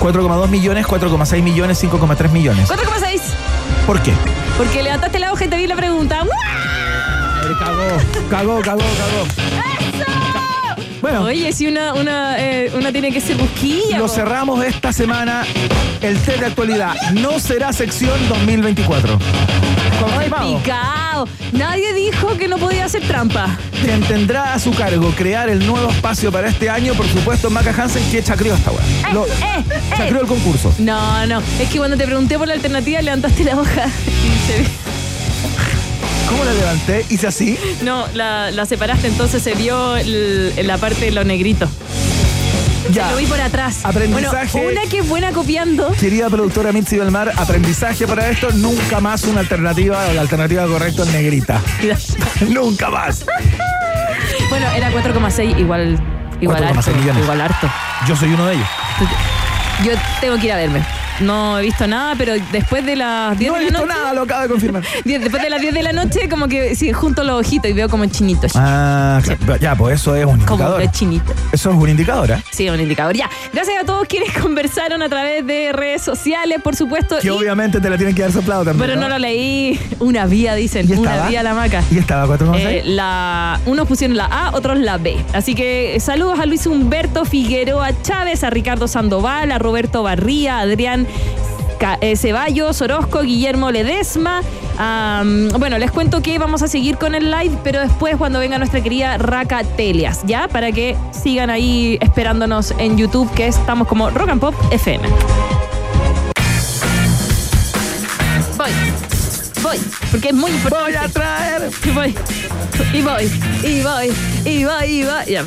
4,2 0.00 0.48
millones, 0.48 0.86
4,6 0.86 1.42
millones, 1.42 1.84
5,3 1.84 2.30
millones. 2.30 2.70
4,6. 2.70 3.20
¿Por 3.86 4.02
qué? 4.02 4.14
Porque 4.56 4.82
levantaste 4.82 5.18
la 5.18 5.30
hoja 5.32 5.44
y 5.44 5.48
te 5.48 5.56
vi 5.56 5.66
la 5.66 5.76
pregunta. 5.76 6.22
Él 7.42 7.56
cagó, 7.58 7.98
cagó, 8.30 8.60
cagó, 8.62 8.80
cagó. 8.80 10.39
Bueno, 11.00 11.22
Oye, 11.24 11.52
si 11.52 11.66
una, 11.66 11.94
una, 11.94 12.38
eh, 12.38 12.70
una 12.74 12.92
tiene 12.92 13.10
que 13.10 13.20
ser 13.20 13.36
busquilla. 13.36 13.98
lo 13.98 14.06
po. 14.06 14.12
cerramos 14.12 14.64
esta 14.64 14.92
semana. 14.92 15.44
El 16.02 16.18
test 16.18 16.40
de 16.40 16.46
actualidad 16.46 16.94
no 17.12 17.38
será 17.40 17.72
sección 17.72 18.18
2024. 18.28 19.18
Confirmado. 20.00 20.58
Picao. 20.58 21.28
Nadie 21.52 21.92
dijo 21.94 22.36
que 22.36 22.48
no 22.48 22.58
podía 22.58 22.84
hacer 22.86 23.02
trampa. 23.02 23.56
Quien 23.82 24.02
tendrá 24.02 24.54
a 24.54 24.58
su 24.58 24.72
cargo 24.72 25.10
crear 25.16 25.48
el 25.48 25.66
nuevo 25.66 25.90
espacio 25.90 26.30
para 26.30 26.48
este 26.48 26.68
año, 26.70 26.94
por 26.94 27.06
supuesto, 27.08 27.48
Maca 27.50 27.74
Hansen, 27.76 28.02
que 28.10 28.22
chacrió 28.22 28.54
esta 28.54 28.70
weá. 28.70 29.12
Lo- 29.12 29.26
eh, 29.26 29.30
eh. 29.42 29.64
Chacrió 29.96 30.20
el 30.20 30.26
concurso. 30.26 30.72
No, 30.78 31.26
no. 31.26 31.42
Es 31.60 31.68
que 31.70 31.78
cuando 31.78 31.96
te 31.96 32.04
pregunté 32.04 32.38
por 32.38 32.46
la 32.48 32.54
alternativa, 32.54 33.00
levantaste 33.02 33.44
la 33.44 33.56
hoja 33.58 33.86
y 33.86 34.46
se 34.52 34.64
¿Cómo 36.30 36.44
la 36.44 36.52
levanté? 36.54 37.04
Hice 37.10 37.26
así. 37.26 37.58
No, 37.82 38.06
la, 38.14 38.50
la 38.50 38.64
separaste, 38.64 39.08
entonces 39.08 39.42
se 39.42 39.54
vio 39.54 39.96
el- 39.96 40.54
la 40.66 40.78
parte 40.78 41.06
de 41.06 41.10
lo 41.10 41.24
negrito. 41.24 41.68
Ya. 42.92 43.10
Lo 43.10 43.18
vi 43.18 43.26
por 43.26 43.40
atrás. 43.40 43.80
Aprendizaje. 43.84 44.58
Bueno, 44.62 44.80
una 44.80 44.90
que 44.90 44.98
es 44.98 45.08
buena 45.08 45.30
copiando. 45.32 45.92
Querida 45.92 46.28
productora 46.28 46.72
Mitzi 46.72 46.96
Belmar, 46.98 47.32
aprendizaje 47.36 48.06
para 48.06 48.28
esto, 48.30 48.48
nunca 48.52 49.00
más 49.00 49.24
una 49.24 49.40
alternativa, 49.40 50.12
la 50.12 50.20
alternativa 50.22 50.66
correcta 50.66 51.02
en 51.04 51.12
negrita. 51.12 51.60
nunca 52.48 52.90
más. 52.90 53.24
Bueno, 54.48 54.66
era 54.74 54.90
4,6, 54.90 55.58
igual. 55.60 55.98
Igual 56.40 56.64
4,6 56.64 56.76
harto. 56.78 56.90
millones. 56.96 57.22
Igual 57.22 57.40
harto. 57.42 57.70
Yo 58.08 58.16
soy 58.16 58.32
uno 58.32 58.46
de 58.46 58.54
ellos. 58.54 58.68
Yo 59.84 59.92
tengo 60.20 60.36
que 60.38 60.46
ir 60.46 60.52
a 60.52 60.56
verme. 60.56 60.84
No 61.20 61.58
he 61.58 61.62
visto 61.62 61.86
nada, 61.86 62.14
pero 62.16 62.34
después 62.52 62.84
de 62.86 62.96
las 62.96 63.38
10 63.38 63.52
No 63.52 63.58
de 63.58 63.64
he 63.64 63.70
la 63.70 63.70
visto 63.78 63.86
noche. 63.86 63.98
nada, 64.00 64.14
lo 64.14 64.22
acabo 64.22 64.42
de 64.42 64.48
confirmar. 64.48 64.82
Después 65.04 65.42
de 65.42 65.50
las 65.50 65.60
10 65.60 65.74
de 65.74 65.82
la 65.82 65.92
noche, 65.92 66.28
como 66.28 66.48
que 66.48 66.74
sí, 66.74 66.92
junto 66.92 67.22
los 67.24 67.40
ojitos 67.40 67.70
y 67.70 67.74
veo 67.74 67.88
como 67.88 68.06
chinitos. 68.06 68.52
Ah, 68.54 69.20
claro. 69.22 69.56
ya, 69.56 69.74
pues 69.76 70.00
eso 70.00 70.14
es 70.16 70.24
un 70.24 70.38
como 70.40 70.54
indicador. 70.64 70.80
los 70.82 70.92
chinitos. 70.92 71.36
Eso 71.52 71.70
es 71.70 71.76
un 71.76 71.88
indicador, 71.88 72.30
¿eh? 72.30 72.42
Sí, 72.50 72.68
un 72.70 72.80
indicador. 72.80 73.14
Ya. 73.16 73.28
Gracias 73.52 73.82
a 73.82 73.84
todos 73.86 74.06
quienes 74.08 74.32
conversaron 74.40 75.02
a 75.02 75.08
través 75.08 75.46
de 75.46 75.72
redes 75.72 76.02
sociales, 76.02 76.58
por 76.62 76.74
supuesto. 76.76 77.18
Que 77.20 77.26
y- 77.26 77.30
obviamente 77.30 77.80
te 77.80 77.90
la 77.90 77.96
tienen 77.96 78.14
que 78.14 78.22
dar 78.22 78.32
soplado 78.32 78.64
también. 78.64 78.88
pero 78.88 79.00
no 79.00 79.08
lo 79.08 79.18
leí. 79.18 79.78
Una 79.98 80.26
vía, 80.26 80.54
dicen. 80.54 80.88
¿Y 80.88 80.92
Una 80.94 81.28
vía 81.28 81.42
la 81.42 81.54
maca. 81.54 81.82
¿Y 81.90 81.98
estaba 81.98 82.26
4,6? 82.26 82.56
Eh, 82.58 82.82
la, 82.86 83.60
unos 83.66 83.86
pusieron 83.86 84.16
la 84.16 84.24
A, 84.26 84.50
otros 84.56 84.78
la 84.78 84.96
B. 84.98 85.16
Así 85.34 85.54
que 85.54 85.96
eh, 85.96 86.00
saludos 86.00 86.38
a 86.40 86.46
Luis 86.46 86.66
Humberto 86.66 87.24
Figueroa 87.24 87.90
Chávez, 88.02 88.42
a 88.44 88.50
Ricardo 88.50 88.88
Sandoval, 88.88 89.52
a 89.52 89.58
Roberto 89.58 90.02
Barría, 90.02 90.58
a 90.58 90.60
Adrián 90.60 91.06
Ceballos, 92.16 92.80
Orozco, 92.82 93.22
Guillermo 93.22 93.70
Ledesma. 93.70 94.42
Bueno, 95.58 95.78
les 95.78 95.90
cuento 95.90 96.22
que 96.22 96.38
vamos 96.38 96.62
a 96.62 96.68
seguir 96.68 96.96
con 96.96 97.14
el 97.14 97.30
live, 97.30 97.56
pero 97.62 97.80
después 97.80 98.16
cuando 98.16 98.38
venga 98.38 98.58
nuestra 98.58 98.82
querida 98.82 99.18
Raca 99.18 99.64
Telias, 99.64 100.20
¿ya? 100.26 100.48
Para 100.48 100.72
que 100.72 100.96
sigan 101.10 101.50
ahí 101.50 101.98
esperándonos 102.00 102.72
en 102.78 102.96
YouTube, 102.96 103.32
que 103.34 103.46
estamos 103.46 103.88
como 103.88 104.10
Rock 104.10 104.30
and 104.30 104.40
Pop 104.40 104.54
FM. 104.70 105.08
Voy, 108.56 108.70
voy, 109.70 109.78
porque 110.10 110.28
es 110.28 110.34
muy 110.34 110.50
importante. 110.50 110.92
Voy 110.92 110.94
a 110.94 111.08
traer. 111.08 111.70
Y 111.84 111.90
voy, 111.90 112.14
y 112.92 113.02
voy, 113.02 113.30
y 113.62 113.82
voy, 113.82 114.12
y 114.44 114.64
voy, 114.64 114.86
y 114.86 115.04
voy. 115.04 115.24
Ya. 115.28 115.44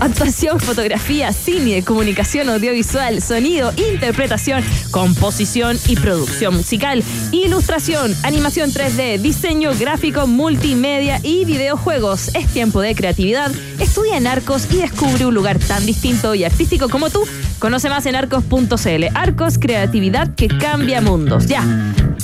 Actuación, 0.00 0.60
fotografía, 0.60 1.32
cine, 1.32 1.82
comunicación 1.82 2.48
audiovisual, 2.50 3.20
sonido, 3.20 3.72
interpretación, 3.76 4.62
composición 4.90 5.78
y 5.88 5.96
producción 5.96 6.56
musical, 6.56 7.02
ilustración, 7.32 8.14
animación 8.22 8.70
3D, 8.70 9.18
diseño 9.18 9.72
gráfico, 9.78 10.26
multimedia 10.26 11.20
y 11.22 11.44
videojuegos. 11.44 12.34
Es 12.34 12.46
tiempo 12.48 12.80
de 12.80 12.94
creatividad. 12.94 13.50
Estudia 13.80 14.16
en 14.16 14.26
Arcos 14.26 14.68
y 14.70 14.76
descubre 14.76 15.26
un 15.26 15.34
lugar 15.34 15.58
tan 15.58 15.84
distinto 15.84 16.34
y 16.34 16.44
artístico 16.44 16.88
como 16.88 17.10
tú. 17.10 17.24
Conoce 17.58 17.88
más 17.88 18.06
en 18.06 18.14
arcos.cl. 18.14 19.04
Arcos, 19.14 19.58
creatividad 19.58 20.34
que 20.34 20.48
cambia 20.48 21.00
mundos. 21.00 21.46
Ya. 21.46 21.64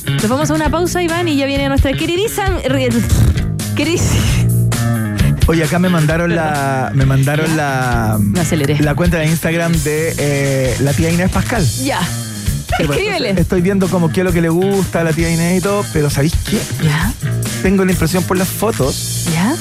Nos 0.07 0.29
vamos 0.29 0.51
a 0.51 0.55
una 0.55 0.71
pausa, 0.71 1.03
Iván, 1.03 1.29
y 1.29 1.37
ya 1.37 1.47
viene 1.47 1.69
nuestra 1.69 1.93
queridísima. 1.93 2.59
Queridísima. 3.77 4.21
Oye, 5.47 5.65
acá 5.65 5.79
me 5.79 5.89
mandaron 5.89 6.35
la. 6.35 6.91
Me 6.95 7.05
mandaron 7.07 7.57
la. 7.57 8.17
Me 8.21 8.41
aceleré. 8.41 8.79
La 8.81 8.95
cuenta 8.95 9.19
de 9.19 9.27
Instagram 9.27 9.73
de 9.73 10.15
eh, 10.19 10.77
la 10.81 10.93
tía 10.93 11.11
Inés 11.11 11.31
Pascal. 11.31 11.67
Ya. 11.83 12.01
Escríbele. 12.79 13.31
Estoy 13.39 13.61
viendo 13.61 13.89
como 13.89 14.11
qué 14.11 14.21
es 14.21 14.25
lo 14.25 14.33
que 14.33 14.41
le 14.41 14.49
gusta 14.49 15.01
a 15.01 15.05
la 15.05 15.13
tía 15.13 15.31
Inés 15.31 15.59
y 15.59 15.61
todo, 15.61 15.85
pero 15.93 16.11
¿sabéis 16.11 16.33
qué? 16.49 16.59
Ya, 16.85 17.13
Tengo 17.63 17.85
la 17.85 17.93
impresión 17.93 18.25
por 18.25 18.37
las 18.37 18.49
fotos. 18.49 19.27
ya. 19.33 19.55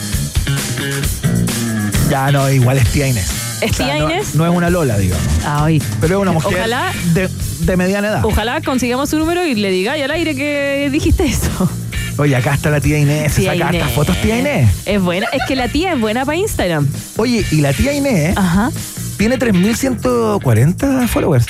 Ya 2.10 2.32
no, 2.32 2.50
igual 2.50 2.78
es 2.78 2.88
tía 2.92 3.08
Inés. 3.08 3.28
¿Es 3.62 3.72
tía 3.74 3.98
no, 3.98 4.10
Inés? 4.10 4.36
No 4.36 4.46
es 4.46 4.52
una 4.56 4.70
Lola, 4.70 4.98
digamos. 4.98 5.26
Ay. 5.46 5.82
Pero 6.02 6.18
es 6.18 6.22
una 6.22 6.32
mujer 6.32 6.58
Ojalá- 6.60 6.92
de, 7.14 7.30
de 7.60 7.78
mediana 7.78 8.08
edad. 8.10 8.26
Ojalá 8.26 8.62
consigamos 8.62 9.10
su 9.10 9.18
número 9.20 9.46
y 9.46 9.56
le 9.56 9.72
diga 9.72 9.94
al 9.94 10.12
aire 10.12 10.36
que 10.36 10.90
dijiste 10.92 11.26
eso. 11.26 11.70
Oye, 12.18 12.36
acá 12.36 12.54
está 12.54 12.70
la 12.70 12.80
tía 12.80 13.00
Inés. 13.00 13.34
Tía 13.36 13.54
saca 13.54 13.70
Inés. 13.70 13.82
hartas 13.82 13.92
fotos 13.96 14.18
tía 14.22 14.38
Inés. 14.40 14.70
Es 14.86 15.02
buena. 15.02 15.28
Es 15.34 15.42
que 15.48 15.56
la 15.56 15.68
tía 15.68 15.94
es 15.94 16.00
buena 16.00 16.26
para 16.26 16.38
Instagram. 16.38 16.88
Oye, 17.18 17.44
y 17.52 17.62
la 17.62 17.74
tía 17.74 17.92
Inés 17.94 18.38
Ajá. 18.38 18.70
tiene 19.18 19.38
3.140 19.40 21.08
followers. 21.08 21.46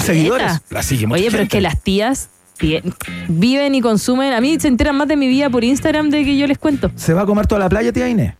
Seguidores. 0.00 0.52
La 0.70 0.82
sigue 0.82 1.06
Oye, 1.10 1.28
pero 1.30 1.42
es 1.44 1.48
que 1.48 1.60
las 1.60 1.80
tías 1.82 2.28
viven 3.28 3.74
y 3.74 3.80
consumen. 3.80 4.32
A 4.32 4.40
mí 4.40 4.58
se 4.60 4.68
enteran 4.68 4.96
más 4.96 5.08
de 5.08 5.16
mi 5.16 5.26
vida 5.26 5.50
por 5.50 5.64
Instagram 5.64 6.10
de 6.10 6.24
que 6.24 6.36
yo 6.36 6.46
les 6.46 6.58
cuento. 6.58 6.90
¿Se 6.96 7.12
va 7.14 7.22
a 7.22 7.26
comer 7.26 7.46
toda 7.46 7.58
la 7.60 7.68
playa, 7.68 7.92
tía 7.92 8.08
Inés? 8.08 8.34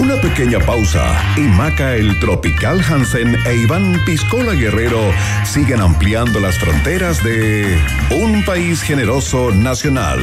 Una 0.00 0.16
pequeña 0.16 0.58
pausa 0.60 1.14
y 1.36 1.42
Maca 1.42 1.94
el 1.94 2.18
Tropical 2.18 2.80
Hansen 2.82 3.36
e 3.44 3.54
Iván 3.54 4.00
Piscola 4.06 4.54
Guerrero 4.54 5.12
siguen 5.44 5.80
ampliando 5.80 6.40
las 6.40 6.58
fronteras 6.58 7.22
de 7.22 7.78
un 8.10 8.42
país 8.44 8.80
generoso 8.82 9.52
nacional 9.52 10.18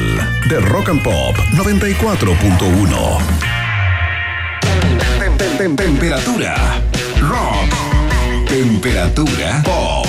de 0.48 0.60
Rock 0.60 0.88
and 0.90 1.02
Pop 1.02 1.36
94.1. 1.52 3.18
Tem- 5.20 5.36
tem- 5.36 5.56
tem- 5.56 5.76
Temperatura 5.76 6.54
rock. 7.20 7.70
Temperatura 8.48 9.62
pop. 9.64 10.06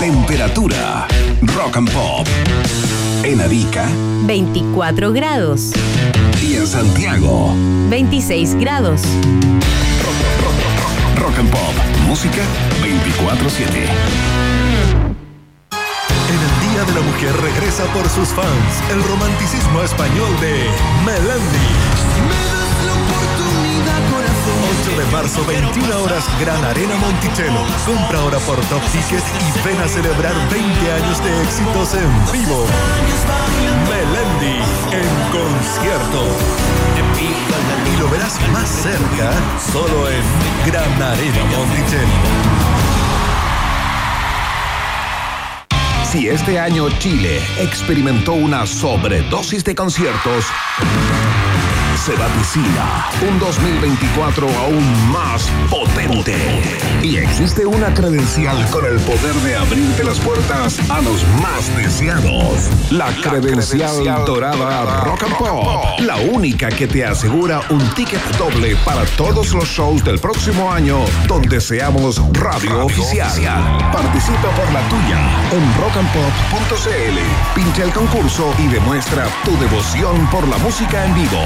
Temperatura 0.00 1.06
rock 1.56 1.76
and 1.76 1.90
pop. 1.92 2.26
En 3.22 3.40
Arica 3.40 3.86
24 4.26 5.12
grados, 5.12 5.72
y 6.42 6.54
en 6.56 6.66
Santiago. 6.66 7.54
26 7.90 8.54
grados. 8.56 9.02
Rock 11.16 11.38
and 11.38 11.50
Pop. 11.50 11.74
Música 12.06 12.42
24-7. 12.82 13.66
En 16.28 16.38
el 16.38 16.72
Día 16.72 16.84
de 16.84 16.94
la 16.94 17.00
Mujer 17.06 17.32
regresa 17.42 17.84
por 17.92 18.08
sus 18.08 18.28
fans 18.28 18.82
el 18.90 19.02
romanticismo 19.02 19.82
español 19.82 20.30
de 20.40 20.64
Melendi. 21.04 21.99
De 25.00 25.12
marzo, 25.12 25.44
21 25.46 26.02
horas, 26.02 26.24
Gran 26.40 26.62
Arena 26.64 26.94
Monticello. 26.96 27.64
Compra 27.86 28.20
ahora 28.20 28.38
por 28.40 28.56
Top 28.66 28.82
Ticket 28.92 29.22
y 29.22 29.66
ven 29.66 29.80
a 29.80 29.88
celebrar 29.88 30.34
20 30.50 30.92
años 30.92 31.24
de 31.24 31.42
éxitos 31.42 31.94
en 31.94 32.32
vivo. 32.32 32.66
Melendi 33.88 34.58
en 34.92 35.08
concierto. 35.32 36.26
Y 37.86 37.96
lo 37.98 38.08
verás 38.10 38.38
más 38.52 38.68
cerca 38.68 39.32
solo 39.72 40.08
en 40.10 40.22
Gran 40.66 41.02
Arena 41.02 41.44
Monticello. 41.56 42.60
Si 46.10 46.28
este 46.28 46.58
año 46.58 46.88
Chile 46.98 47.40
experimentó 47.58 48.32
una 48.32 48.66
sobredosis 48.66 49.64
de 49.64 49.74
conciertos, 49.74 50.44
se 52.00 52.16
vaticina 52.16 53.10
un 53.28 53.38
2024 53.38 54.48
aún 54.48 55.12
más 55.12 55.50
potente. 55.68 56.34
Y 57.02 57.16
existe 57.16 57.66
una 57.66 57.92
credencial 57.92 58.56
con 58.70 58.86
el 58.86 58.98
poder 59.00 59.34
de 59.44 59.56
abrirte 59.56 60.04
las 60.04 60.18
puertas 60.18 60.78
a 60.88 61.02
los 61.02 61.22
más 61.42 61.76
deseados. 61.76 62.70
La, 62.90 63.08
credencial, 63.22 64.24
dorada 64.24 65.04
Rock 65.04 65.24
and 65.24 65.36
Pop. 65.36 66.00
La 66.00 66.16
única 66.16 66.70
que 66.70 66.86
te 66.86 67.04
asegura 67.04 67.60
un 67.68 67.86
ticket 67.94 68.22
doble 68.38 68.76
para 68.76 69.04
todos 69.16 69.52
los 69.52 69.68
shows 69.68 70.02
del 70.02 70.18
próximo 70.18 70.72
año 70.72 71.00
donde 71.26 71.60
seamos 71.60 72.22
radio, 72.32 72.86
oficial. 72.86 73.30
Participa 73.92 74.48
por 74.56 74.72
la 74.72 74.80
tuya 74.88 75.18
en 75.52 75.74
rockandpop.cl. 75.78 77.18
Pincha 77.54 77.84
el 77.84 77.92
concurso 77.92 78.54
y 78.58 78.68
demuestra 78.68 79.26
tu 79.44 79.54
devoción 79.58 80.26
por 80.30 80.48
la 80.48 80.56
música 80.58 81.04
en 81.04 81.14
vivo, 81.14 81.40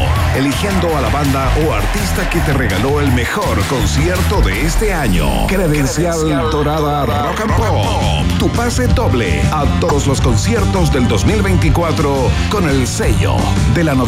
eligiendo 0.45 0.95
a 0.95 1.01
la 1.01 1.09
banda 1.09 1.51
o 1.67 1.73
artista 1.73 2.29
que 2.29 2.39
te 2.41 2.53
regaló 2.53 3.01
el 3.01 3.11
mejor 3.13 3.65
concierto 3.67 4.43
de 4.43 4.67
este 4.67 4.93
año. 4.93 5.47
Credencial 5.47 6.51
Dorada 6.51 7.07
Rock 7.07 7.41
and 7.41 7.57
Pop. 7.57 8.39
Tu 8.39 8.51
pase 8.51 8.87
doble 8.89 9.41
a 9.51 9.65
todos 9.81 10.07
los 10.07 10.21
conciertos 10.21 10.93
del 10.93 11.09
2024 11.09 12.31
con 12.51 12.69
el 12.69 12.87
sello 12.87 13.37
de 13.75 13.85
la 13.85 13.95
94.1. 13.95 14.05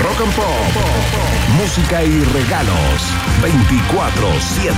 Rock 0.00 0.20
and 0.20 0.34
Pop. 0.36 0.46
Música 1.60 2.04
y 2.04 2.22
regalos 2.22 3.02
24-7. 3.42 4.74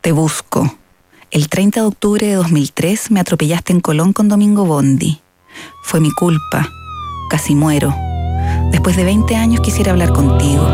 Te 0.00 0.10
busco. 0.10 0.74
El 1.30 1.48
30 1.48 1.82
de 1.82 1.86
octubre 1.86 2.26
de 2.26 2.34
2003 2.34 3.12
me 3.12 3.20
atropellaste 3.20 3.72
en 3.72 3.80
Colón 3.80 4.12
con 4.12 4.28
Domingo 4.28 4.64
Bondi. 4.64 5.20
Fue 5.84 6.00
mi 6.00 6.10
culpa. 6.10 6.68
Casi 7.34 7.56
muero. 7.56 7.92
Después 8.70 8.96
de 8.96 9.02
20 9.02 9.34
años 9.34 9.60
quisiera 9.60 9.90
hablar 9.90 10.12
contigo. 10.12 10.72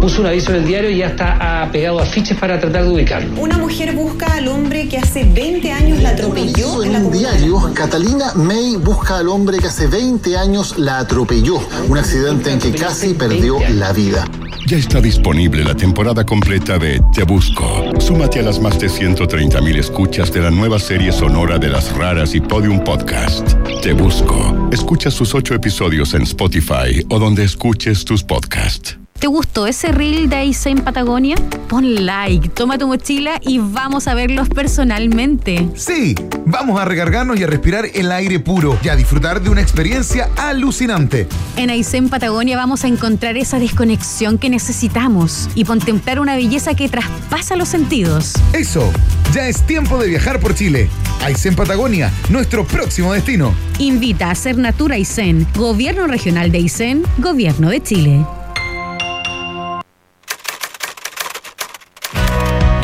puso 0.00 0.22
un 0.22 0.26
aviso 0.26 0.50
en 0.50 0.56
el 0.56 0.66
diario 0.66 0.90
y 0.90 0.98
ya 0.98 1.06
está 1.06 1.38
ah, 1.40 1.68
pegado 1.70 2.00
afiches 2.00 2.36
para 2.36 2.58
tratar 2.58 2.82
de 2.82 2.90
ubicarlo. 2.90 3.40
Una 3.40 3.58
mujer 3.58 3.94
busca 3.94 4.26
al 4.34 4.48
hombre 4.48 4.88
que 4.88 4.98
hace 4.98 5.22
20 5.22 5.70
años 5.70 6.02
la 6.02 6.08
atropelló 6.08 6.82
en 6.82 6.94
la 6.94 6.98
En 6.98 7.06
un 7.06 7.12
diario, 7.12 7.70
Catalina 7.74 8.32
May 8.34 8.74
busca 8.74 9.18
al 9.18 9.28
hombre 9.28 9.58
que 9.58 9.68
hace 9.68 9.86
20 9.86 10.36
años 10.36 10.78
la 10.78 10.98
atropelló. 10.98 11.60
Un 11.88 11.96
accidente 11.96 12.50
en 12.50 12.58
que 12.58 12.72
casi 12.72 13.14
perdió 13.14 13.58
la 13.68 13.92
vida. 13.92 14.24
Ya 14.70 14.76
está 14.76 15.00
disponible 15.00 15.64
la 15.64 15.74
temporada 15.74 16.24
completa 16.24 16.78
de 16.78 17.02
Te 17.12 17.24
Busco. 17.24 17.90
Súmate 17.98 18.38
a 18.38 18.42
las 18.44 18.60
más 18.60 18.78
de 18.78 18.86
130.000 18.86 19.76
escuchas 19.76 20.32
de 20.32 20.42
la 20.42 20.52
nueva 20.52 20.78
serie 20.78 21.10
sonora 21.10 21.58
de 21.58 21.68
las 21.68 21.92
raras 21.96 22.36
y 22.36 22.40
Podium 22.40 22.84
Podcast. 22.84 23.54
Te 23.82 23.92
Busco. 23.92 24.68
Escucha 24.70 25.10
sus 25.10 25.34
ocho 25.34 25.56
episodios 25.56 26.14
en 26.14 26.22
Spotify 26.22 27.04
o 27.08 27.18
donde 27.18 27.42
escuches 27.42 28.04
tus 28.04 28.22
podcasts. 28.22 28.99
¿Te 29.20 29.26
gustó 29.26 29.66
ese 29.66 29.92
reel 29.92 30.30
de 30.30 30.48
Ace 30.48 30.70
en 30.70 30.78
Patagonia? 30.78 31.36
Pon 31.68 32.06
like, 32.06 32.48
toma 32.48 32.78
tu 32.78 32.86
mochila 32.86 33.38
y 33.42 33.58
vamos 33.58 34.08
a 34.08 34.14
verlos 34.14 34.48
personalmente. 34.48 35.68
Sí, 35.74 36.14
vamos 36.46 36.80
a 36.80 36.86
recargarnos 36.86 37.38
y 37.38 37.42
a 37.42 37.46
respirar 37.46 37.84
el 37.92 38.12
aire 38.12 38.40
puro 38.40 38.78
y 38.82 38.88
a 38.88 38.96
disfrutar 38.96 39.42
de 39.42 39.50
una 39.50 39.60
experiencia 39.60 40.30
alucinante. 40.38 41.28
En 41.58 41.68
Aysén 41.68 42.08
Patagonia 42.08 42.56
vamos 42.56 42.82
a 42.84 42.88
encontrar 42.88 43.36
esa 43.36 43.58
desconexión 43.58 44.38
que 44.38 44.48
necesitamos 44.48 45.50
y 45.54 45.64
contemplar 45.64 46.18
una 46.18 46.34
belleza 46.34 46.72
que 46.72 46.88
traspasa 46.88 47.56
los 47.56 47.68
sentidos. 47.68 48.32
Eso, 48.54 48.90
ya 49.34 49.48
es 49.48 49.66
tiempo 49.66 49.98
de 49.98 50.08
viajar 50.08 50.40
por 50.40 50.54
Chile. 50.54 50.88
Aysén 51.22 51.54
Patagonia, 51.54 52.10
nuestro 52.30 52.66
próximo 52.66 53.12
destino. 53.12 53.52
Invita 53.78 54.30
a 54.30 54.34
Ser 54.34 54.56
Natura 54.56 54.94
Aysén, 54.94 55.46
Gobierno 55.54 56.06
Regional 56.06 56.50
de 56.50 56.56
Aysén, 56.56 57.02
Gobierno 57.18 57.68
de 57.68 57.82
Chile. 57.82 58.24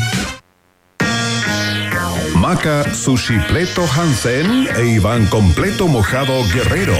Maca 2.35 2.95
Sushi 2.95 3.37
Pleto 3.49 3.85
Hansen 3.85 4.67
e 4.77 4.95
Iván 4.95 5.25
Completo 5.27 5.87
Mojado 5.87 6.41
Guerrero 6.53 6.95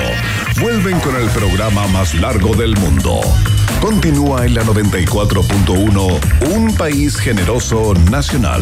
vuelven 0.60 1.00
con 1.00 1.16
el 1.16 1.30
programa 1.30 1.88
más 1.88 2.14
largo 2.16 2.54
del 2.56 2.76
mundo. 2.78 3.22
Continúa 3.82 4.46
en 4.46 4.56
la 4.56 4.64
94.1 4.64 6.54
Un 6.54 6.76
País 6.76 7.16
Generoso 7.16 7.94
Nacional. 8.12 8.62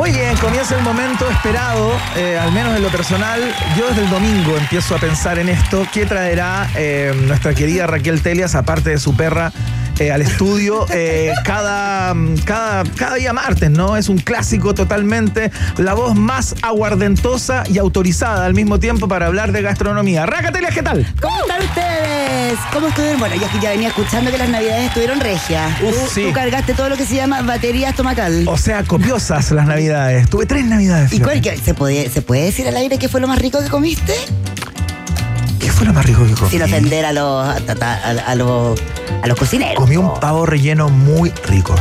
Muy 0.00 0.12
bien, 0.12 0.34
comienza 0.38 0.78
el 0.78 0.82
momento 0.82 1.28
esperado, 1.28 1.92
eh, 2.16 2.38
al 2.38 2.50
menos 2.52 2.74
en 2.74 2.82
lo 2.82 2.88
personal. 2.88 3.38
Yo 3.76 3.86
desde 3.86 4.04
el 4.04 4.08
domingo 4.08 4.56
empiezo 4.56 4.94
a 4.94 4.98
pensar 4.98 5.38
en 5.38 5.50
esto. 5.50 5.86
¿Qué 5.92 6.06
traerá 6.06 6.70
eh, 6.74 7.12
nuestra 7.26 7.52
querida 7.52 7.86
Raquel 7.86 8.22
Telias, 8.22 8.54
aparte 8.54 8.88
de 8.88 8.98
su 8.98 9.14
perra, 9.14 9.52
eh, 10.00 10.10
al 10.10 10.22
estudio 10.22 10.86
eh, 10.90 11.32
cada, 11.44 12.14
cada, 12.44 12.84
cada 12.96 13.16
día 13.16 13.32
martes, 13.34 13.70
¿no? 13.70 13.96
Es 13.98 14.08
un 14.08 14.18
clásico 14.18 14.74
totalmente. 14.74 15.50
La 15.76 15.92
voz 15.94 16.14
más 16.16 16.54
aguardentosa 16.62 17.64
y 17.68 17.78
autorizada 17.78 18.46
al 18.46 18.54
mismo 18.54 18.80
tiempo 18.80 19.06
para 19.08 19.26
hablar 19.26 19.52
de 19.52 19.60
gastronomía. 19.62 20.24
Raca 20.26 20.50
Telias, 20.52 20.74
¿qué 20.74 20.82
tal? 20.82 21.06
¿Cómo 21.20 21.36
están 21.42 21.62
ustedes? 21.62 22.58
¿Cómo 22.72 22.88
estuvieron? 22.88 23.20
Bueno, 23.20 23.34
yo 23.36 23.46
ya 23.62 23.70
venía 23.70 23.88
escuchando 23.88 24.30
que 24.30 24.38
las 24.38 24.48
navidades 24.48 24.86
estuvieron 24.88 25.20
regias. 25.20 25.70
Uf, 25.82 25.90
tú, 25.94 26.10
sí. 26.14 26.22
tú 26.28 26.32
cargaste 26.32 26.72
todo 26.74 26.88
lo 26.88 26.96
que 26.96 27.04
se 27.04 27.14
llama 27.16 27.42
batería 27.42 27.90
estomacal. 27.90 28.44
O 28.48 28.56
sea, 28.56 28.82
copiosas 28.84 29.50
las 29.50 29.66
navidades. 29.66 30.28
Tuve 30.30 30.46
tres 30.46 30.64
navidades. 30.64 31.12
¿Y 31.12 31.20
cuál, 31.20 31.42
que- 31.42 31.58
¿se, 31.58 31.74
puede, 31.74 32.08
¿Se 32.08 32.22
puede 32.22 32.44
decir 32.46 32.66
al 32.66 32.76
aire 32.76 32.98
qué 32.98 33.08
fue 33.08 33.20
lo 33.20 33.28
más 33.28 33.38
rico 33.38 33.60
que 33.62 33.68
comiste? 33.68 34.14
¿Qué 35.80 35.84
fue 35.86 35.94
lo 35.94 35.94
más 35.94 36.04
rico 36.04 36.26
que 36.26 36.34
comí? 36.34 36.50
Sin 36.50 36.62
ofender 36.62 37.06
a 37.06 37.12
los, 37.14 37.24
a, 37.48 37.56
a- 37.80 38.10
a 38.10 38.34
los, 38.34 38.78
a 39.22 39.26
los 39.26 39.38
cocineros. 39.38 39.76
Comí 39.76 39.96
un 39.96 40.12
pavo 40.20 40.44
relleno 40.44 40.90
muy 40.90 41.30
rico. 41.46 41.74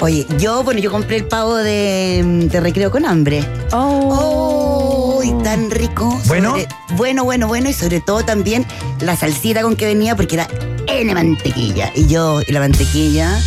Oye, 0.00 0.26
yo, 0.38 0.64
bueno, 0.64 0.80
yo 0.80 0.90
compré 0.90 1.18
el 1.18 1.26
pavo 1.26 1.54
de, 1.54 2.48
de 2.50 2.60
recreo 2.60 2.90
con 2.90 3.06
hambre. 3.06 3.44
Oh, 3.70 5.20
y 5.24 5.30
tan 5.44 5.70
rico. 5.70 6.20
¿Bueno? 6.26 6.50
Sobre- 6.50 6.66
bueno, 6.96 7.22
bueno, 7.22 7.46
bueno. 7.46 7.70
Y 7.70 7.72
sobre 7.74 8.00
todo 8.00 8.24
también 8.24 8.66
la 8.98 9.14
salsita 9.14 9.62
con 9.62 9.76
que 9.76 9.86
venía, 9.86 10.16
porque 10.16 10.34
era 10.34 10.48
N 10.88 11.14
mantequilla. 11.14 11.92
Y 11.94 12.08
yo 12.08 12.40
y 12.44 12.50
la 12.50 12.58
mantequilla. 12.58 13.38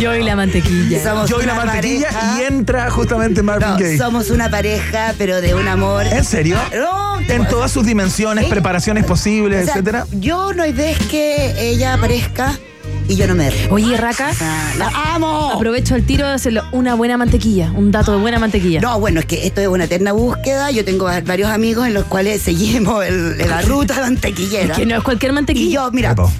Yo 0.00 0.14
y 0.14 0.22
la 0.22 0.36
mantequilla. 0.36 1.02
Somos 1.02 1.30
Yo 1.30 1.40
y 1.42 1.46
la 1.46 1.54
mantequilla 1.54 2.08
pareja. 2.08 2.36
y 2.40 2.44
entra 2.44 2.90
justamente 2.90 3.42
Marvin 3.42 3.68
No, 3.70 3.76
Gaye. 3.78 3.98
somos 3.98 4.30
una 4.30 4.50
pareja, 4.50 5.14
pero 5.18 5.40
de 5.40 5.54
un 5.54 5.66
amor. 5.68 6.06
¿En 6.06 6.24
serio? 6.24 6.56
No, 6.76 7.18
te 7.26 7.34
En 7.34 7.46
todas 7.46 7.70
sus 7.70 7.86
dimensiones, 7.86 8.46
preparaciones 8.46 9.04
posibles, 9.04 9.62
O 9.62 9.64
sea, 9.64 9.74
etcétera. 9.74 10.06
Yo 10.12 10.52
no 10.52 10.62
hay 10.62 10.72
vez 10.72 10.98
que 11.10 11.54
ella 11.70 11.94
aparezca 11.94 12.58
y 13.08 13.16
yo 13.16 13.26
no 13.26 13.34
me 13.34 13.50
río. 13.50 13.68
Oye, 13.70 13.96
Raca, 13.96 14.30
¡La 14.78 14.90
amo! 15.14 15.52
aprovecho 15.54 15.94
el 15.94 16.04
tiro 16.06 16.26
de 16.26 16.32
hacerlo 16.34 16.62
una 16.72 16.94
buena 16.94 17.16
mantequilla, 17.16 17.70
un 17.72 17.90
dato 17.90 18.12
de 18.12 18.18
buena 18.18 18.38
mantequilla. 18.38 18.80
No, 18.80 18.98
bueno, 18.98 19.20
es 19.20 19.26
que 19.26 19.46
esto 19.46 19.60
es 19.60 19.68
una 19.68 19.84
eterna 19.84 20.12
búsqueda. 20.12 20.70
Yo 20.70 20.84
tengo 20.84 21.04
varios 21.24 21.50
amigos 21.50 21.86
en 21.86 21.94
los 21.94 22.04
cuales 22.04 22.42
seguimos 22.42 23.04
el- 23.04 23.38
la 23.38 23.60
ruta 23.62 23.94
mantequillera. 24.00 24.74
Que 24.74 24.86
no 24.86 24.96
es 24.96 25.02
cualquier 25.02 25.32
Y 25.32 25.34
mantequilla. 25.34 25.74
yo, 25.74 25.90
mira, 25.92 26.10
Epo. 26.12 26.30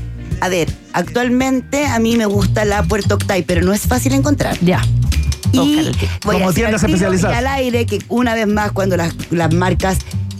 A 0.44 0.48
ver, 0.50 0.70
actualmente 0.92 1.86
a 1.86 1.98
mí 1.98 2.16
me 2.16 2.26
gusta 2.26 2.66
la 2.66 2.82
Puerto 2.82 3.14
Octay, 3.14 3.44
pero 3.44 3.62
no 3.62 3.72
es 3.72 3.80
fácil 3.80 4.12
encontrar. 4.12 4.58
Ya. 4.60 4.84
Y 5.52 5.90
voy 6.22 6.34
Como 6.34 6.50
a 6.50 6.52
tiendas 6.52 6.84
especializadas. 6.84 7.34
Y 7.34 7.38
al 7.38 7.46
aire 7.46 7.86
que 7.86 8.00
una 8.10 8.34
vez 8.34 8.46
más 8.46 8.70
cuando 8.72 8.98
las, 8.98 9.14
las 9.30 9.54
marcas 9.54 9.96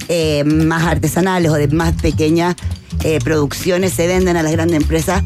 eh, 0.09 0.45
más 0.45 0.83
artesanales 0.83 1.51
o 1.51 1.55
de 1.55 1.69
más 1.69 1.95
pequeñas 1.95 2.55
eh, 3.03 3.19
producciones 3.25 3.95
se 3.95 4.07
venden 4.07 4.37
a 4.37 4.43
las 4.43 4.53
grandes 4.53 4.77
empresas, 4.77 5.25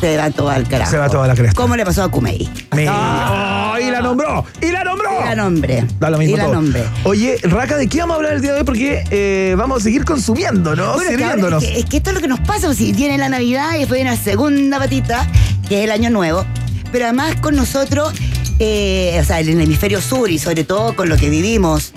se 0.00 0.16
va 0.16 0.30
todo 0.30 0.48
al 0.50 0.66
carajo. 0.66 0.90
Se 0.90 0.96
va 0.98 1.08
toda 1.08 1.26
la 1.28 1.34
cresta. 1.34 1.54
¿Cómo 1.54 1.76
le 1.76 1.84
pasó 1.84 2.02
a 2.02 2.10
Kumei? 2.10 2.48
Me- 2.74 2.88
¡Oh, 2.88 3.74
y 3.80 3.90
la 3.90 4.00
nombró! 4.00 4.44
¡Y 4.60 4.70
la 4.70 4.82
nombró! 4.84 5.10
Y 5.20 5.24
la 5.24 5.34
nombre. 5.36 5.84
Da 5.98 6.10
lo 6.10 6.18
mismo 6.18 6.34
Y 6.34 6.38
la 6.38 6.44
todo. 6.44 6.54
nombre. 6.54 6.84
Oye, 7.04 7.36
Raca, 7.42 7.76
¿de 7.76 7.86
qué 7.88 7.98
vamos 8.00 8.14
a 8.14 8.16
hablar 8.16 8.32
el 8.34 8.40
día 8.42 8.52
de 8.52 8.58
hoy? 8.60 8.64
Porque 8.64 9.04
eh, 9.10 9.54
vamos 9.58 9.80
a 9.80 9.84
seguir 9.84 10.04
consumiendo, 10.04 10.74
¿no? 10.74 10.94
Bueno, 10.94 11.10
es 11.10 11.16
que, 11.16 11.24
ahora- 11.24 11.34
Sirviéndonos. 11.36 11.62
es, 11.62 11.68
que, 11.70 11.78
es 11.80 11.84
que 11.86 11.96
esto 11.98 12.10
es 12.10 12.14
lo 12.16 12.20
que 12.22 12.28
nos 12.28 12.40
pasa, 12.40 12.72
si 12.74 12.92
viene 12.92 13.18
la 13.18 13.28
Navidad 13.28 13.74
y 13.76 13.80
después 13.80 13.98
viene 13.98 14.10
la 14.10 14.16
segunda 14.22 14.78
patita, 14.78 15.26
que 15.68 15.78
es 15.78 15.84
el 15.84 15.90
Año 15.92 16.10
Nuevo. 16.10 16.44
Pero 16.92 17.04
además 17.04 17.36
con 17.40 17.54
nosotros, 17.54 18.12
eh, 18.58 19.18
o 19.20 19.24
sea, 19.24 19.40
en 19.40 19.48
el 19.50 19.60
hemisferio 19.60 20.00
sur 20.00 20.30
y 20.30 20.38
sobre 20.38 20.64
todo 20.64 20.96
con 20.96 21.08
lo 21.08 21.16
que 21.16 21.28
vivimos 21.30 21.92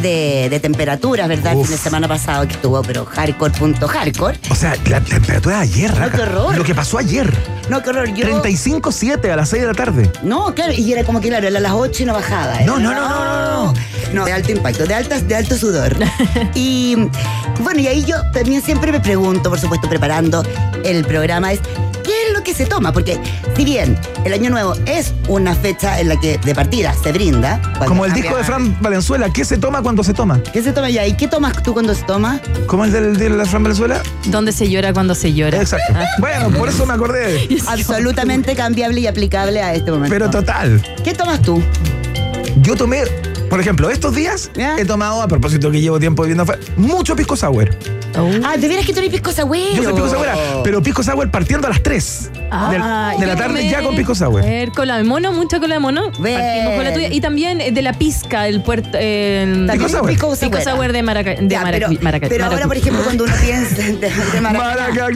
de, 0.00 0.48
de 0.50 0.60
temperaturas, 0.60 1.28
¿verdad? 1.28 1.52
El 1.52 1.58
Uf. 1.58 1.66
fin 1.66 1.76
de 1.76 1.82
semana 1.82 2.08
pasado 2.08 2.46
que 2.46 2.54
estuvo, 2.54 2.80
pero 2.82 3.04
hardcore, 3.04 3.52
punto 3.52 3.88
hardcore. 3.88 4.38
O 4.50 4.54
sea, 4.54 4.76
la 4.86 5.00
temperatura 5.00 5.56
de 5.58 5.62
ayer, 5.62 5.98
No, 5.98 6.10
qué 6.10 6.22
horror. 6.22 6.56
Lo 6.56 6.64
que 6.64 6.74
pasó 6.74 6.98
ayer. 6.98 7.32
No, 7.68 7.82
qué 7.82 7.90
horror. 7.90 8.08
Yo, 8.14 8.42
35.7 8.42 9.30
a 9.30 9.36
las 9.36 9.48
6 9.50 9.62
de 9.62 9.68
la 9.68 9.74
tarde. 9.74 10.10
No, 10.22 10.54
claro, 10.54 10.72
y 10.72 10.92
era 10.92 11.04
como 11.04 11.20
que, 11.20 11.28
claro, 11.28 11.46
era 11.46 11.58
a 11.58 11.60
las 11.60 11.72
8 11.72 12.02
y 12.02 12.06
no 12.06 12.14
bajaba. 12.14 12.60
No, 12.60 12.78
no, 12.78 12.92
no, 12.92 13.08
no, 13.08 13.24
no, 13.24 13.64
no. 13.64 13.74
No, 14.12 14.24
de 14.24 14.32
alto 14.32 14.52
impacto, 14.52 14.86
de, 14.86 14.94
altas, 14.94 15.26
de 15.28 15.36
alto 15.36 15.56
sudor. 15.56 15.94
y 16.54 16.96
bueno, 17.60 17.80
y 17.80 17.88
ahí 17.88 18.04
yo 18.04 18.16
también 18.32 18.62
siempre 18.62 18.90
me 18.92 19.00
pregunto, 19.00 19.50
por 19.50 19.58
supuesto, 19.58 19.88
preparando 19.88 20.42
el 20.84 21.04
programa, 21.04 21.52
es 21.52 21.60
¿qué 22.04 22.17
que 22.48 22.54
se 22.54 22.64
toma, 22.64 22.92
porque 22.92 23.20
si 23.54 23.62
bien 23.62 23.98
el 24.24 24.32
Año 24.32 24.48
Nuevo 24.48 24.74
es 24.86 25.12
una 25.28 25.54
fecha 25.54 26.00
en 26.00 26.08
la 26.08 26.18
que 26.18 26.38
de 26.38 26.54
partida 26.54 26.94
se 26.94 27.12
brinda. 27.12 27.60
Como 27.86 28.06
el 28.06 28.14
disco 28.14 28.38
de 28.38 28.42
Fran 28.42 28.74
Valenzuela, 28.80 29.28
¿qué 29.30 29.44
se 29.44 29.58
toma 29.58 29.82
cuando 29.82 30.02
se 30.02 30.14
toma? 30.14 30.42
¿Qué 30.50 30.62
se 30.62 30.72
toma 30.72 30.88
ya? 30.88 31.06
¿Y 31.06 31.14
qué 31.14 31.28
tomas 31.28 31.62
tú 31.62 31.74
cuando 31.74 31.94
se 31.94 32.04
toma? 32.04 32.40
¿Cómo 32.66 32.86
el 32.86 32.92
del, 32.92 33.18
de 33.18 33.28
la 33.28 33.44
Fran 33.44 33.64
Valenzuela? 33.64 34.00
Donde 34.28 34.52
se 34.52 34.70
llora 34.70 34.94
cuando 34.94 35.14
se 35.14 35.34
llora. 35.34 35.60
Exacto. 35.60 35.92
Bueno, 36.20 36.50
por 36.56 36.70
eso 36.70 36.86
me 36.86 36.94
acordé. 36.94 37.46
Absolutamente 37.66 38.56
cambiable 38.56 39.00
y 39.02 39.06
aplicable 39.06 39.60
a 39.60 39.74
este 39.74 39.90
momento. 39.90 40.08
Pero 40.08 40.30
total. 40.30 40.82
¿Qué 41.04 41.12
tomas 41.12 41.42
tú? 41.42 41.62
Yo 42.62 42.76
tomé, 42.76 43.02
por 43.50 43.60
ejemplo, 43.60 43.90
estos 43.90 44.14
días 44.14 44.50
he 44.56 44.86
tomado, 44.86 45.20
a 45.20 45.28
propósito 45.28 45.70
que 45.70 45.82
llevo 45.82 46.00
tiempo 46.00 46.22
viviendo 46.22 46.44
afuera, 46.44 46.62
mucho 46.78 47.14
pisco 47.14 47.36
sour. 47.36 47.68
Ah, 48.44 48.56
de 48.56 48.68
veras 48.68 48.84
que 48.86 48.92
tú 48.92 48.98
eres 48.98 49.10
pisco 49.10 49.30
sagüero. 49.32 49.74
Yo 49.76 49.82
soy 49.84 49.92
pisco 49.92 50.08
sour, 50.10 50.26
pero 50.64 50.82
pisco 50.82 51.02
sour 51.02 51.30
partiendo 51.30 51.66
a 51.66 51.70
las 51.70 51.82
3 51.82 52.30
Ah, 52.50 53.12
de, 53.14 53.20
de 53.20 53.26
la 53.26 53.36
tarde 53.36 53.68
ya 53.68 53.80
con 53.82 53.94
pisco 53.94 54.14
sour. 54.14 54.42
Ver, 54.42 54.70
cola 54.70 54.96
de 54.96 55.04
mono, 55.04 55.32
mucha 55.32 55.60
cola 55.60 55.74
de 55.74 55.80
mono. 55.80 56.10
Partimos 56.12 56.74
con 56.74 56.84
la 56.84 56.92
tuya. 56.94 57.08
Y 57.12 57.20
también 57.20 57.60
eh, 57.60 57.70
de 57.70 57.82
la 57.82 57.92
pizca, 57.92 58.48
el 58.48 58.62
puerto. 58.62 58.90
También 58.92 59.68
pisco 59.70 59.88
sour. 59.88 60.06
pisco 60.08 60.30
Pisco 60.30 60.60
sour. 60.60 60.76
sour 60.78 60.92
de 60.92 61.02
Maraca. 61.02 61.30
De 61.34 61.48
Ya, 61.48 61.62
Maraca- 61.62 61.88
pero, 61.88 62.02
Maraca- 62.02 62.28
pero 62.28 62.44
ahora, 62.46 62.66
por 62.66 62.76
ejemplo, 62.76 63.02
cuando 63.04 63.24
uno 63.24 63.34
piensa 63.42 63.74
de, 63.76 63.92
de 64.32 64.40
Maracaibo. 64.40 65.06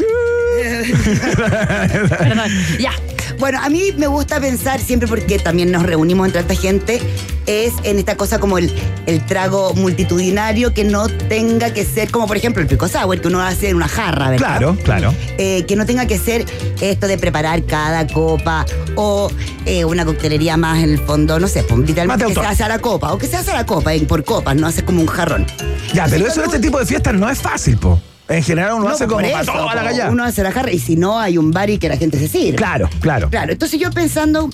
Perdón, 2.18 2.51
ya. 2.78 2.93
Bueno, 3.39 3.59
a 3.62 3.68
mí 3.68 3.93
me 3.97 4.07
gusta 4.07 4.41
pensar 4.41 4.80
siempre 4.80 5.09
porque 5.09 5.39
también 5.39 5.70
nos 5.70 5.83
reunimos 5.83 6.26
entre 6.26 6.43
tanta 6.43 6.61
gente, 6.61 7.01
es 7.47 7.72
en 7.83 7.99
esta 7.99 8.16
cosa 8.16 8.39
como 8.39 8.59
el, 8.59 8.72
el 9.07 9.24
trago 9.26 9.74
multitudinario 9.74 10.72
que 10.74 10.85
no 10.85 11.09
tenga 11.09 11.72
que 11.72 11.85
ser, 11.85 12.11
como 12.11 12.26
por 12.26 12.37
ejemplo 12.37 12.62
el 12.62 12.68
pico 12.68 12.89
sour, 12.89 13.20
que 13.20 13.28
uno 13.28 13.41
hace 13.43 13.70
en 13.70 13.76
una 13.76 13.89
jarra, 13.89 14.30
¿verdad? 14.30 14.47
Claro, 14.59 14.76
claro. 14.85 15.14
Eh, 15.39 15.64
que 15.66 15.76
no 15.76 15.87
tenga 15.87 16.07
que 16.07 16.18
ser 16.18 16.45
esto 16.80 17.07
de 17.07 17.18
preparar 17.18 17.64
cada 17.64 18.07
copa 18.07 18.64
o 18.97 19.30
eh, 19.66 19.85
una 19.85 20.05
coctelería 20.05 20.57
más 20.57 20.83
en 20.83 20.91
el 20.91 20.99
fondo, 20.99 21.39
no 21.39 21.49
sé, 21.49 21.64
pues, 21.64 21.80
literalmente 21.80 22.26
que 22.26 22.35
se 22.35 22.41
hace 22.41 22.62
a 22.64 22.68
la 22.68 22.78
copa 22.78 23.12
o 23.12 23.18
que 23.18 23.26
se 23.26 23.37
hace 23.37 23.51
a 23.51 23.55
la 23.55 23.66
copa 23.66 23.95
y 23.95 24.05
por 24.05 24.24
copas, 24.24 24.55
no 24.57 24.66
hace 24.66 24.85
como 24.85 25.01
un 25.01 25.07
jarrón. 25.07 25.47
Ya, 25.93 26.07
pero 26.09 26.26
eso 26.26 26.41
en 26.41 26.47
este 26.47 26.61
tipo 26.61 26.78
de 26.78 26.87
fiestas 26.87 27.14
no 27.14 27.28
es 27.28 27.39
fácil, 27.39 27.76
po. 27.76 28.01
En 28.28 28.42
general 28.42 28.74
uno 28.74 28.84
No, 28.84 28.90
hace 28.90 29.06
como 29.06 29.20
eso, 29.20 29.52
toda 29.52 29.74
la 29.74 29.82
galla. 29.82 30.10
Uno 30.10 30.24
hace 30.24 30.42
la 30.42 30.52
jarra 30.52 30.70
y 30.70 30.78
si 30.78 30.96
no 30.96 31.18
hay 31.18 31.38
un 31.38 31.50
bar 31.50 31.70
y 31.70 31.78
que 31.78 31.88
la 31.88 31.96
gente 31.96 32.18
se 32.18 32.28
sirve. 32.28 32.56
Claro, 32.56 32.88
claro. 33.00 33.28
Claro, 33.30 33.52
entonces 33.52 33.78
yo 33.80 33.90
pensando 33.90 34.48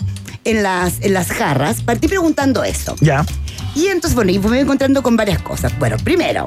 en 0.45 0.63
las, 0.63 1.01
en 1.01 1.15
las 1.15 1.29
jarras, 1.31 1.83
partí 1.83 2.09
preguntando 2.09 2.65
eso. 2.65 2.97
Ya. 3.01 3.25
Y 3.75 3.87
entonces, 3.87 4.15
bueno, 4.15 4.33
y 4.33 4.39
me 4.39 4.49
voy 4.49 4.59
encontrando 4.59 5.03
con 5.03 5.17
varias 5.17 5.41
cosas. 5.43 5.79
Bueno, 5.79 5.97
primero, 6.03 6.47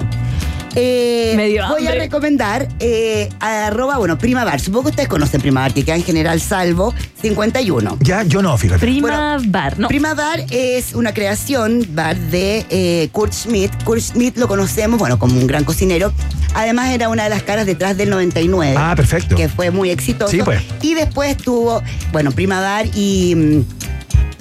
eh, 0.76 1.62
voy 1.70 1.88
a 1.88 1.92
recomendar 1.92 2.68
eh, 2.80 3.30
arroba, 3.40 3.98
bueno, 3.98 4.18
Primavar. 4.18 4.60
Supongo 4.60 4.84
que 4.86 4.90
ustedes 4.92 5.10
conocen 5.10 5.42
Primavar, 5.42 5.74
que 5.74 5.84
queda 5.84 5.96
en 5.96 6.04
General 6.04 6.40
Salvo 6.40 6.94
51. 7.22 7.98
Ya, 8.02 8.24
yo 8.24 8.42
no, 8.42 8.58
fíjate. 8.58 8.80
Prima 8.80 9.38
Bar, 9.46 9.80
¿no? 9.80 9.88
Prima 9.88 10.14
Bar 10.14 10.46
es 10.50 10.94
una 10.94 11.14
creación 11.14 11.86
bar 11.90 12.18
de 12.18 12.66
eh, 12.70 13.10
Kurt 13.12 13.34
Schmidt. 13.34 13.72
Kurt 13.84 14.02
Schmidt 14.02 14.38
lo 14.38 14.48
conocemos, 14.48 15.00
bueno, 15.00 15.20
como 15.20 15.38
un 15.40 15.48
gran 15.48 15.64
cocinero. 15.64 16.14
Además 16.54 16.90
era 16.92 17.10
una 17.10 17.24
de 17.24 17.30
las 17.30 17.44
caras 17.44 17.66
detrás 17.66 17.98
del 17.98 18.10
99. 18.10 18.76
Ah, 18.78 18.94
perfecto. 18.96 19.36
Que 19.36 19.50
fue 19.50 19.72
muy 19.72 19.90
exitoso. 19.90 20.32
Sí, 20.32 20.42
pues. 20.44 20.62
Y 20.82 20.94
después 20.94 21.38
tuvo, 21.38 21.82
bueno, 22.12 22.32
Prima 22.32 22.60
Bar 22.60 22.88
y... 22.96 23.36
mm, 23.36 23.66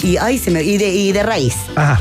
Y, 0.02 0.16
ay, 0.16 0.38
se 0.38 0.50
me, 0.50 0.62
y, 0.62 0.78
de, 0.78 0.88
y 0.88 1.12
de 1.12 1.22
raíz. 1.22 1.54
Ajá. 1.76 2.00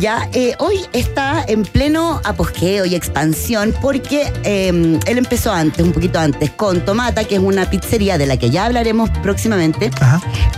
Ya, 0.00 0.28
eh, 0.32 0.54
hoy 0.58 0.80
está 0.92 1.44
en 1.46 1.62
pleno 1.62 2.20
apogeo 2.24 2.84
y 2.84 2.94
expansión 2.94 3.72
porque 3.80 4.32
eh, 4.42 4.68
él 5.06 5.18
empezó 5.18 5.52
antes, 5.52 5.84
un 5.84 5.92
poquito 5.92 6.18
antes, 6.18 6.50
con 6.50 6.84
Tomata, 6.84 7.24
que 7.24 7.36
es 7.36 7.40
una 7.40 7.70
pizzería 7.70 8.18
de 8.18 8.26
la 8.26 8.36
que 8.36 8.50
ya 8.50 8.66
hablaremos 8.66 9.08
próximamente, 9.22 9.90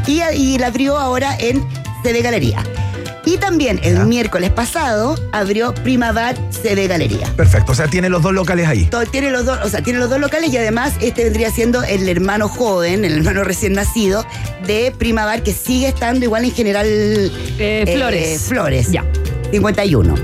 y, 0.07 0.23
y 0.35 0.59
la 0.59 0.69
abrió 0.69 0.97
ahora 0.97 1.37
en 1.39 1.65
CD 2.03 2.23
Galería. 2.23 2.63
Y 3.27 3.39
también 3.39 3.81
el 3.83 4.07
miércoles 4.07 4.51
pasado 4.51 5.17
abrió 5.33 5.75
Primavar 5.75 6.37
CD 6.51 6.87
Galería. 6.87 7.27
Perfecto. 7.37 7.73
O 7.73 7.75
sea, 7.75 7.89
tiene 7.89 8.09
los 8.09 8.23
dos 8.23 8.33
locales 8.33 8.69
ahí. 8.69 8.85
Todo- 8.87 9.05
tiene 9.05 9.31
los 9.31 9.45
dos, 9.45 9.59
o 9.65 9.69
sea, 9.69 9.83
tiene 9.83 9.99
los 9.99 10.09
dos 10.09 10.21
locales 10.21 10.53
y 10.53 10.57
además 10.57 10.93
este 11.01 11.25
vendría 11.25 11.51
siendo 11.51 11.83
el 11.83 12.09
hermano 12.09 12.49
joven, 12.49 13.05
el 13.05 13.17
hermano 13.19 13.43
recién 13.43 13.73
nacido 13.73 14.25
de 14.67 14.95
Primavar, 14.97 15.43
que 15.43 15.53
sigue 15.53 15.89
estando 15.89 16.25
igual 16.25 16.45
en 16.45 16.53
general 16.53 16.87
Eh, 17.59 17.93
Flores. 17.97 18.43
Flores. 18.43 18.93
Ya. 18.93 19.05
51. 19.51 20.15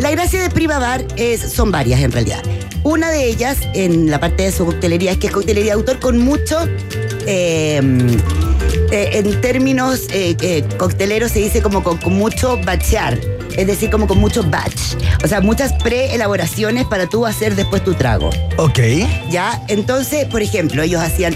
La 0.00 0.10
gracia 0.10 0.42
de 0.42 0.50
Primavar 0.50 1.04
es, 1.16 1.40
son 1.40 1.70
varias 1.70 2.00
en 2.00 2.12
realidad. 2.12 2.42
Una 2.82 3.10
de 3.10 3.26
ellas, 3.28 3.58
en 3.74 4.10
la 4.10 4.18
parte 4.18 4.42
de 4.44 4.52
su 4.52 4.64
coctelería, 4.64 5.12
es 5.12 5.18
que 5.18 5.28
es 5.28 5.32
coctelería 5.32 5.72
de 5.72 5.78
autor 5.78 6.00
con 6.00 6.18
mucho. 6.18 6.58
eh, 7.26 7.80
eh, 8.92 9.18
en 9.18 9.40
términos 9.40 10.02
eh, 10.12 10.36
eh, 10.42 10.64
cocteleros 10.76 11.32
se 11.32 11.38
dice 11.38 11.62
como 11.62 11.82
con, 11.82 11.96
con 11.96 12.12
mucho 12.12 12.58
bachear, 12.62 13.18
es 13.56 13.66
decir, 13.66 13.88
como 13.88 14.06
con 14.06 14.18
mucho 14.18 14.42
batch. 14.42 14.96
O 15.24 15.28
sea, 15.28 15.40
muchas 15.40 15.72
preelaboraciones 15.82 16.84
para 16.84 17.06
tú 17.06 17.24
hacer 17.24 17.56
después 17.56 17.82
tu 17.82 17.94
trago. 17.94 18.28
Ok. 18.58 18.78
¿Ya? 19.30 19.62
Entonces, 19.68 20.26
por 20.26 20.42
ejemplo, 20.42 20.82
ellos 20.82 21.00
hacían, 21.00 21.34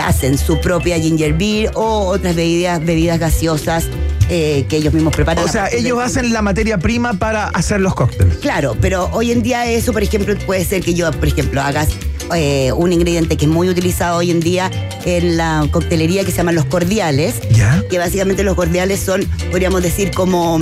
hacen 0.00 0.38
su 0.38 0.60
propia 0.60 0.96
ginger 0.96 1.32
beer 1.32 1.72
o 1.74 2.06
otras 2.06 2.36
bebidas, 2.36 2.84
bebidas 2.84 3.18
gaseosas 3.18 3.88
eh, 4.34 4.64
que 4.68 4.76
ellos 4.78 4.94
mismos 4.94 5.14
preparan. 5.14 5.44
O 5.44 5.48
sea, 5.48 5.68
ellos 5.68 5.98
del- 5.98 6.06
hacen 6.06 6.32
la 6.32 6.40
materia 6.40 6.78
prima 6.78 7.12
para 7.12 7.48
hacer 7.48 7.80
los 7.80 7.94
cócteles. 7.94 8.38
Claro, 8.38 8.74
pero 8.80 9.10
hoy 9.12 9.30
en 9.30 9.42
día 9.42 9.66
eso, 9.66 9.92
por 9.92 10.02
ejemplo, 10.02 10.34
puede 10.46 10.64
ser 10.64 10.82
que 10.82 10.94
yo, 10.94 11.10
por 11.12 11.28
ejemplo, 11.28 11.60
hagas 11.60 11.88
eh, 12.34 12.72
un 12.72 12.92
ingrediente 12.94 13.36
que 13.36 13.44
es 13.44 13.50
muy 13.50 13.68
utilizado 13.68 14.16
hoy 14.18 14.30
en 14.30 14.40
día 14.40 14.70
en 15.04 15.36
la 15.36 15.66
coctelería 15.70 16.24
que 16.24 16.30
se 16.30 16.38
llaman 16.38 16.54
los 16.54 16.64
cordiales. 16.64 17.34
¿Ya? 17.50 17.82
Que 17.90 17.98
básicamente 17.98 18.42
los 18.42 18.54
cordiales 18.54 19.00
son, 19.00 19.22
podríamos 19.50 19.82
decir, 19.82 20.12
como 20.12 20.58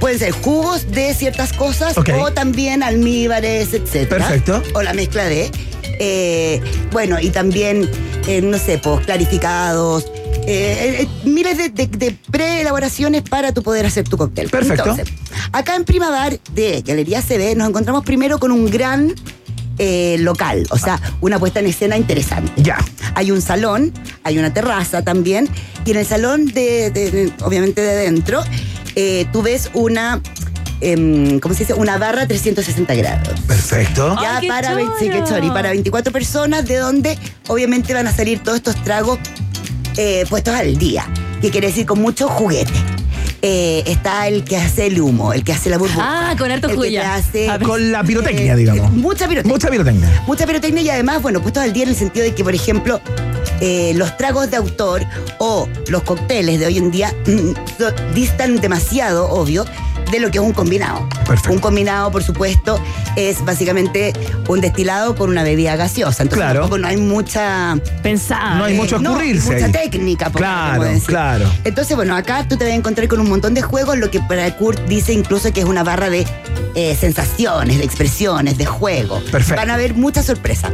pueden 0.00 0.18
ser 0.18 0.32
jugos 0.32 0.90
de 0.90 1.14
ciertas 1.14 1.52
cosas 1.54 1.96
Ok. 1.96 2.10
o 2.20 2.32
también 2.32 2.82
almíbares, 2.82 3.72
etc. 3.72 4.08
Perfecto. 4.08 4.62
O 4.74 4.82
la 4.82 4.92
mezcla 4.92 5.24
de. 5.24 5.50
eh, 6.00 6.60
bueno, 6.92 7.18
y 7.20 7.30
también, 7.30 7.88
eh, 8.26 8.40
no 8.42 8.58
sé, 8.58 8.76
pues 8.78 9.06
clarificados. 9.06 10.04
Eh, 10.46 11.02
eh, 11.02 11.28
miles 11.28 11.56
de, 11.58 11.68
de- 11.70 11.86
de 11.86 12.16
preelaboraciones 12.30 13.22
para 13.22 13.52
tu 13.52 13.62
poder 13.62 13.86
hacer 13.86 14.08
tu 14.08 14.16
cóctel. 14.16 14.48
Perfecto. 14.50 14.90
Entonces, 14.90 15.08
acá 15.52 15.74
en 15.76 15.84
Primavar 15.84 16.38
de 16.54 16.82
Galería 16.86 17.22
CB 17.22 17.56
nos 17.56 17.68
encontramos 17.68 18.04
primero 18.04 18.38
con 18.38 18.52
un 18.52 18.70
gran 18.70 19.14
eh, 19.78 20.16
local, 20.20 20.66
o 20.70 20.78
sea, 20.78 21.00
una 21.20 21.38
puesta 21.38 21.60
en 21.60 21.66
escena 21.66 21.96
interesante. 21.96 22.52
Ya. 22.62 22.78
Hay 23.14 23.30
un 23.30 23.42
salón, 23.42 23.92
hay 24.22 24.38
una 24.38 24.52
terraza 24.54 25.02
también, 25.02 25.48
y 25.84 25.90
en 25.92 25.96
el 25.96 26.06
salón, 26.06 26.46
de, 26.46 26.90
de- 26.90 27.10
de- 27.10 27.32
obviamente 27.42 27.80
de 27.80 27.96
dentro, 27.96 28.40
eh, 28.94 29.26
tú 29.32 29.42
ves 29.42 29.70
una, 29.74 30.20
em, 30.80 31.40
¿cómo 31.40 31.54
se 31.54 31.60
dice? 31.64 31.74
Una 31.74 31.98
barra 31.98 32.26
360 32.28 32.94
grados. 32.94 33.40
Perfecto. 33.48 34.16
Ya 34.22 34.36
¡Ay, 34.36 34.42
qué 34.42 34.48
para, 34.48 34.74
ve- 34.74 34.84
sí, 35.00 35.06
qué 35.08 35.18
choro! 35.24 35.26
chori, 35.40 35.48
para 35.50 35.70
24 35.70 36.12
personas, 36.12 36.66
de 36.66 36.76
donde 36.76 37.18
obviamente 37.48 37.94
van 37.94 38.06
a 38.06 38.12
salir 38.14 38.40
todos 38.44 38.58
estos 38.58 38.76
tragos 38.84 39.18
eh, 39.96 40.24
puestos 40.28 40.54
al 40.54 40.76
día, 40.76 41.06
que 41.40 41.50
quiere 41.50 41.68
decir 41.68 41.86
con 41.86 42.00
mucho 42.00 42.28
juguete. 42.28 42.72
Eh, 43.46 43.82
está 43.86 44.26
el 44.26 44.42
que 44.42 44.56
hace 44.56 44.86
el 44.86 44.98
humo, 44.98 45.34
el 45.34 45.44
que 45.44 45.52
hace 45.52 45.68
la 45.68 45.76
burbuja. 45.76 46.30
Ah, 46.30 46.34
con 46.38 46.50
harto 46.50 46.68
el 46.70 46.80
que 46.80 46.88
te 46.92 46.98
hace. 47.00 47.48
Con 47.62 47.92
la 47.92 48.02
pirotecnia, 48.02 48.56
digamos. 48.56 48.90
Mucha 48.92 49.28
pirotecnia. 49.28 49.52
Mucha 49.52 49.68
pirotecnia. 49.70 50.22
Mucha 50.26 50.46
pirotecnia 50.46 50.82
y 50.82 50.88
además, 50.88 51.20
bueno, 51.20 51.42
puestos 51.42 51.62
al 51.62 51.74
día 51.74 51.82
en 51.82 51.90
el 51.90 51.94
sentido 51.96 52.24
de 52.24 52.34
que, 52.34 52.42
por 52.42 52.54
ejemplo, 52.54 53.02
eh, 53.60 53.92
los 53.96 54.16
tragos 54.16 54.50
de 54.50 54.56
autor 54.56 55.02
o 55.38 55.68
los 55.88 56.02
cócteles 56.04 56.58
de 56.58 56.64
hoy 56.66 56.78
en 56.78 56.90
día 56.90 57.12
mm, 57.26 57.50
so- 57.78 57.92
distan 58.14 58.62
demasiado, 58.62 59.28
obvio, 59.28 59.66
de 60.14 60.20
lo 60.20 60.30
que 60.30 60.38
es 60.38 60.44
un 60.44 60.52
combinado. 60.52 61.08
Perfecto. 61.26 61.52
Un 61.52 61.58
combinado, 61.58 62.10
por 62.12 62.22
supuesto, 62.22 62.80
es 63.16 63.44
básicamente 63.44 64.12
un 64.48 64.60
destilado 64.60 65.16
con 65.16 65.28
una 65.30 65.42
bebida 65.42 65.74
gaseosa. 65.76 66.22
Entonces 66.22 66.44
Claro. 66.44 66.60
tampoco 66.60 66.78
no 66.78 66.86
hay 66.88 66.96
mucha... 66.96 67.76
Pensar. 68.02 68.56
No 68.56 68.64
hay 68.64 68.74
mucho 68.74 68.98
no, 68.98 69.10
escurrirse 69.10 69.52
mucha 69.54 69.66
ahí. 69.66 69.72
técnica, 69.72 70.30
podríamos 70.30 70.68
Claro, 70.76 70.82
decir. 70.84 71.06
claro. 71.08 71.52
Entonces, 71.64 71.96
bueno, 71.96 72.14
acá 72.16 72.46
tú 72.48 72.56
te 72.56 72.64
vas 72.64 72.72
a 72.72 72.76
encontrar 72.76 73.08
con 73.08 73.18
un 73.20 73.28
montón 73.28 73.54
de 73.54 73.62
juegos, 73.62 73.98
lo 73.98 74.10
que 74.10 74.20
para 74.20 74.54
Kurt 74.56 74.80
dice 74.86 75.12
incluso 75.12 75.52
que 75.52 75.60
es 75.60 75.66
una 75.66 75.82
barra 75.82 76.10
de 76.10 76.26
eh, 76.76 76.96
sensaciones, 76.98 77.78
de 77.78 77.84
expresiones, 77.84 78.56
de 78.56 78.66
juego. 78.66 79.20
Perfecto. 79.32 79.56
Van 79.60 79.70
a 79.70 79.74
haber 79.74 79.94
muchas 79.94 80.26
sorpresas. 80.26 80.70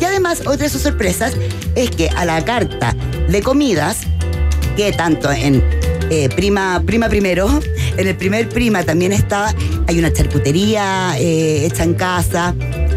Y 0.00 0.04
además, 0.04 0.40
otra 0.40 0.64
de 0.64 0.68
sus 0.68 0.82
sorpresas 0.82 1.34
es 1.76 1.90
que 1.90 2.08
a 2.10 2.24
la 2.24 2.44
carta 2.44 2.94
de 3.28 3.42
comidas, 3.42 3.98
que 4.76 4.92
tanto 4.92 5.30
en 5.30 5.62
eh, 6.10 6.28
prima, 6.34 6.82
prima 6.84 7.08
primero, 7.08 7.60
en 7.96 8.06
el 8.06 8.16
primer 8.16 8.48
prima 8.48 8.82
también 8.84 9.12
está, 9.12 9.54
hay 9.86 9.98
una 9.98 10.12
charcutería 10.12 11.14
eh, 11.18 11.64
hecha 11.66 11.84
en 11.84 11.94
casa, 11.94 12.54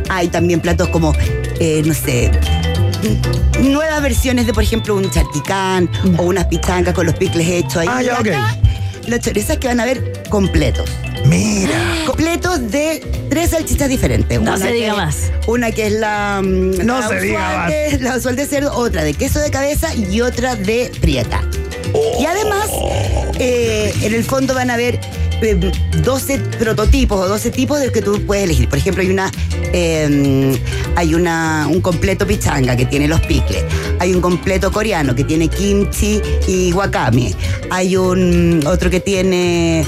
hay 0.09 0.27
también 0.27 0.59
platos 0.59 0.89
como, 0.89 1.13
eh, 1.59 1.81
no 1.85 1.93
sé, 1.93 2.31
nuevas 3.61 4.01
versiones 4.01 4.45
de, 4.47 4.53
por 4.53 4.63
ejemplo, 4.63 4.95
un 4.95 5.09
charquicán 5.09 5.89
o 6.17 6.23
unas 6.23 6.45
pichancas 6.45 6.93
con 6.93 7.05
los 7.05 7.15
picles 7.15 7.47
hechos 7.47 7.77
ahí. 7.77 7.87
Ah, 7.89 8.01
ya, 8.01 8.17
Y 8.23 8.29
acá, 8.29 8.57
Los 9.07 9.19
chorizas 9.19 9.57
que 9.57 9.67
van 9.67 9.79
a 9.79 9.85
ver 9.85 10.23
completos. 10.29 10.89
Mira. 11.25 11.71
Completos 12.05 12.69
de 12.71 13.01
tres 13.29 13.51
salchichas 13.51 13.89
diferentes. 13.89 14.39
No 14.41 14.51
Una 14.53 14.57
se 14.57 14.67
que- 14.67 14.73
diga 14.73 14.95
más. 14.95 15.17
Una 15.47 15.71
que 15.71 15.87
es 15.87 15.93
la, 15.93 16.41
mm, 16.43 16.85
No 16.85 16.99
la 16.99 17.07
se 17.09 17.19
diga 17.19 17.57
más. 17.57 17.69
de- 17.69 17.99
la 18.01 18.17
usual 18.17 18.35
de 18.35 18.45
cerdo, 18.45 18.73
otra 18.73 19.03
de 19.03 19.13
queso 19.13 19.39
de 19.39 19.49
cabeza 19.51 19.93
y 19.95 20.21
otra 20.21 20.55
de 20.55 20.91
prieta. 21.01 21.41
Y 22.19 22.25
además, 22.25 22.69
eh, 23.39 23.93
en 24.01 24.13
el 24.13 24.23
fondo 24.23 24.53
van 24.53 24.69
a 24.69 24.75
haber 24.75 24.99
eh, 25.41 25.71
12 26.03 26.39
prototipos 26.59 27.19
o 27.19 27.27
12 27.27 27.51
tipos 27.51 27.79
de 27.79 27.85
los 27.85 27.93
que 27.93 28.01
tú 28.01 28.21
puedes 28.25 28.45
elegir. 28.45 28.69
Por 28.69 28.77
ejemplo, 28.77 29.01
hay 29.01 29.09
una 29.09 29.31
eh, 29.73 30.57
hay 30.95 31.15
una, 31.15 31.67
un 31.69 31.81
completo 31.81 32.25
pichanga 32.27 32.75
que 32.77 32.85
tiene 32.85 33.07
los 33.07 33.19
picles. 33.21 33.63
Hay 33.99 34.13
un 34.13 34.21
completo 34.21 34.71
coreano 34.71 35.15
que 35.15 35.23
tiene 35.23 35.47
kimchi 35.47 36.21
y 36.47 36.71
wakame. 36.73 37.33
Hay 37.71 37.97
un 37.97 38.63
otro 38.67 38.89
que 38.89 38.99
tiene, 38.99 39.85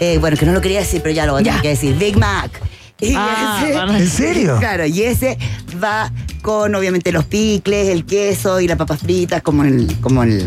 eh, 0.00 0.18
bueno, 0.18 0.36
que 0.36 0.46
no 0.46 0.52
lo 0.52 0.60
quería 0.60 0.80
decir, 0.80 1.02
pero 1.02 1.14
ya 1.14 1.26
lo 1.26 1.32
voy 1.32 1.42
a 1.42 1.44
tener 1.44 1.60
que 1.60 1.68
decir, 1.68 1.94
Big 1.96 2.16
Mac. 2.16 2.50
Y 2.98 3.12
Ah, 3.14 3.86
¿En 3.90 4.08
serio? 4.08 4.56
Claro, 4.58 4.86
y 4.86 5.02
ese 5.02 5.36
va 5.84 6.10
con 6.40 6.74
obviamente 6.74 7.12
los 7.12 7.26
picles, 7.26 7.88
el 7.88 8.06
queso 8.06 8.58
y 8.58 8.66
las 8.66 8.78
papas 8.78 9.00
fritas, 9.00 9.42
como 9.42 9.64
el, 9.64 9.94
como 10.00 10.22
el, 10.22 10.46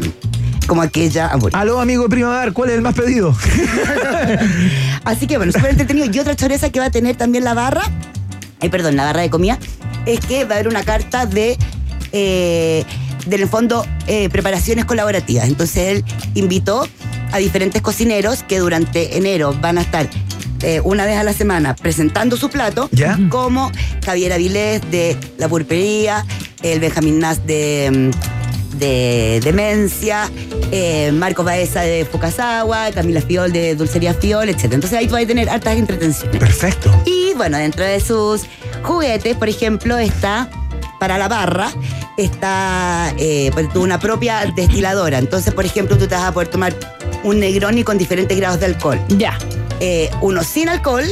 como 0.70 0.82
aquella 0.84 1.28
hamburguesa. 1.28 1.60
Aló, 1.60 1.82
amigo 1.82 2.04
de 2.04 2.10
Primavera, 2.10 2.52
¿cuál 2.54 2.70
es 2.70 2.76
el 2.76 2.82
más 2.82 2.94
pedido? 2.94 3.36
Así 5.04 5.28
que 5.28 5.36
bueno, 5.36 5.52
súper 5.52 5.72
entretenido. 5.72 6.08
Y 6.10 6.20
otra 6.20 6.36
choreza 6.36 6.70
que 6.70 6.80
va 6.80 6.86
a 6.86 6.92
tener 6.92 7.18
también 7.18 7.44
la 7.44 7.54
barra, 7.54 7.82
eh, 8.62 8.70
perdón, 8.70 8.96
la 8.96 9.06
barra 9.06 9.22
de 9.22 9.30
comida, 9.30 9.60
es 10.06 10.20
que 10.22 10.46
va 10.46 10.52
a 10.52 10.60
haber 10.60 10.70
una 10.70 10.84
carta 10.84 11.26
de, 11.26 11.58
eh, 12.12 12.86
del 13.26 13.48
fondo, 13.50 13.86
eh, 14.08 14.30
preparaciones 14.30 14.86
colaborativas. 14.86 15.48
Entonces 15.48 15.78
él 15.90 16.06
invitó 16.36 16.88
a 17.32 17.40
diferentes 17.40 17.82
cocineros 17.82 18.44
que 18.44 18.60
durante 18.60 19.18
enero 19.18 19.56
van 19.60 19.80
a 19.80 19.82
estar 19.82 20.08
eh, 20.62 20.82
una 20.84 21.06
vez 21.06 21.18
a 21.18 21.24
la 21.24 21.34
semana 21.34 21.76
presentando 21.76 22.38
su 22.38 22.50
plato, 22.50 22.90
¿Ya? 22.92 23.18
como 23.30 23.72
Javier 24.06 24.34
Avilés 24.34 24.82
de 24.92 25.18
La 25.38 25.48
Pulpería, 25.48 26.26
el 26.62 26.80
Benjamín 26.80 27.20
Nas 27.20 27.46
de... 27.46 28.12
de 28.80 29.40
Demencia, 29.44 30.30
eh, 30.72 31.12
Marcos 31.12 31.46
Baeza 31.46 31.82
de 31.82 32.06
Fukasawa, 32.06 32.92
Camila 32.92 33.22
Fiol 33.22 33.52
de 33.52 33.76
Dulcería 33.76 34.14
Fiol, 34.14 34.50
etc. 34.50 34.66
Entonces 34.66 34.94
ahí 34.94 35.08
tú 35.08 35.14
vas 35.14 35.24
a 35.24 35.28
tener 35.28 35.50
hartas 35.50 35.78
entretenciones. 35.78 36.38
Perfecto. 36.38 36.92
Y 37.06 37.34
bueno, 37.36 37.58
dentro 37.58 37.84
de 37.84 38.00
sus 38.00 38.44
juguetes, 38.84 39.36
por 39.36 39.50
ejemplo, 39.50 39.98
está 39.98 40.50
para 41.00 41.18
la 41.18 41.28
barra, 41.28 41.72
está 42.18 43.14
eh, 43.18 43.50
pues, 43.54 43.68
una 43.76 44.00
propia 44.00 44.46
destiladora. 44.56 45.18
Entonces, 45.18 45.54
por 45.54 45.66
ejemplo, 45.66 45.98
tú 45.98 46.08
te 46.08 46.16
vas 46.16 46.26
a 46.26 46.34
poder 46.34 46.50
tomar 46.50 46.76
un 47.24 47.40
Negroni 47.40 47.84
con 47.84 47.98
diferentes 47.98 48.38
grados 48.38 48.60
de 48.60 48.68
alcohol. 48.68 49.00
Ya. 49.10 49.38
Eh, 49.80 50.10
uno 50.22 50.44
sin 50.44 50.68
alcohol, 50.68 51.06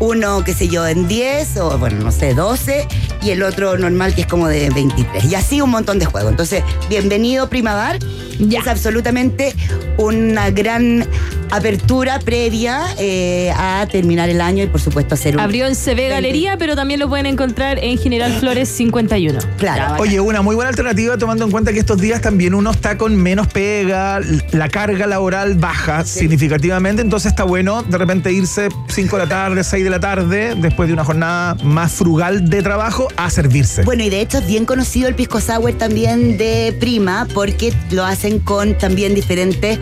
uno, 0.00 0.44
qué 0.44 0.54
sé 0.54 0.68
yo, 0.68 0.86
en 0.86 1.08
10 1.08 1.56
o, 1.58 1.78
bueno, 1.78 2.04
no 2.04 2.12
sé, 2.12 2.34
12, 2.34 2.86
y 3.22 3.30
el 3.30 3.42
otro 3.42 3.76
normal 3.76 4.14
que 4.14 4.22
es 4.22 4.26
como 4.26 4.48
de 4.48 4.70
23. 4.70 5.24
Y 5.24 5.34
así 5.34 5.60
un 5.60 5.70
montón 5.70 5.98
de 5.98 6.06
juegos. 6.06 6.30
Entonces, 6.30 6.62
bienvenido 6.88 7.48
Primavera. 7.48 7.98
Es 8.38 8.66
absolutamente 8.68 9.54
una 9.96 10.50
gran 10.50 11.08
apertura 11.50 12.18
previa 12.18 12.82
eh, 12.98 13.52
a 13.56 13.86
terminar 13.90 14.28
el 14.28 14.40
año 14.40 14.64
y, 14.64 14.66
por 14.66 14.80
supuesto, 14.80 15.14
hacer 15.14 15.36
un... 15.36 15.40
Abrió 15.40 15.66
en 15.66 15.74
CB 15.74 16.08
Galería, 16.10 16.56
pero 16.58 16.76
también 16.76 17.00
lo 17.00 17.08
pueden 17.08 17.26
encontrar 17.26 17.78
en 17.82 17.98
General 17.98 18.32
Flores 18.38 18.68
51. 18.68 19.38
Claro. 19.58 20.00
Oye, 20.00 20.20
una 20.20 20.42
muy 20.42 20.54
buena 20.54 20.70
alternativa 20.70 21.16
tomando 21.16 21.44
en 21.44 21.50
cuenta 21.50 21.72
que 21.72 21.78
estos 21.78 22.00
días 22.00 22.20
también 22.20 22.54
uno 22.54 22.70
está 22.70 22.98
con 22.98 23.16
menos 23.16 23.46
pega, 23.48 24.20
la 24.52 24.68
carga 24.68 25.06
laboral 25.06 25.54
baja 25.54 26.04
significativamente, 26.04 27.02
entonces 27.02 27.32
está 27.32 27.44
bueno 27.44 27.82
de 27.82 27.98
repente 27.98 28.32
irse 28.32 28.68
5 28.88 29.16
de 29.16 29.22
la 29.22 29.28
tarde, 29.28 29.64
6 29.64 29.84
de 29.84 29.90
la 29.90 30.00
tarde, 30.00 30.54
después 30.56 30.88
de 30.88 30.92
una 30.92 31.04
jornada 31.04 31.54
más 31.62 31.92
frugal 31.92 32.48
de 32.48 32.62
trabajo, 32.62 33.08
a 33.16 33.30
servirse. 33.30 33.82
Bueno, 33.82 34.04
y 34.04 34.10
de 34.10 34.20
hecho 34.20 34.38
es 34.38 34.46
bien 34.46 34.64
conocido 34.64 35.08
el 35.08 35.14
pisco 35.14 35.40
sour 35.40 35.72
también 35.72 36.38
de 36.38 36.76
Prima 36.78 37.26
porque 37.34 37.72
lo 37.90 38.04
hacen 38.04 38.38
con 38.38 38.76
también 38.76 39.14
diferentes 39.14 39.78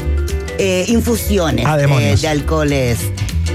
eh, 0.59 0.85
infusiones 0.89 1.67
Ah, 1.67 1.79
eh, 1.79 2.17
de 2.17 2.29
alcoholes 2.29 2.99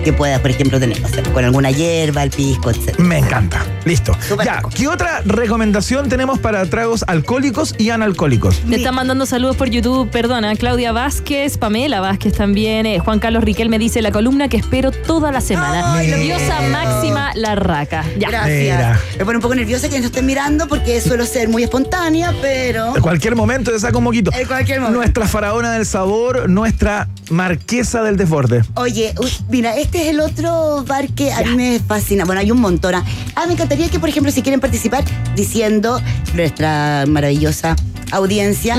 que 0.04 0.14
puedas, 0.14 0.40
por 0.40 0.50
ejemplo, 0.50 0.80
tener, 0.80 0.98
con 1.34 1.46
alguna 1.46 1.70
hierba, 1.70 2.24
el 2.24 2.32
pisco, 2.32 2.72
etc. 2.72 2.98
Me 2.98 3.20
encanta. 3.20 3.64
Listo. 3.86 4.16
Ya, 4.44 4.62
¿qué 4.74 4.88
otra 4.88 5.22
recomendación 5.26 6.10
tenemos 6.10 6.40
para 6.40 6.66
tragos 6.66 7.04
alcohólicos 7.08 7.76
y 7.78 7.90
analcohólicos? 7.90 8.60
Te 8.62 8.78
están 8.78 8.96
mandando 8.96 9.26
saludos 9.26 9.56
por 9.58 9.70
YouTube, 9.70 10.10
perdona, 10.10 10.56
Claudia 10.56 10.92
Vázquez, 10.92 11.58
Pamela 11.58 12.00
Vázquez 12.02 12.34
también, 12.34 12.86
eh, 12.86 13.00
Juan 13.00 13.20
Carlos 13.20 13.44
Riquel 13.44 13.70
me 13.70 13.78
dice 13.78 14.02
la 14.02 14.12
columna 14.12 14.48
que 14.48 14.58
espero 14.58 14.92
toda 14.92 15.32
la 15.32 15.42
semana. 15.42 16.00
Diosa. 16.00 16.62
Máxima 16.72 17.11
La 17.36 17.56
Raca. 17.56 18.04
Ya. 18.18 18.30
Gracias. 18.30 19.00
Me 19.18 19.26
pone 19.26 19.38
un 19.38 19.42
poco 19.42 19.56
nerviosa 19.56 19.90
que 19.90 20.00
no 20.00 20.06
estén 20.06 20.26
mirando 20.26 20.68
porque 20.68 21.00
suelo 21.02 21.26
ser 21.26 21.50
muy 21.50 21.64
espontánea, 21.64 22.34
pero... 22.42 22.96
En 22.96 23.02
cualquier 23.02 23.36
momento 23.36 23.72
te 23.72 23.80
saca 23.80 23.98
un 23.98 24.04
moquito. 24.04 24.32
En 24.34 24.48
cualquier 24.48 24.80
momento. 24.80 24.98
Nuestra 25.00 25.28
faraona 25.28 25.72
del 25.74 25.86
sabor, 25.86 26.50
nuestra 26.50 27.08
marquesa 27.30 28.04
del 28.04 28.18
desborde. 28.18 28.64
Oye, 28.76 29.14
mira, 29.50 29.76
este 29.78 30.04
es 30.04 30.08
el 30.10 30.20
otro 30.20 30.84
bar 30.88 31.08
que 31.10 31.32
a 31.32 31.42
mí 31.42 31.56
me 31.56 31.80
fascina. 31.80 32.26
Bueno, 32.26 32.42
hay 32.42 32.52
un 32.52 32.60
montón. 32.62 32.96
Ah, 32.96 33.04
Ah, 33.36 33.46
me 33.48 33.54
encantaría 33.54 33.90
que, 33.90 34.00
por 34.00 34.10
ejemplo, 34.10 34.32
si 34.32 34.42
quieren 34.42 34.60
participar, 34.60 35.04
diciendo 35.36 36.00
nuestra 36.36 37.06
maravillosa 37.08 37.76
audiencia, 38.12 38.76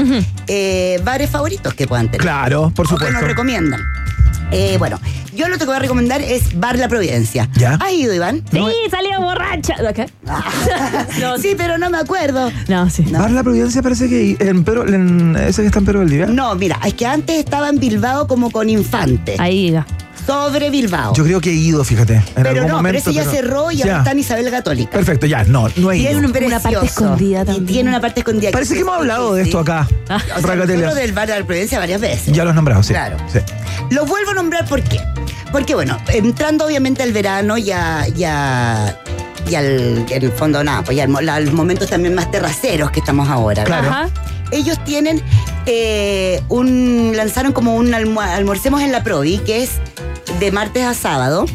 eh, 0.47 1.01
bares 1.05 1.31
favoritos 1.31 1.73
que 1.75 1.87
puedan 1.87 2.07
tener. 2.07 2.21
Claro, 2.21 2.71
por 2.75 2.87
O 2.87 2.89
que 2.91 2.95
supuesto. 2.97 3.19
nos 3.19 3.23
recomiendan. 3.29 3.81
Eh, 4.53 4.77
bueno, 4.79 5.01
yo 5.35 5.49
lo 5.49 5.57
que 5.57 5.65
voy 5.65 5.77
a 5.77 5.79
recomendar 5.79 6.21
es 6.21 6.59
Bar 6.59 6.79
La 6.79 6.89
Providencia. 6.89 7.49
¿Ya? 7.57 7.75
¿Has 7.75 7.93
ido, 7.93 8.13
Iván? 8.13 8.45
Sí, 8.51 8.61
salió 8.91 9.21
borracha. 9.21 9.75
¿Qué? 9.95 10.07
sí, 11.41 11.55
pero 11.57 11.79
no 11.79 11.89
me 11.89 11.99
acuerdo. 11.99 12.53
No, 12.69 12.91
sí. 12.91 13.03
Bar 13.11 13.31
La 13.31 13.43
Providencia 13.43 13.83
parece 13.83 14.09
que 14.09 14.37
en 14.39 14.63
Pedro, 14.63 14.87
en 14.87 15.37
ese 15.37 15.63
que 15.63 15.69
está 15.69 15.79
en 15.79 15.87
Pedro 15.87 16.01
Valdivia. 16.01 16.27
No, 16.27 16.55
mira, 16.55 16.79
es 16.85 16.95
que 16.95 17.07
antes 17.07 17.37
estaba 17.37 17.69
en 17.71 17.81
Bilbao 17.81 18.29
como 18.29 18.51
con 18.51 18.69
Infante. 18.69 19.37
Ahí 19.39 19.67
diga. 19.67 19.87
Sobre 20.27 20.71
Bilbao. 20.71 21.15
Yo 21.15 21.25
creo 21.25 21.41
que 21.41 21.51
he 21.51 21.55
ido, 21.55 21.83
fíjate. 21.85 22.15
En 22.15 22.25
pero 22.35 22.49
algún 22.51 22.67
no, 22.69 22.77
momento, 22.77 23.01
pero 23.05 23.11
ese 23.11 23.13
ya 23.13 23.31
pero- 23.31 23.33
cerró 23.33 23.71
y 23.73 23.77
Ya. 23.79 23.85
ahora 23.85 23.99
está 23.99 24.11
en 24.13 24.19
Isabel 24.21 24.51
Católica. 24.51 24.91
Perfecto, 24.93 25.27
ya, 25.27 25.45
no, 25.45 25.69
no 25.77 25.91
he 25.93 25.97
Y 25.99 26.01
ido. 26.03 26.11
es 26.11 26.17
una 26.17 26.61
parte 26.61 26.87
escondida 26.87 27.43
Y 27.43 27.45
también. 27.45 27.67
tiene 27.67 27.89
una 27.89 28.01
parte 28.01 28.21
escondida. 28.21 28.51
Parece 28.53 28.75
que 28.75 28.81
hemos 28.81 28.97
hablado 28.97 29.35
de 29.35 29.43
esto 29.43 29.59
acá. 29.59 29.89
O 30.37 30.41
sea, 30.41 30.57
del 30.67 31.13
bar 31.13 31.27
de 31.27 31.39
la 31.39 31.45
Providencia 31.47 31.79
varias 31.79 32.01
veces. 32.01 32.33
Ya 32.35 32.45
lo 32.45 32.51
has 32.51 32.57
nombrado, 32.57 32.83
sí. 32.83 32.93
Claro. 32.93 33.17
Sí. 33.33 33.39
Lo 33.91 34.07
vuelvo 34.07 34.31
a 34.31 34.35
nombrar 34.35 34.67
¿por 34.67 34.83
qué? 34.83 35.01
Porque 35.51 35.75
bueno, 35.75 35.99
entrando 36.09 36.65
obviamente 36.67 37.03
al 37.03 37.13
verano 37.13 37.59
ya, 37.59 38.07
ya, 38.15 38.99
y 39.51 39.55
al, 39.55 40.05
en 40.09 40.23
el 40.23 40.33
fondo 40.33 40.63
nada, 40.65 40.83
pues 40.83 40.97
ya 40.97 41.07
los 41.07 41.53
momentos 41.53 41.89
también 41.91 42.15
más 42.15 42.31
terraceros 42.31 42.91
que 42.91 43.01
estamos 43.01 43.29
ahora. 43.29 43.65
Claro. 43.65 43.89
Ajá. 43.89 44.09
Ellos 44.51 44.83
tienen 44.85 45.23
eh, 45.67 46.43
un, 46.49 47.13
lanzaron 47.17 47.53
como 47.53 47.75
un 47.75 47.93
almu- 47.93 48.21
almorcemos 48.21 48.83
en 48.83 48.93
la 48.93 49.03
Provi, 49.03 49.39
que 49.39 49.63
es 49.63 49.71
de 50.41 50.53
martes 50.53 50.85
a 50.85 50.93
sábado, 50.95 51.47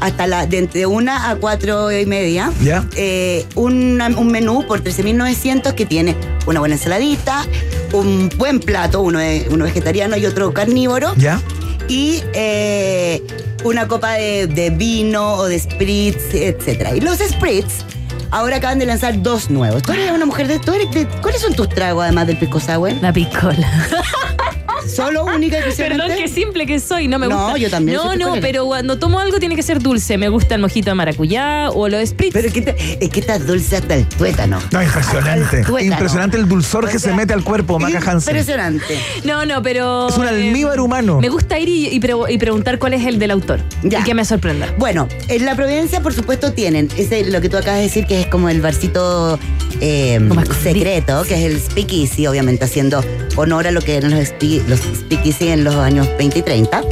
hasta 0.00 0.26
la, 0.26 0.46
de 0.46 0.58
entre 0.58 0.84
una 0.86 1.30
a 1.30 1.36
cuatro 1.36 1.90
y 1.90 2.04
media. 2.04 2.52
Ya. 2.62 2.84
Eh, 2.96 3.46
una- 3.54 4.08
un 4.08 4.26
menú 4.28 4.66
por 4.66 4.82
13.900 4.84 5.72
que 5.74 5.86
tiene 5.86 6.14
una 6.46 6.60
buena 6.60 6.74
ensaladita, 6.74 7.46
un 7.92 8.30
buen 8.36 8.60
plato, 8.60 9.00
uno, 9.00 9.18
uno 9.50 9.64
vegetariano 9.64 10.16
y 10.18 10.26
otro 10.26 10.52
carnívoro 10.52 11.14
¿Ya? 11.16 11.40
Y 11.88 12.22
eh, 12.34 13.22
una 13.64 13.86
copa 13.88 14.12
de, 14.14 14.46
de 14.46 14.70
vino 14.70 15.34
o 15.34 15.44
de 15.46 15.58
spritz, 15.58 16.34
etc. 16.34 16.88
Y 16.96 17.00
los 17.00 17.18
spritz 17.18 17.84
ahora 18.30 18.56
acaban 18.56 18.78
de 18.78 18.86
lanzar 18.86 19.22
dos 19.22 19.50
nuevos. 19.50 19.82
Tú 19.82 19.92
eres 19.92 20.10
una 20.10 20.26
mujer 20.26 20.48
de... 20.48 20.58
tú 20.58 20.72
eres 20.72 20.90
de- 20.90 21.06
¿Cuáles 21.22 21.40
son 21.40 21.54
tus 21.54 21.68
tragos 21.68 22.02
además 22.04 22.26
del 22.26 22.38
pisco 22.38 22.58
sour? 22.60 22.92
La 23.00 23.12
piscola. 23.12 23.68
¿Solo 24.88 25.24
única 25.24 25.56
y 25.56 25.58
exclusivamente? 25.58 26.02
Perdón, 26.04 26.18
qué 26.22 26.28
simple 26.28 26.66
que 26.66 26.80
soy, 26.80 27.08
no 27.08 27.18
me 27.18 27.28
No, 27.28 27.44
gusta. 27.44 27.58
yo 27.58 27.70
también 27.70 27.96
No, 27.96 28.04
soy 28.04 28.18
no, 28.18 28.34
pero 28.40 28.66
cuando 28.66 28.98
tomo 28.98 29.18
algo 29.20 29.38
tiene 29.38 29.56
que 29.56 29.62
ser 29.62 29.80
dulce. 29.80 30.18
Me 30.18 30.28
gusta 30.28 30.54
el 30.54 30.60
mojito 30.60 30.90
de 30.90 30.94
maracuyá 30.94 31.70
o 31.70 31.88
los 31.88 32.08
spritz. 32.08 32.32
Pero 32.32 32.48
es 32.48 32.54
que, 32.54 32.62
te- 32.62 33.04
es 33.04 33.10
que 33.10 33.20
estás 33.20 33.46
dulce 33.46 33.76
hasta 33.76 33.94
el 33.94 34.06
tuétano. 34.06 34.58
No, 34.72 34.82
impresionante. 34.82 35.62
Tuétano. 35.64 35.92
Impresionante 35.92 36.36
el 36.36 36.48
dulzor 36.48 36.88
que 36.88 36.98
se 36.98 37.12
mete 37.12 37.32
al 37.32 37.44
cuerpo, 37.44 37.78
Maca 37.78 37.98
Hansen. 37.98 38.34
Impresionante. 38.34 38.98
No, 39.24 39.44
no, 39.46 39.62
pero. 39.62 40.08
Es 40.08 40.16
un 40.16 40.26
eh, 40.26 40.28
almíbar 40.28 40.80
humano. 40.80 41.20
Me 41.20 41.28
gusta 41.28 41.58
ir 41.58 41.68
y, 41.68 41.88
y 41.88 42.00
pre- 42.00 42.14
y 42.28 42.38
preguntar 42.38 42.78
cuál 42.78 42.94
es 42.94 43.04
el 43.06 43.18
del 43.18 43.30
autor. 43.30 43.60
Ya. 43.82 44.00
Y 44.00 44.04
que 44.04 44.14
me 44.14 44.24
sorprenda. 44.24 44.72
Bueno, 44.78 45.08
en 45.28 45.44
la 45.44 45.54
Providencia, 45.54 46.00
por 46.02 46.12
supuesto, 46.14 46.52
tienen 46.52 46.88
ese, 46.96 47.24
lo 47.30 47.40
que 47.40 47.48
tú 47.48 47.56
acabas 47.56 47.78
de 47.78 47.82
decir, 47.84 48.06
que 48.06 48.20
es 48.20 48.26
como 48.26 48.48
el 48.48 48.60
barcito 48.60 49.38
eh, 49.80 50.18
secreto, 50.62 51.22
que 51.24 51.34
es 51.34 51.40
el 51.52 51.60
speakeasy, 51.60 52.26
obviamente 52.26 52.64
haciendo 52.64 53.04
honor 53.36 53.66
a 53.66 53.70
lo 53.70 53.80
que 53.80 53.96
eran 53.96 54.10
los, 54.12 54.20
spe- 54.20 54.62
los 54.84 54.98
speakeasy 54.98 55.48
en 55.48 55.64
los 55.64 55.74
años 55.76 56.08
20 56.18 56.38
y 56.38 56.42
30, 56.42 56.82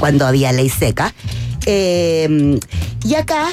cuando 0.00 0.26
había 0.26 0.52
ley 0.52 0.68
seca. 0.68 1.14
Eh, 1.66 2.58
y 3.04 3.14
acá 3.14 3.48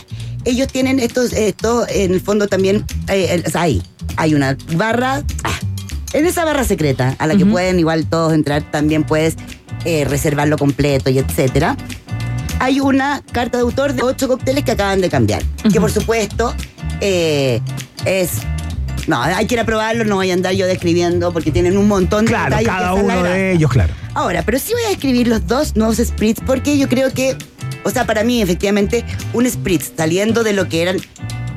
ellos 0.46 0.68
tienen 0.68 1.00
estos, 1.00 1.34
esto 1.34 1.86
en 1.90 2.14
el 2.14 2.22
fondo 2.22 2.48
también, 2.48 2.86
eh, 3.08 3.42
el- 3.46 3.58
hay, 3.58 3.82
hay 4.18 4.34
una 4.36 4.58
barra, 4.76 5.24
ah, 5.44 5.60
en 6.14 6.26
esa 6.26 6.44
barra 6.46 6.64
secreta, 6.64 7.16
a 7.20 7.28
la 7.28 7.36
que 7.36 7.46
pueden 7.46 7.80
igual 7.80 8.06
todos 8.06 8.34
entrar, 8.34 8.64
también 8.72 9.04
puedes 9.04 9.36
eh, 9.86 10.06
reservarlo 10.06 10.58
completo 10.58 11.10
y 11.10 11.18
etcétera. 11.20 11.76
hay 12.60 12.80
una 12.80 13.24
carta 13.32 13.58
de 13.58 13.64
autor 13.64 13.94
de 13.94 14.04
ocho 14.04 14.28
cócteles 14.28 14.64
que 14.64 14.72
acaban 14.72 15.02
de 15.02 15.10
cambiar. 15.10 15.42
Que 15.74 15.80
por 15.82 15.92
supuesto 15.92 16.54
eh, 17.00 17.60
es. 18.06 18.34
No, 19.08 19.22
hay 19.22 19.46
que 19.48 19.56
ir 19.56 19.60
a 19.60 19.66
probarlo, 19.66 20.04
no 20.06 20.16
voy 20.16 20.32
a 20.32 20.34
andar 20.34 20.54
yo 20.54 20.66
describiendo 20.68 21.32
porque 21.34 21.52
tienen 21.52 21.78
un 21.78 21.88
montón 21.88 22.26
de 22.26 22.32
Claro, 22.32 22.56
detalles. 22.58 22.68
que 22.68 22.74
cada 22.76 22.88
la 22.88 22.94
uno 22.94 23.24
de 23.24 23.52
ellos, 23.54 23.72
claro. 23.72 23.94
Ahora, 24.14 24.44
pero 24.44 24.60
sí 24.60 24.74
voy 24.74 24.84
a 24.84 24.90
describir 24.90 25.28
los 25.28 25.48
dos 25.48 25.76
nuevos 25.76 25.98
spritz 25.98 26.40
porque 26.46 26.78
yo 26.78 26.88
creo 26.90 27.12
que, 27.14 27.36
o 27.84 27.90
sea, 27.90 28.06
para 28.06 28.24
mí 28.24 28.42
efectivamente 28.42 29.04
un 29.34 29.50
spritz 29.50 29.92
saliendo 29.98 30.44
de 30.44 30.54
lo 30.54 30.68
que 30.68 30.82
eran 30.82 30.98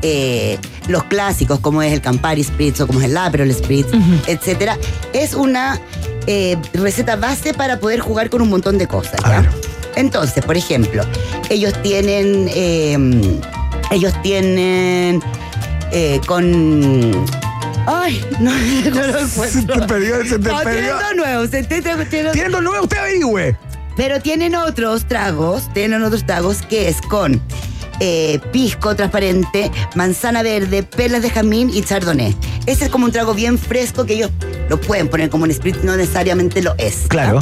eh, 0.02 0.58
los 0.88 1.04
clásicos, 1.04 1.60
como 1.60 1.82
es 1.82 1.92
el 1.92 2.00
Campari 2.00 2.44
Spritz 2.44 2.80
o 2.82 2.86
como 2.86 3.00
es 3.00 3.06
el 3.06 3.16
Aperol 3.16 3.50
Spritz, 3.52 3.88
etcétera, 4.26 4.76
es 5.14 5.32
una 5.34 5.80
eh, 6.26 6.56
receta 6.74 7.16
base 7.16 7.54
para 7.54 7.80
poder 7.80 8.00
jugar 8.00 8.28
con 8.30 8.42
un 8.42 8.50
montón 8.50 8.76
de 8.78 8.86
cosas. 8.86 9.16
¿ya? 9.24 9.50
Entonces, 9.96 10.44
por 10.44 10.56
ejemplo, 10.56 11.04
ellos 11.48 11.72
tienen, 11.82 12.48
eh, 12.54 12.98
ellos 13.90 14.12
tienen 14.22 15.22
eh, 15.94 16.20
con 16.26 17.24
Ay, 17.86 18.24
no, 18.40 18.50
no 18.90 19.06
lo 19.06 19.18
encuentro. 19.20 19.44
Se 19.46 19.62
te 19.62 19.86
perdió, 19.86 20.24
se 20.24 20.38
te 20.38 20.48
no, 20.50 20.58
perdió. 20.62 20.96
tienen 20.98 21.16
nuevos. 21.16 21.50
se 21.50 21.62
te- 21.64 21.82
te- 21.82 22.04
te- 22.06 22.30
Tienen 22.32 22.52
dos 22.52 22.62
nuevos, 22.62 22.82
usted 22.84 22.98
averigüe. 22.98 23.56
Pero 23.96 24.20
tienen 24.20 24.54
otros 24.56 25.06
tragos, 25.06 25.72
tienen 25.72 26.02
otros 26.02 26.26
tragos 26.26 26.62
que 26.62 26.88
es 26.88 27.00
con 27.02 27.40
eh, 28.00 28.40
pisco 28.52 28.96
transparente, 28.96 29.70
manzana 29.94 30.42
verde, 30.42 30.82
perlas 30.82 31.22
de 31.22 31.30
jamín 31.30 31.70
y 31.72 31.82
chardonnay. 31.82 32.34
Ese 32.66 32.86
es 32.86 32.90
como 32.90 33.04
un 33.04 33.12
trago 33.12 33.34
bien 33.34 33.56
fresco 33.58 34.04
que 34.04 34.14
ellos 34.14 34.30
lo 34.68 34.80
pueden 34.80 35.08
poner 35.08 35.30
como 35.30 35.44
un 35.44 35.52
spritz, 35.52 35.84
no 35.84 35.94
necesariamente 35.96 36.60
lo 36.62 36.74
es. 36.78 37.04
Claro. 37.08 37.38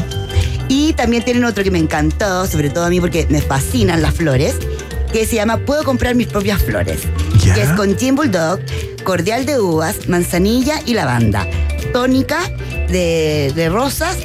Y 0.68 0.92
también 0.94 1.24
tienen 1.24 1.44
otro 1.44 1.62
que 1.64 1.70
me 1.70 1.78
encantó, 1.78 2.46
sobre 2.46 2.68
todo 2.68 2.84
a 2.84 2.90
mí 2.90 3.00
porque 3.00 3.26
me 3.30 3.40
fascinan 3.40 4.02
las 4.02 4.12
flores, 4.14 4.56
que 5.12 5.24
se 5.26 5.36
llama 5.36 5.58
Puedo 5.58 5.84
comprar 5.84 6.14
mis 6.16 6.26
propias 6.26 6.60
flores. 6.62 7.02
Ya. 7.44 7.54
Que 7.54 7.62
es 7.62 7.70
con 7.70 7.96
gin 7.98 8.14
bulldog, 8.14 8.60
cordial 9.04 9.46
de 9.46 9.58
uvas, 9.60 10.08
manzanilla 10.08 10.74
y 10.86 10.94
lavanda. 10.94 11.46
Tónica 11.92 12.38
de, 12.88 13.52
de 13.54 13.68
rosas 13.68 14.16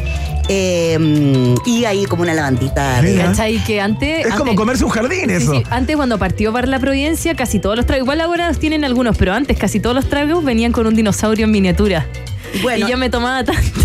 eh, 0.49 1.55
y 1.65 1.85
ahí 1.85 2.05
como 2.05 2.21
una 2.23 2.33
lavandita. 2.33 3.01
de- 3.01 3.17
¿Cachai? 3.17 3.63
Que 3.65 3.81
antes. 3.81 4.25
Es 4.25 4.33
como 4.35 4.55
comerse 4.55 4.83
un 4.85 4.91
jardín 4.91 5.25
Sí, 5.29 5.33
eso. 5.35 5.51
sí. 5.53 5.63
Antes 5.69 5.95
cuando 5.95 6.17
partió 6.17 6.51
Bar 6.51 6.67
La 6.67 6.79
Providencia, 6.79 7.35
casi 7.35 7.59
todos 7.59 7.75
los 7.75 7.85
tragos, 7.85 8.03
igual 8.03 8.21
ahora 8.21 8.53
tienen 8.53 8.85
algunos, 8.85 9.17
pero 9.17 9.33
antes 9.33 9.57
casi 9.57 9.79
todos 9.79 9.95
los 9.95 10.07
tragos 10.09 10.43
venían 10.45 10.71
con 10.71 10.87
un 10.87 10.95
dinosaurio 10.95 11.45
en 11.45 11.51
miniatura. 11.51 12.05
Bueno. 12.61 12.87
Y 12.87 12.91
yo 12.91 12.97
me 12.97 13.09
tomaba 13.09 13.43
tanto. 13.43 13.79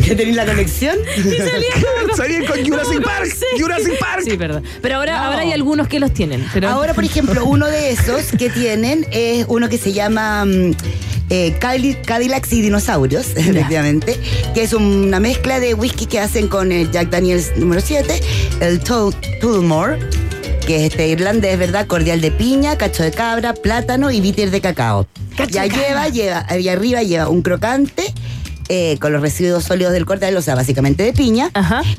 ¿Ya 0.00 0.16
tenéis 0.16 0.36
la 0.36 0.46
conexión? 0.46 0.96
Y 1.16 2.16
Salían 2.16 2.44
con 2.46 2.64
Jurassic 2.64 3.02
Park. 3.02 3.28
Jurassic 3.58 3.98
Park. 3.98 4.22
Sí, 4.24 4.36
perdón. 4.36 4.62
Pero 4.82 4.96
ahora, 4.96 5.16
No. 5.18 5.24
ahora 5.24 5.38
hay 5.40 5.52
algunos 5.52 5.88
que 5.88 6.00
los 6.00 6.12
tienen. 6.12 6.44
Pero 6.52 6.68
Ahora, 6.68 6.94
por 6.94 7.04
ejemplo, 7.04 7.44
uno 7.46 7.66
de 7.66 7.90
esos 7.90 8.32
que 8.38 8.50
tienen 8.50 9.06
es 9.12 9.44
uno 9.48 9.68
que 9.68 9.78
se 9.78 9.92
llama 9.92 10.44
mm, 10.44 10.72
eh, 11.30 11.56
Cadi- 11.60 12.00
Cadillacs 12.04 12.52
y 12.52 12.62
Dinosaurios, 12.62 13.28
efectivamente, 13.36 14.18
que 14.54 14.62
es 14.62 14.72
una 14.72 15.20
mezcla 15.20 15.60
de 15.60 15.74
whisky 15.74 16.06
que 16.06 16.20
hacen 16.20 16.48
con 16.48 16.72
el 16.72 16.90
Jack 16.90 17.10
Daniels 17.10 17.52
número 17.56 17.80
7, 17.80 18.20
el 18.60 18.80
Tull- 18.82 19.14
Tullamore, 19.40 19.98
que 20.66 20.76
es 20.86 20.92
este 20.92 21.08
irlandés, 21.08 21.58
¿verdad? 21.58 21.86
Cordial 21.86 22.20
de 22.20 22.30
piña, 22.30 22.76
cacho 22.76 23.02
de 23.02 23.10
cabra, 23.10 23.54
plátano 23.54 24.10
y 24.10 24.20
bitter 24.20 24.50
de 24.50 24.60
cacao. 24.60 25.06
ya 25.50 25.66
lleva, 25.66 26.08
lleva, 26.08 26.44
ahí 26.48 26.68
arriba 26.68 27.02
lleva 27.02 27.28
un 27.28 27.42
crocante. 27.42 28.12
Eh, 28.68 28.96
con 29.00 29.12
los 29.12 29.20
residuos 29.22 29.64
sólidos 29.64 29.92
del 29.92 30.06
corte, 30.06 30.34
o 30.36 30.42
sea, 30.42 30.54
básicamente 30.54 31.02
de 31.02 31.12
piña, 31.12 31.50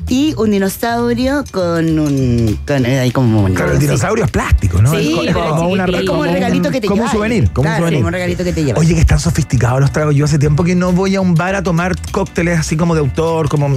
y 0.08 0.34
un 0.36 0.50
dinosaurio 0.50 1.44
con 1.52 1.98
un. 1.98 2.58
Con, 2.66 2.84
eh, 2.86 3.00
ahí 3.00 3.10
como 3.10 3.44
Claro, 3.54 3.72
el 3.72 3.78
dinosaurio 3.78 4.24
es 4.24 4.30
plástico, 4.30 4.82
¿no? 4.82 4.90
Sí, 4.90 5.16
es, 5.26 5.34
como, 5.34 5.68
una, 5.68 5.84
es 5.84 6.04
como 6.04 6.24
el 6.24 6.28
un- 6.30 6.34
regalito 6.34 6.70
que 6.70 6.80
te 6.80 6.86
Como 6.88 7.02
un 7.04 7.10
souvenir. 7.10 7.50
Como 7.52 7.64
Claro, 7.64 7.76
un 7.76 7.80
souvenir. 7.82 7.98
como 8.00 8.06
un 8.08 8.12
regalito 8.12 8.44
que 8.44 8.52
te 8.52 8.64
llevas. 8.64 8.80
Oye, 8.80 8.94
que 8.94 9.00
están 9.00 9.20
sofisticados 9.20 9.80
los 9.80 9.92
tragos. 9.92 10.14
Yo 10.14 10.24
hace 10.24 10.38
tiempo 10.38 10.64
que 10.64 10.74
no 10.74 10.92
voy 10.92 11.14
a 11.16 11.20
un 11.20 11.34
bar 11.34 11.54
a 11.54 11.62
tomar 11.62 11.94
cócteles 12.10 12.58
así 12.58 12.76
como 12.76 12.94
de 12.94 13.00
autor, 13.00 13.48
como. 13.48 13.68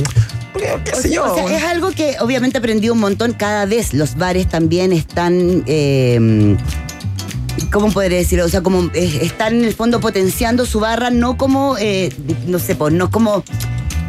¿Qué 0.83 0.95
sé 0.95 1.11
yo? 1.13 1.31
O 1.31 1.35
sea, 1.35 1.55
es 1.57 1.63
algo 1.63 1.91
que 1.91 2.15
obviamente 2.19 2.57
aprendí 2.57 2.89
un 2.89 2.99
montón. 2.99 3.33
Cada 3.33 3.65
vez 3.65 3.93
los 3.93 4.15
bares 4.15 4.47
también 4.49 4.91
están. 4.91 5.63
eh, 5.67 6.57
¿Cómo 7.71 7.91
podría 7.91 8.17
decirlo? 8.17 8.45
O 8.45 8.49
sea, 8.49 8.61
como 8.61 8.89
eh, 8.93 9.19
están 9.21 9.55
en 9.55 9.63
el 9.65 9.73
fondo 9.73 9.99
potenciando 9.99 10.65
su 10.65 10.79
barra, 10.79 11.09
no 11.09 11.37
como, 11.37 11.77
eh, 11.77 12.13
no 12.47 12.59
sé, 12.59 12.75
pues, 12.75 12.93
no 12.93 13.09
como 13.11 13.43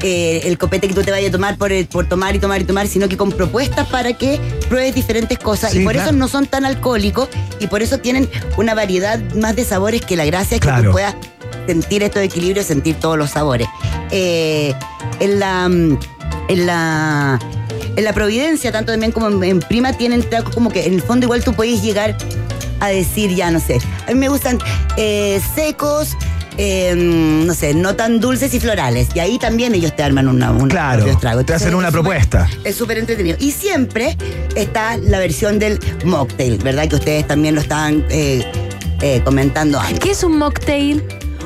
eh, 0.02 0.42
el 0.44 0.56
copete 0.58 0.88
que 0.88 0.94
tú 0.94 1.02
te 1.02 1.10
vayas 1.10 1.28
a 1.28 1.32
tomar 1.32 1.56
por, 1.58 1.70
tomar 2.06 2.34
y 2.34 2.38
tomar 2.38 2.60
y 2.60 2.64
tomar, 2.64 2.86
sino 2.88 3.08
que 3.08 3.16
con 3.16 3.30
propuestas 3.32 3.86
para 3.88 4.12
que 4.14 4.40
pruebes 4.68 4.94
diferentes 4.94 5.38
cosas. 5.38 5.72
Sí, 5.72 5.80
y 5.80 5.84
por 5.84 5.92
claro. 5.92 6.08
eso 6.10 6.16
no 6.18 6.28
son 6.28 6.46
tan 6.46 6.64
alcohólicos 6.64 7.28
y 7.58 7.66
por 7.66 7.82
eso 7.82 7.98
tienen 7.98 8.28
una 8.56 8.74
variedad 8.74 9.18
más 9.34 9.56
de 9.56 9.64
sabores 9.64 10.00
que 10.02 10.16
la 10.16 10.24
gracia 10.24 10.54
es 10.56 10.60
que 10.60 10.68
Claro. 10.68 10.84
tú 10.84 10.92
puedas 10.92 11.14
sentir 11.66 12.02
estos 12.02 12.22
equilibrios, 12.22 12.66
sentir 12.66 12.96
todos 12.96 13.18
los 13.18 13.30
sabores. 13.30 13.68
En 14.10 15.38
la. 15.38 15.68
mm, 15.68 15.98
En 16.48 16.66
la. 16.66 17.38
En 17.96 18.04
la 18.04 18.12
Providencia, 18.12 18.72
tanto 18.72 18.92
también 18.92 19.12
como 19.12 19.28
en, 19.28 19.42
en 19.42 19.58
Prima, 19.60 19.92
tienen 19.92 20.22
tragos 20.28 20.54
como 20.54 20.70
que 20.70 20.86
en 20.86 20.94
el 20.94 21.02
fondo 21.02 21.26
igual 21.26 21.42
tú 21.44 21.52
podés 21.54 21.82
llegar 21.82 22.16
a 22.80 22.88
decir, 22.88 23.34
ya 23.34 23.50
no 23.50 23.60
sé. 23.60 23.78
A 24.06 24.12
mí 24.12 24.14
me 24.18 24.28
gustan 24.28 24.58
eh, 24.96 25.40
secos, 25.54 26.16
eh, 26.56 26.94
no 26.96 27.52
sé, 27.54 27.74
no 27.74 27.94
tan 27.96 28.20
dulces 28.20 28.54
y 28.54 28.60
florales. 28.60 29.08
Y 29.14 29.20
ahí 29.20 29.38
también 29.38 29.74
ellos 29.74 29.94
te 29.94 30.02
arman 30.02 30.28
una, 30.28 30.50
un 30.50 30.68
Claro, 30.68 31.04
tragos. 31.18 31.44
te 31.46 31.54
hacen 31.54 31.74
una 31.74 31.88
es 31.88 31.92
propuesta. 31.92 32.48
Es 32.64 32.76
súper 32.76 32.98
entretenido. 32.98 33.36
Y 33.40 33.50
siempre 33.52 34.16
está 34.56 34.96
la 34.96 35.18
versión 35.18 35.58
del 35.58 35.78
mocktail, 36.04 36.58
¿verdad? 36.58 36.88
Que 36.88 36.96
ustedes 36.96 37.26
también 37.26 37.54
lo 37.54 37.60
estaban 37.60 38.04
eh, 38.08 38.44
eh, 39.02 39.20
comentando 39.24 39.78
antes. 39.78 39.98
¿Qué 40.00 40.12
es 40.12 40.22
un 40.24 40.38
mocktail? 40.38 41.02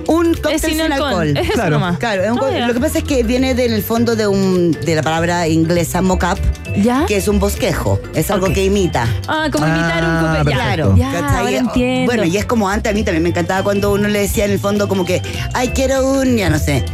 Un 0.07 0.35
cóctel 0.35 0.53
Es 0.55 0.63
sin 0.63 0.71
sin, 0.73 0.81
alcohol. 0.83 1.09
alcohol. 1.11 1.37
Es 1.37 1.45
eso 1.45 1.53
Claro. 1.55 1.71
nomás. 1.71 1.99
Claro, 1.99 2.23
es 2.25 2.31
un 2.31 2.39
Ah, 2.43 2.51
ya. 2.51 2.67
lo 2.67 2.75
que 2.75 2.81
pasa 2.81 2.99
es 2.99 3.05
que 3.05 3.23
viene 3.23 3.55
del 3.55 3.83
fondo 3.83 4.17
de 4.17 4.27
un 4.27 4.73
de 4.73 4.95
la 4.95 5.03
palabra 5.03 5.49
inglesa 5.49 6.03
mock-up, 6.03 6.39
¿Ya? 6.77 7.05
que 7.07 7.17
es 7.17 7.29
un 7.29 7.39
bosquejo, 7.39 8.01
es 8.15 8.31
algo 8.31 8.53
que 8.53 8.65
imita. 8.65 9.07
Ah, 9.29 9.49
como 9.53 9.65
Ah, 9.65 9.69
imitar 9.69 10.05
un 10.05 10.17
copete. 10.17 10.51
Ya, 10.51 10.65
perfecto. 10.67 10.97
Ya, 10.97 11.39
ahora 11.39 11.51
entiendo. 11.51 12.07
Bueno, 12.13 12.25
y 12.25 12.37
es 12.37 12.45
como 12.45 12.69
antes, 12.69 12.91
a 12.91 12.95
mí 12.95 13.03
también 13.03 13.23
me 13.23 13.29
encantaba 13.31 13.63
cuando 13.63 13.93
uno 13.93 14.09
le 14.09 14.21
decía 14.21 14.45
en 14.45 14.51
el 14.53 14.59
fondo 14.59 14.89
como 14.89 15.05
que, 15.05 15.23
ay, 15.53 15.69
quiero 15.75 16.07
un, 16.07 16.37
ya 16.37 16.51
no 16.51 16.59
sé, 16.59 16.85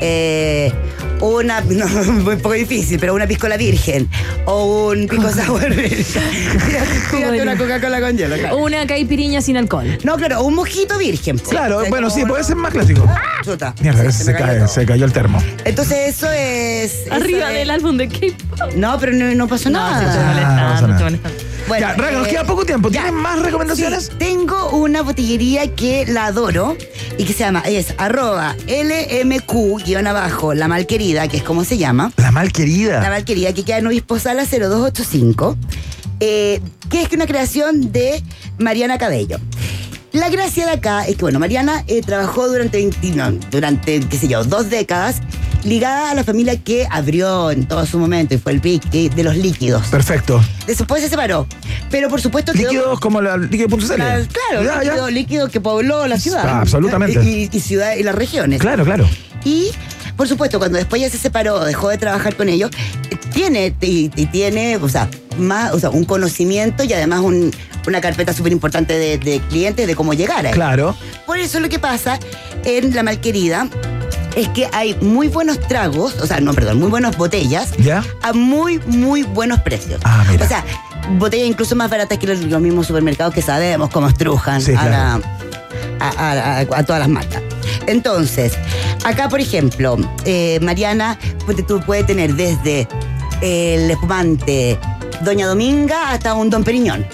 eh, 0.00 0.72
una, 1.20 1.60
no, 1.62 1.86
muy 2.12 2.36
poco 2.36 2.52
difícil, 2.54 2.98
pero 2.98 3.14
una 3.14 3.26
piscola 3.26 3.56
virgen 3.56 4.08
o 4.44 4.88
un 4.90 5.06
pico 5.08 5.30
sour. 5.32 5.66
Tírate 5.74 7.42
una 7.42 7.56
Coca-Cola 7.56 8.00
con 8.00 8.16
hielo. 8.16 8.36
claro. 8.36 8.56
Una 8.58 8.86
caipiriña 8.86 9.40
sin 9.40 9.56
alcohol. 9.56 9.98
No, 10.04 10.16
claro, 10.16 10.42
un 10.44 10.54
mojito 10.54 10.98
virgen. 10.98 11.38
po. 11.38 11.50
Claro, 11.50 11.78
bueno, 11.88 12.08
Como 12.08 12.10
sí, 12.10 12.20
uno- 12.22 12.28
puede 12.32 12.44
ser 12.44 12.56
más 12.56 12.72
clásico. 12.72 13.08
Chuta. 13.44 13.74
Mierda, 13.80 14.10
se, 14.12 14.24
me 14.24 14.32
cayó 14.32 14.46
cae, 14.46 14.58
todo. 14.58 14.68
se 14.68 14.86
cayó 14.86 15.04
el 15.04 15.12
termo. 15.12 15.42
Entonces 15.64 16.08
eso 16.16 16.30
es... 16.30 16.92
eso 17.06 17.14
Arriba 17.14 17.48
es- 17.50 17.54
del 17.58 17.70
álbum 17.70 17.96
de 17.96 18.08
K-pop. 18.08 18.72
No, 18.76 18.98
pero 18.98 19.12
no, 19.12 19.34
no 19.34 19.48
pasó 19.48 19.70
No, 19.70 19.78
nada. 19.80 20.00
sí, 20.00 20.06
estoy 20.06 20.20
Ah, 20.22 20.26
no 20.26 20.34
pasa 20.34 20.86
molestando, 20.86 20.86
nada. 20.88 20.90
estoy 20.92 21.04
molestando. 21.04 21.47
Bueno, 21.68 21.86
ya, 21.86 21.94
Raga, 21.94 22.18
nos 22.18 22.26
eh, 22.28 22.30
queda 22.30 22.44
poco 22.44 22.64
tiempo. 22.64 22.90
¿Tienen 22.90 23.14
más 23.14 23.42
recomendaciones? 23.42 24.04
Sí, 24.06 24.12
tengo 24.18 24.70
una 24.70 25.02
botillería 25.02 25.74
que 25.74 26.06
la 26.06 26.26
adoro 26.26 26.78
y 27.18 27.24
que 27.24 27.34
se 27.34 27.40
llama, 27.40 27.60
es 27.66 27.94
arroba 27.98 28.56
LMQ, 28.66 29.84
guion 29.84 30.06
abajo, 30.06 30.54
la 30.54 30.66
malquerida, 30.66 31.28
que 31.28 31.36
es 31.36 31.42
como 31.42 31.64
se 31.64 31.76
llama. 31.76 32.10
La 32.16 32.32
mal 32.32 32.52
querida. 32.52 33.02
La 33.02 33.10
malquerida, 33.10 33.52
que 33.52 33.64
queda 33.64 33.78
en 33.78 33.86
Obispo 33.86 34.18
Sala 34.18 34.44
0285, 34.46 35.58
eh, 36.20 36.62
que 36.88 37.02
es 37.02 37.12
una 37.12 37.26
creación 37.26 37.92
de 37.92 38.22
Mariana 38.56 38.96
Cabello. 38.96 39.38
La 40.12 40.30
gracia 40.30 40.64
de 40.64 40.72
acá 40.72 41.06
es 41.06 41.16
que, 41.16 41.22
bueno, 41.22 41.38
Mariana 41.38 41.84
eh, 41.86 42.00
trabajó 42.00 42.48
durante, 42.48 42.78
20 42.78 43.10
no, 43.10 43.30
durante, 43.50 44.00
qué 44.00 44.16
sé 44.16 44.26
yo, 44.26 44.42
dos 44.42 44.70
décadas 44.70 45.16
ligada 45.64 46.10
a 46.10 46.14
la 46.14 46.24
familia 46.24 46.56
que 46.62 46.86
abrió 46.90 47.50
en 47.50 47.66
todo 47.66 47.84
su 47.86 47.98
momento 47.98 48.34
y 48.34 48.38
fue 48.38 48.52
el 48.52 48.60
pic 48.60 48.82
eh, 48.92 49.10
de 49.14 49.22
los 49.24 49.36
líquidos. 49.36 49.86
Perfecto. 49.88 50.40
Después 50.66 51.02
se 51.02 51.08
separó. 51.08 51.46
Pero 51.90 52.08
por 52.08 52.20
supuesto 52.20 52.52
quedó- 52.52 52.70
Líquidos 52.70 53.00
como 53.00 53.20
la 53.20 53.36
líquido.cl. 53.36 53.78
Claro, 53.86 54.24
claro, 54.28 54.62
líquido, 54.82 55.10
líquido 55.10 55.48
que 55.48 55.60
pobló 55.60 56.06
la 56.06 56.18
ciudad. 56.18 56.42
Ah, 56.46 56.60
absolutamente. 56.60 57.22
Y, 57.22 57.48
y 57.52 57.60
ciudad 57.60 57.94
y 57.96 58.02
las 58.02 58.14
regiones. 58.14 58.60
Claro, 58.60 58.84
claro. 58.84 59.08
Y, 59.44 59.70
por 60.18 60.28
supuesto, 60.28 60.58
cuando 60.58 60.76
después 60.76 61.00
ya 61.00 61.08
se 61.08 61.16
separó, 61.16 61.64
dejó 61.64 61.88
de 61.88 61.96
trabajar 61.96 62.34
con 62.36 62.48
ellos, 62.50 62.70
tiene, 63.32 63.72
y, 63.80 64.10
y 64.16 64.26
tiene, 64.26 64.76
o 64.76 64.88
sea, 64.88 65.08
más, 65.38 65.72
o 65.72 65.78
sea, 65.78 65.90
un 65.90 66.04
conocimiento 66.04 66.82
y 66.84 66.92
además 66.92 67.20
un- 67.20 67.52
una 67.86 68.00
carpeta 68.02 68.32
súper 68.34 68.52
importante 68.52 68.98
de, 68.98 69.16
de 69.16 69.40
clientes 69.48 69.86
de 69.86 69.94
cómo 69.94 70.12
llegar 70.12 70.44
a 70.44 70.48
él. 70.50 70.54
Claro. 70.54 70.94
Por 71.24 71.38
eso 71.38 71.60
lo 71.60 71.68
que 71.70 71.78
pasa 71.78 72.18
en 72.64 72.94
La 72.94 73.02
Malquerida 73.04 73.68
es 74.36 74.48
que 74.48 74.68
hay 74.72 74.94
muy 75.00 75.28
buenos 75.28 75.58
tragos, 75.60 76.16
o 76.20 76.26
sea, 76.26 76.40
no, 76.40 76.52
perdón, 76.52 76.78
muy 76.80 76.90
buenas 76.90 77.16
botellas 77.16 77.70
¿Ya? 77.78 78.04
a 78.22 78.32
muy, 78.32 78.78
muy 78.86 79.22
buenos 79.22 79.60
precios. 79.60 80.00
Ah, 80.04 80.24
mira. 80.28 80.44
O 80.44 80.48
sea, 80.48 80.64
botellas 81.18 81.46
incluso 81.48 81.76
más 81.76 81.88
baratas 81.90 82.18
que 82.18 82.26
los, 82.26 82.40
los 82.40 82.60
mismos 82.60 82.86
supermercados 82.88 83.32
que 83.32 83.40
sabemos 83.42 83.88
cómo 83.90 84.08
estrujan 84.08 84.60
Sí, 84.60 84.72
a, 84.74 84.80
claro. 84.80 84.90
la- 84.90 85.47
a, 86.00 86.64
todas 86.84 87.00
las 87.00 87.08
marcas. 87.08 87.42
Entonces, 87.86 88.52
acá, 89.04 89.28
por 89.28 89.40
ejemplo, 89.40 89.96
eh, 90.24 90.58
Mariana, 90.60 91.18
tú 91.66 91.80
puedes 91.80 92.06
tener 92.06 92.34
desde 92.34 92.88
el 93.40 93.90
espumante 93.90 94.78
Doña 95.24 95.46
Dominga 95.46 96.12
hasta 96.12 96.34
un 96.34 96.50
Don 96.50 96.64
Periñón. 96.64 97.06